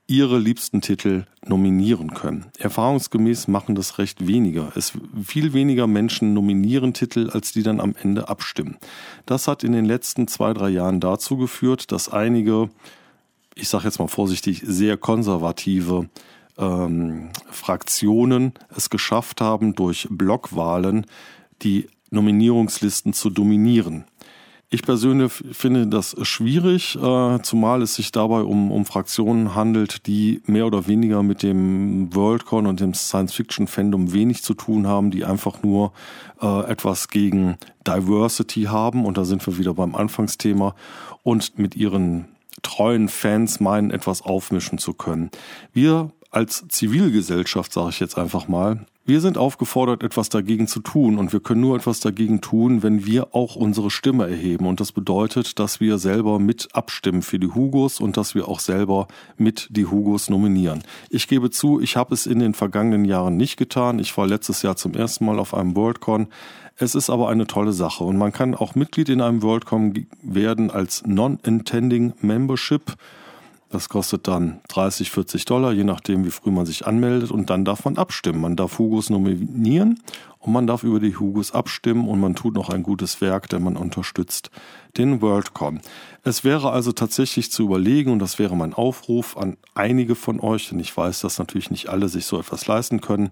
ihre 0.07 0.39
liebsten 0.39 0.81
Titel 0.81 1.25
nominieren 1.45 2.13
können. 2.13 2.45
Erfahrungsgemäß 2.57 3.49
machen 3.49 3.75
das 3.75 3.97
recht 3.97 4.25
weniger. 4.25 4.71
Es 4.75 4.93
viel 5.21 5.51
weniger 5.53 5.85
Menschen 5.85 6.33
nominieren 6.33 6.93
Titel, 6.93 7.29
als 7.31 7.51
die 7.51 7.61
dann 7.61 7.81
am 7.81 7.93
Ende 8.01 8.29
abstimmen. 8.29 8.77
Das 9.25 9.47
hat 9.47 9.63
in 9.63 9.73
den 9.73 9.85
letzten 9.85 10.27
zwei, 10.27 10.53
drei 10.53 10.69
Jahren 10.69 11.01
dazu 11.01 11.37
geführt, 11.37 11.91
dass 11.91 12.09
einige 12.09 12.69
ich 13.59 13.69
sage 13.69 13.85
jetzt 13.85 13.99
mal 13.99 14.07
vorsichtig, 14.07 14.61
sehr 14.65 14.97
konservative 14.97 16.09
ähm, 16.57 17.29
Fraktionen 17.49 18.53
es 18.75 18.89
geschafft 18.89 19.41
haben, 19.41 19.75
durch 19.75 20.07
Blockwahlen 20.09 21.05
die 21.61 21.87
Nominierungslisten 22.09 23.13
zu 23.13 23.29
dominieren. 23.29 24.05
Ich 24.69 24.81
persönlich 24.81 25.31
finde 25.53 25.87
das 25.87 26.15
schwierig, 26.23 26.97
äh, 26.97 27.41
zumal 27.41 27.81
es 27.81 27.95
sich 27.95 28.11
dabei 28.11 28.41
um, 28.41 28.69
um 28.69 28.85
Fraktionen 28.85 29.55
handelt, 29.55 30.07
die 30.07 30.41
mehr 30.45 30.67
oder 30.67 30.87
weniger 30.87 31.23
mit 31.23 31.41
dem 31.41 32.13
Worldcon 32.13 32.67
und 32.67 32.81
dem 32.81 32.93
Science-Fiction-Fandom 32.93 34.11
wenig 34.11 34.43
zu 34.43 34.53
tun 34.53 34.85
haben, 34.85 35.09
die 35.09 35.23
einfach 35.23 35.63
nur 35.63 35.93
äh, 36.41 36.69
etwas 36.69 37.07
gegen 37.07 37.55
Diversity 37.87 38.63
haben. 38.63 39.05
Und 39.05 39.17
da 39.17 39.23
sind 39.23 39.45
wir 39.47 39.57
wieder 39.57 39.73
beim 39.73 39.95
Anfangsthema 39.95 40.75
und 41.23 41.57
mit 41.57 41.77
ihren 41.77 42.25
treuen 42.61 43.09
Fans 43.09 43.59
meinen, 43.59 43.91
etwas 43.91 44.21
aufmischen 44.21 44.77
zu 44.77 44.93
können. 44.93 45.31
Wir 45.73 46.11
als 46.31 46.65
Zivilgesellschaft, 46.67 47.73
sage 47.73 47.89
ich 47.89 47.99
jetzt 47.99 48.17
einfach 48.17 48.47
mal, 48.47 48.85
wir 49.07 49.21
sind 49.21 49.37
aufgefordert, 49.37 50.03
etwas 50.03 50.27
dagegen 50.27 50.67
zu 50.67 50.81
tun 50.81 51.17
und 51.17 51.31
wir 51.31 51.39
können 51.39 51.61
nur 51.61 51.77
etwas 51.77 52.01
dagegen 52.01 52.41
tun, 52.41 52.83
wenn 52.83 53.05
wir 53.05 53.33
auch 53.33 53.55
unsere 53.55 53.89
Stimme 53.89 54.27
erheben. 54.27 54.67
Und 54.67 54.81
das 54.81 54.91
bedeutet, 54.91 55.59
dass 55.59 55.79
wir 55.79 55.97
selber 55.97 56.39
mit 56.39 56.67
abstimmen 56.73 57.21
für 57.21 57.39
die 57.39 57.47
Hugos 57.47 58.01
und 58.01 58.17
dass 58.17 58.35
wir 58.35 58.49
auch 58.49 58.59
selber 58.59 59.07
mit 59.37 59.69
die 59.71 59.85
Hugos 59.85 60.29
nominieren. 60.29 60.83
Ich 61.09 61.29
gebe 61.29 61.51
zu, 61.51 61.79
ich 61.79 61.95
habe 61.95 62.13
es 62.13 62.25
in 62.25 62.39
den 62.39 62.53
vergangenen 62.53 63.05
Jahren 63.05 63.37
nicht 63.37 63.55
getan. 63.55 63.99
Ich 63.99 64.17
war 64.17 64.27
letztes 64.27 64.61
Jahr 64.61 64.75
zum 64.75 64.93
ersten 64.93 65.23
Mal 65.23 65.39
auf 65.39 65.53
einem 65.53 65.77
Worldcon. 65.77 66.27
Es 66.79 66.93
ist 66.93 67.09
aber 67.09 67.29
eine 67.29 67.47
tolle 67.47 67.73
Sache 67.73 68.03
und 68.03 68.17
man 68.17 68.31
kann 68.31 68.53
auch 68.53 68.75
Mitglied 68.75 69.09
in 69.09 69.19
einem 69.19 69.41
WorldCom 69.41 69.93
werden 70.21 70.69
als 70.69 71.03
Non-Intending 71.07 72.13
Membership. 72.21 72.95
Das 73.69 73.89
kostet 73.89 74.27
dann 74.27 74.61
30, 74.69 75.09
40 75.09 75.45
Dollar, 75.45 75.73
je 75.73 75.83
nachdem, 75.83 76.23
wie 76.23 76.29
früh 76.29 76.51
man 76.51 76.67
sich 76.67 76.85
anmeldet. 76.85 77.31
Und 77.31 77.49
dann 77.49 77.65
darf 77.65 77.83
man 77.83 77.97
abstimmen. 77.97 78.39
Man 78.39 78.55
darf 78.55 78.77
Hugos 78.77 79.09
nominieren 79.09 79.99
und 80.39 80.53
man 80.53 80.67
darf 80.67 80.83
über 80.83 80.99
die 80.99 81.17
Hugos 81.17 81.51
abstimmen 81.51 82.07
und 82.07 82.21
man 82.21 82.35
tut 82.35 82.53
noch 82.53 82.69
ein 82.69 82.83
gutes 82.83 83.21
Werk, 83.21 83.49
denn 83.49 83.63
man 83.63 83.75
unterstützt 83.75 84.51
den 84.97 85.21
WorldCom. 85.21 85.79
Es 86.23 86.43
wäre 86.43 86.71
also 86.71 86.91
tatsächlich 86.91 87.51
zu 87.51 87.63
überlegen, 87.63 88.11
und 88.11 88.19
das 88.19 88.37
wäre 88.39 88.55
mein 88.55 88.73
Aufruf 88.73 89.35
an 89.35 89.57
einige 89.73 90.13
von 90.15 90.39
euch, 90.39 90.69
denn 90.69 90.79
ich 90.79 90.95
weiß, 90.95 91.21
dass 91.21 91.39
natürlich 91.39 91.71
nicht 91.71 91.89
alle 91.89 92.07
sich 92.07 92.25
so 92.25 92.39
etwas 92.39 92.67
leisten 92.67 93.01
können, 93.01 93.31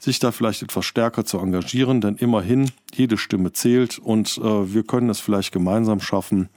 sich 0.00 0.18
da 0.18 0.32
vielleicht 0.32 0.62
etwas 0.62 0.84
stärker 0.84 1.24
zu 1.24 1.38
engagieren, 1.38 2.00
denn 2.00 2.16
immerhin 2.16 2.70
jede 2.94 3.18
Stimme 3.18 3.52
zählt 3.52 3.98
und 3.98 4.38
äh, 4.38 4.74
wir 4.74 4.82
können 4.84 5.10
es 5.10 5.20
vielleicht 5.20 5.52
gemeinsam 5.52 6.00
schaffen, 6.00 6.48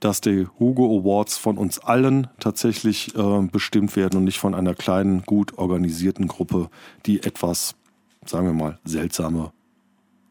dass 0.00 0.20
die 0.20 0.46
Hugo 0.58 1.00
Awards 1.00 1.38
von 1.38 1.56
uns 1.56 1.78
allen 1.78 2.28
tatsächlich 2.38 3.14
äh, 3.16 3.40
bestimmt 3.50 3.96
werden 3.96 4.18
und 4.18 4.24
nicht 4.24 4.38
von 4.38 4.54
einer 4.54 4.74
kleinen, 4.74 5.22
gut 5.22 5.56
organisierten 5.56 6.28
Gruppe, 6.28 6.68
die 7.06 7.22
etwas, 7.22 7.74
sagen 8.26 8.46
wir 8.46 8.52
mal, 8.52 8.78
seltsame, 8.84 9.52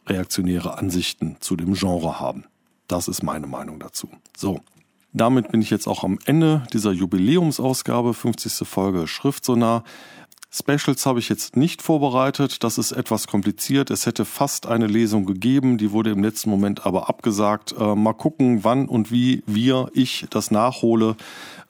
reaktionäre 0.06 0.78
Ansichten 0.78 1.38
zu 1.40 1.56
dem 1.56 1.74
Genre 1.74 2.20
haben. 2.20 2.46
Das 2.88 3.08
ist 3.08 3.24
meine 3.24 3.48
Meinung 3.48 3.80
dazu. 3.80 4.10
So. 4.38 4.60
Damit 5.16 5.52
bin 5.52 5.62
ich 5.62 5.70
jetzt 5.70 5.88
auch 5.88 6.04
am 6.04 6.18
Ende 6.26 6.64
dieser 6.74 6.92
Jubiläumsausgabe, 6.92 8.16
50. 8.16 8.68
Folge 8.68 9.08
Schriftsonar. 9.08 9.84
Specials 10.56 11.08
habe 11.08 11.18
ich 11.18 11.30
jetzt 11.30 11.58
nicht 11.58 11.82
vorbereitet. 11.82 12.64
Das 12.64 12.78
ist 12.78 12.92
etwas 12.92 13.26
kompliziert. 13.26 13.90
Es 13.90 14.06
hätte 14.06 14.24
fast 14.24 14.68
eine 14.68 14.86
Lesung 14.86 15.26
gegeben, 15.26 15.80
die 15.80 15.92
wurde 15.92 16.12
im 16.12 16.22
letzten 16.24 16.52
Moment 16.52 16.86
aber 16.86 17.10
abgesagt. 17.10 17.74
Äh, 17.76 17.96
mal 17.96 18.14
gucken, 18.14 18.64
wann 18.64 18.88
und 18.88 19.12
wie 19.12 19.42
wir, 19.48 19.90
ich 19.94 20.28
das 20.30 20.52
nachhole. 20.52 21.16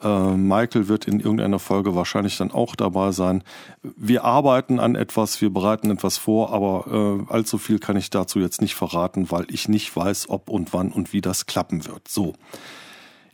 Äh, 0.04 0.36
Michael 0.36 0.90
wird 0.90 1.08
in 1.08 1.22
irgendeiner 1.22 1.60
Folge 1.60 1.96
wahrscheinlich 1.96 2.36
dann 2.36 2.52
auch 2.52 2.76
dabei 2.76 3.14
sein. 3.14 3.46
Wir 3.82 4.26
arbeiten 4.26 4.82
an 4.82 4.96
etwas, 4.96 5.40
wir 5.40 5.50
bereiten 5.50 5.90
etwas 5.90 6.18
vor, 6.18 6.52
aber 6.52 7.26
äh, 7.30 7.34
allzu 7.34 7.58
viel 7.58 7.80
kann 7.80 7.96
ich 7.96 8.10
dazu 8.10 8.40
jetzt 8.40 8.62
nicht 8.62 8.76
verraten, 8.76 9.32
weil 9.32 9.46
ich 9.48 9.70
nicht 9.70 9.96
weiß, 9.96 10.30
ob 10.30 10.50
und 10.50 10.74
wann 10.74 10.92
und 10.92 11.14
wie 11.14 11.22
das 11.22 11.46
klappen 11.46 11.88
wird. 11.88 12.10
So. 12.10 12.34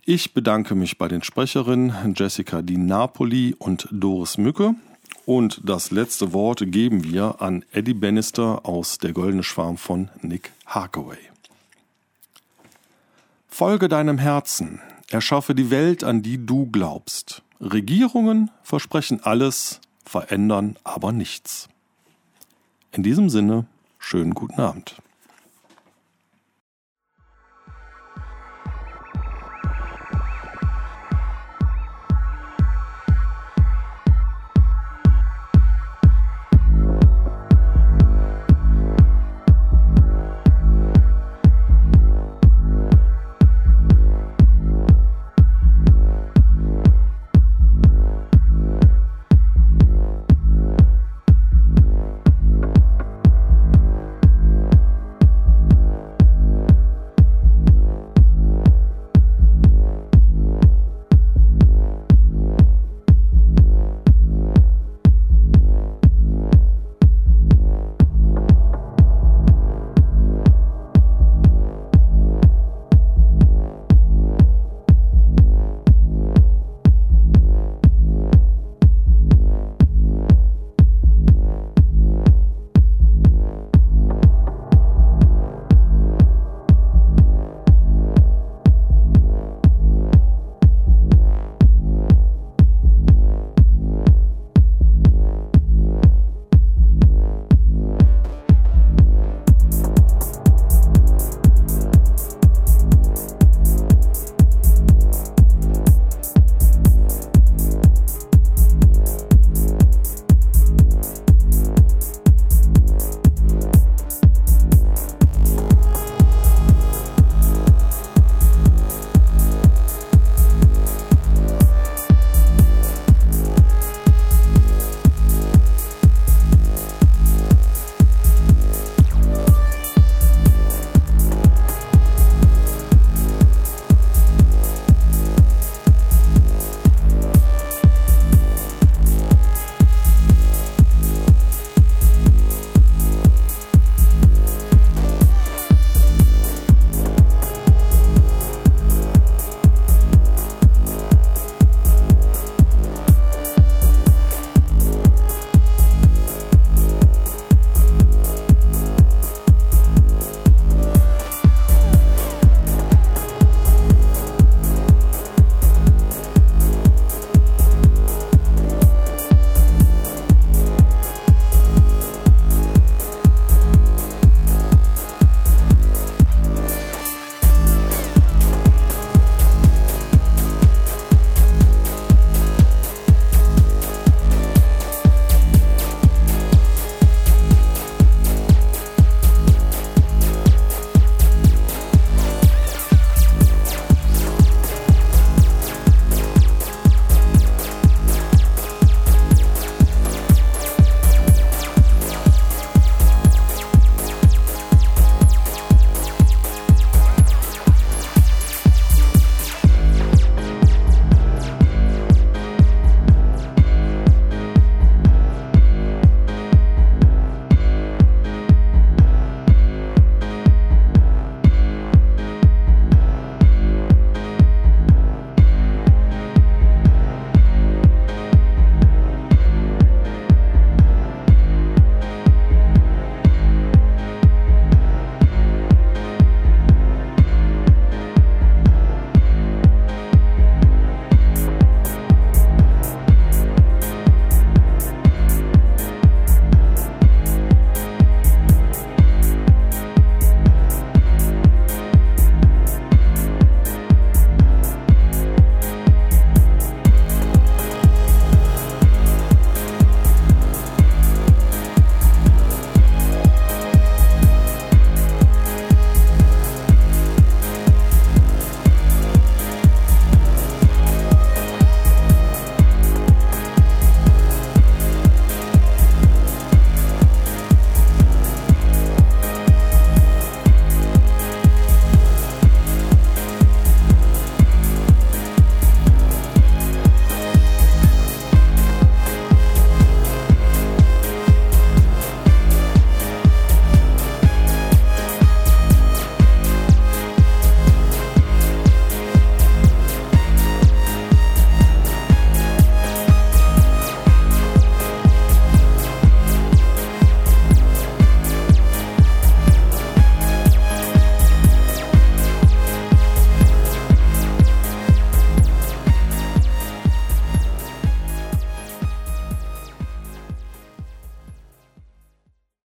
Ich 0.04 0.32
bedanke 0.32 0.76
mich 0.76 0.96
bei 0.96 1.08
den 1.08 1.24
Sprecherinnen 1.24 2.14
Jessica 2.16 2.62
Di 2.62 2.78
Napoli 2.78 3.56
und 3.58 3.88
Doris 3.90 4.38
Mücke. 4.38 4.76
Und 5.26 5.60
das 5.64 5.90
letzte 5.90 6.32
Wort 6.32 6.62
geben 6.66 7.04
wir 7.04 7.40
an 7.40 7.64
Eddie 7.72 7.94
Bannister 7.94 8.66
aus 8.66 8.98
Der 8.98 9.12
Goldene 9.12 9.42
Schwarm 9.42 9.76
von 9.76 10.08
Nick 10.22 10.52
Harkaway. 10.66 11.18
Folge 13.48 13.88
deinem 13.88 14.18
Herzen, 14.18 14.80
erschaffe 15.10 15.54
die 15.54 15.70
Welt, 15.70 16.02
an 16.04 16.22
die 16.22 16.44
du 16.44 16.66
glaubst. 16.66 17.42
Regierungen 17.60 18.50
versprechen 18.62 19.20
alles, 19.22 19.80
verändern 20.04 20.76
aber 20.82 21.12
nichts. 21.12 21.68
In 22.92 23.02
diesem 23.02 23.28
Sinne, 23.28 23.66
schönen 23.98 24.34
guten 24.34 24.60
Abend. 24.60 24.96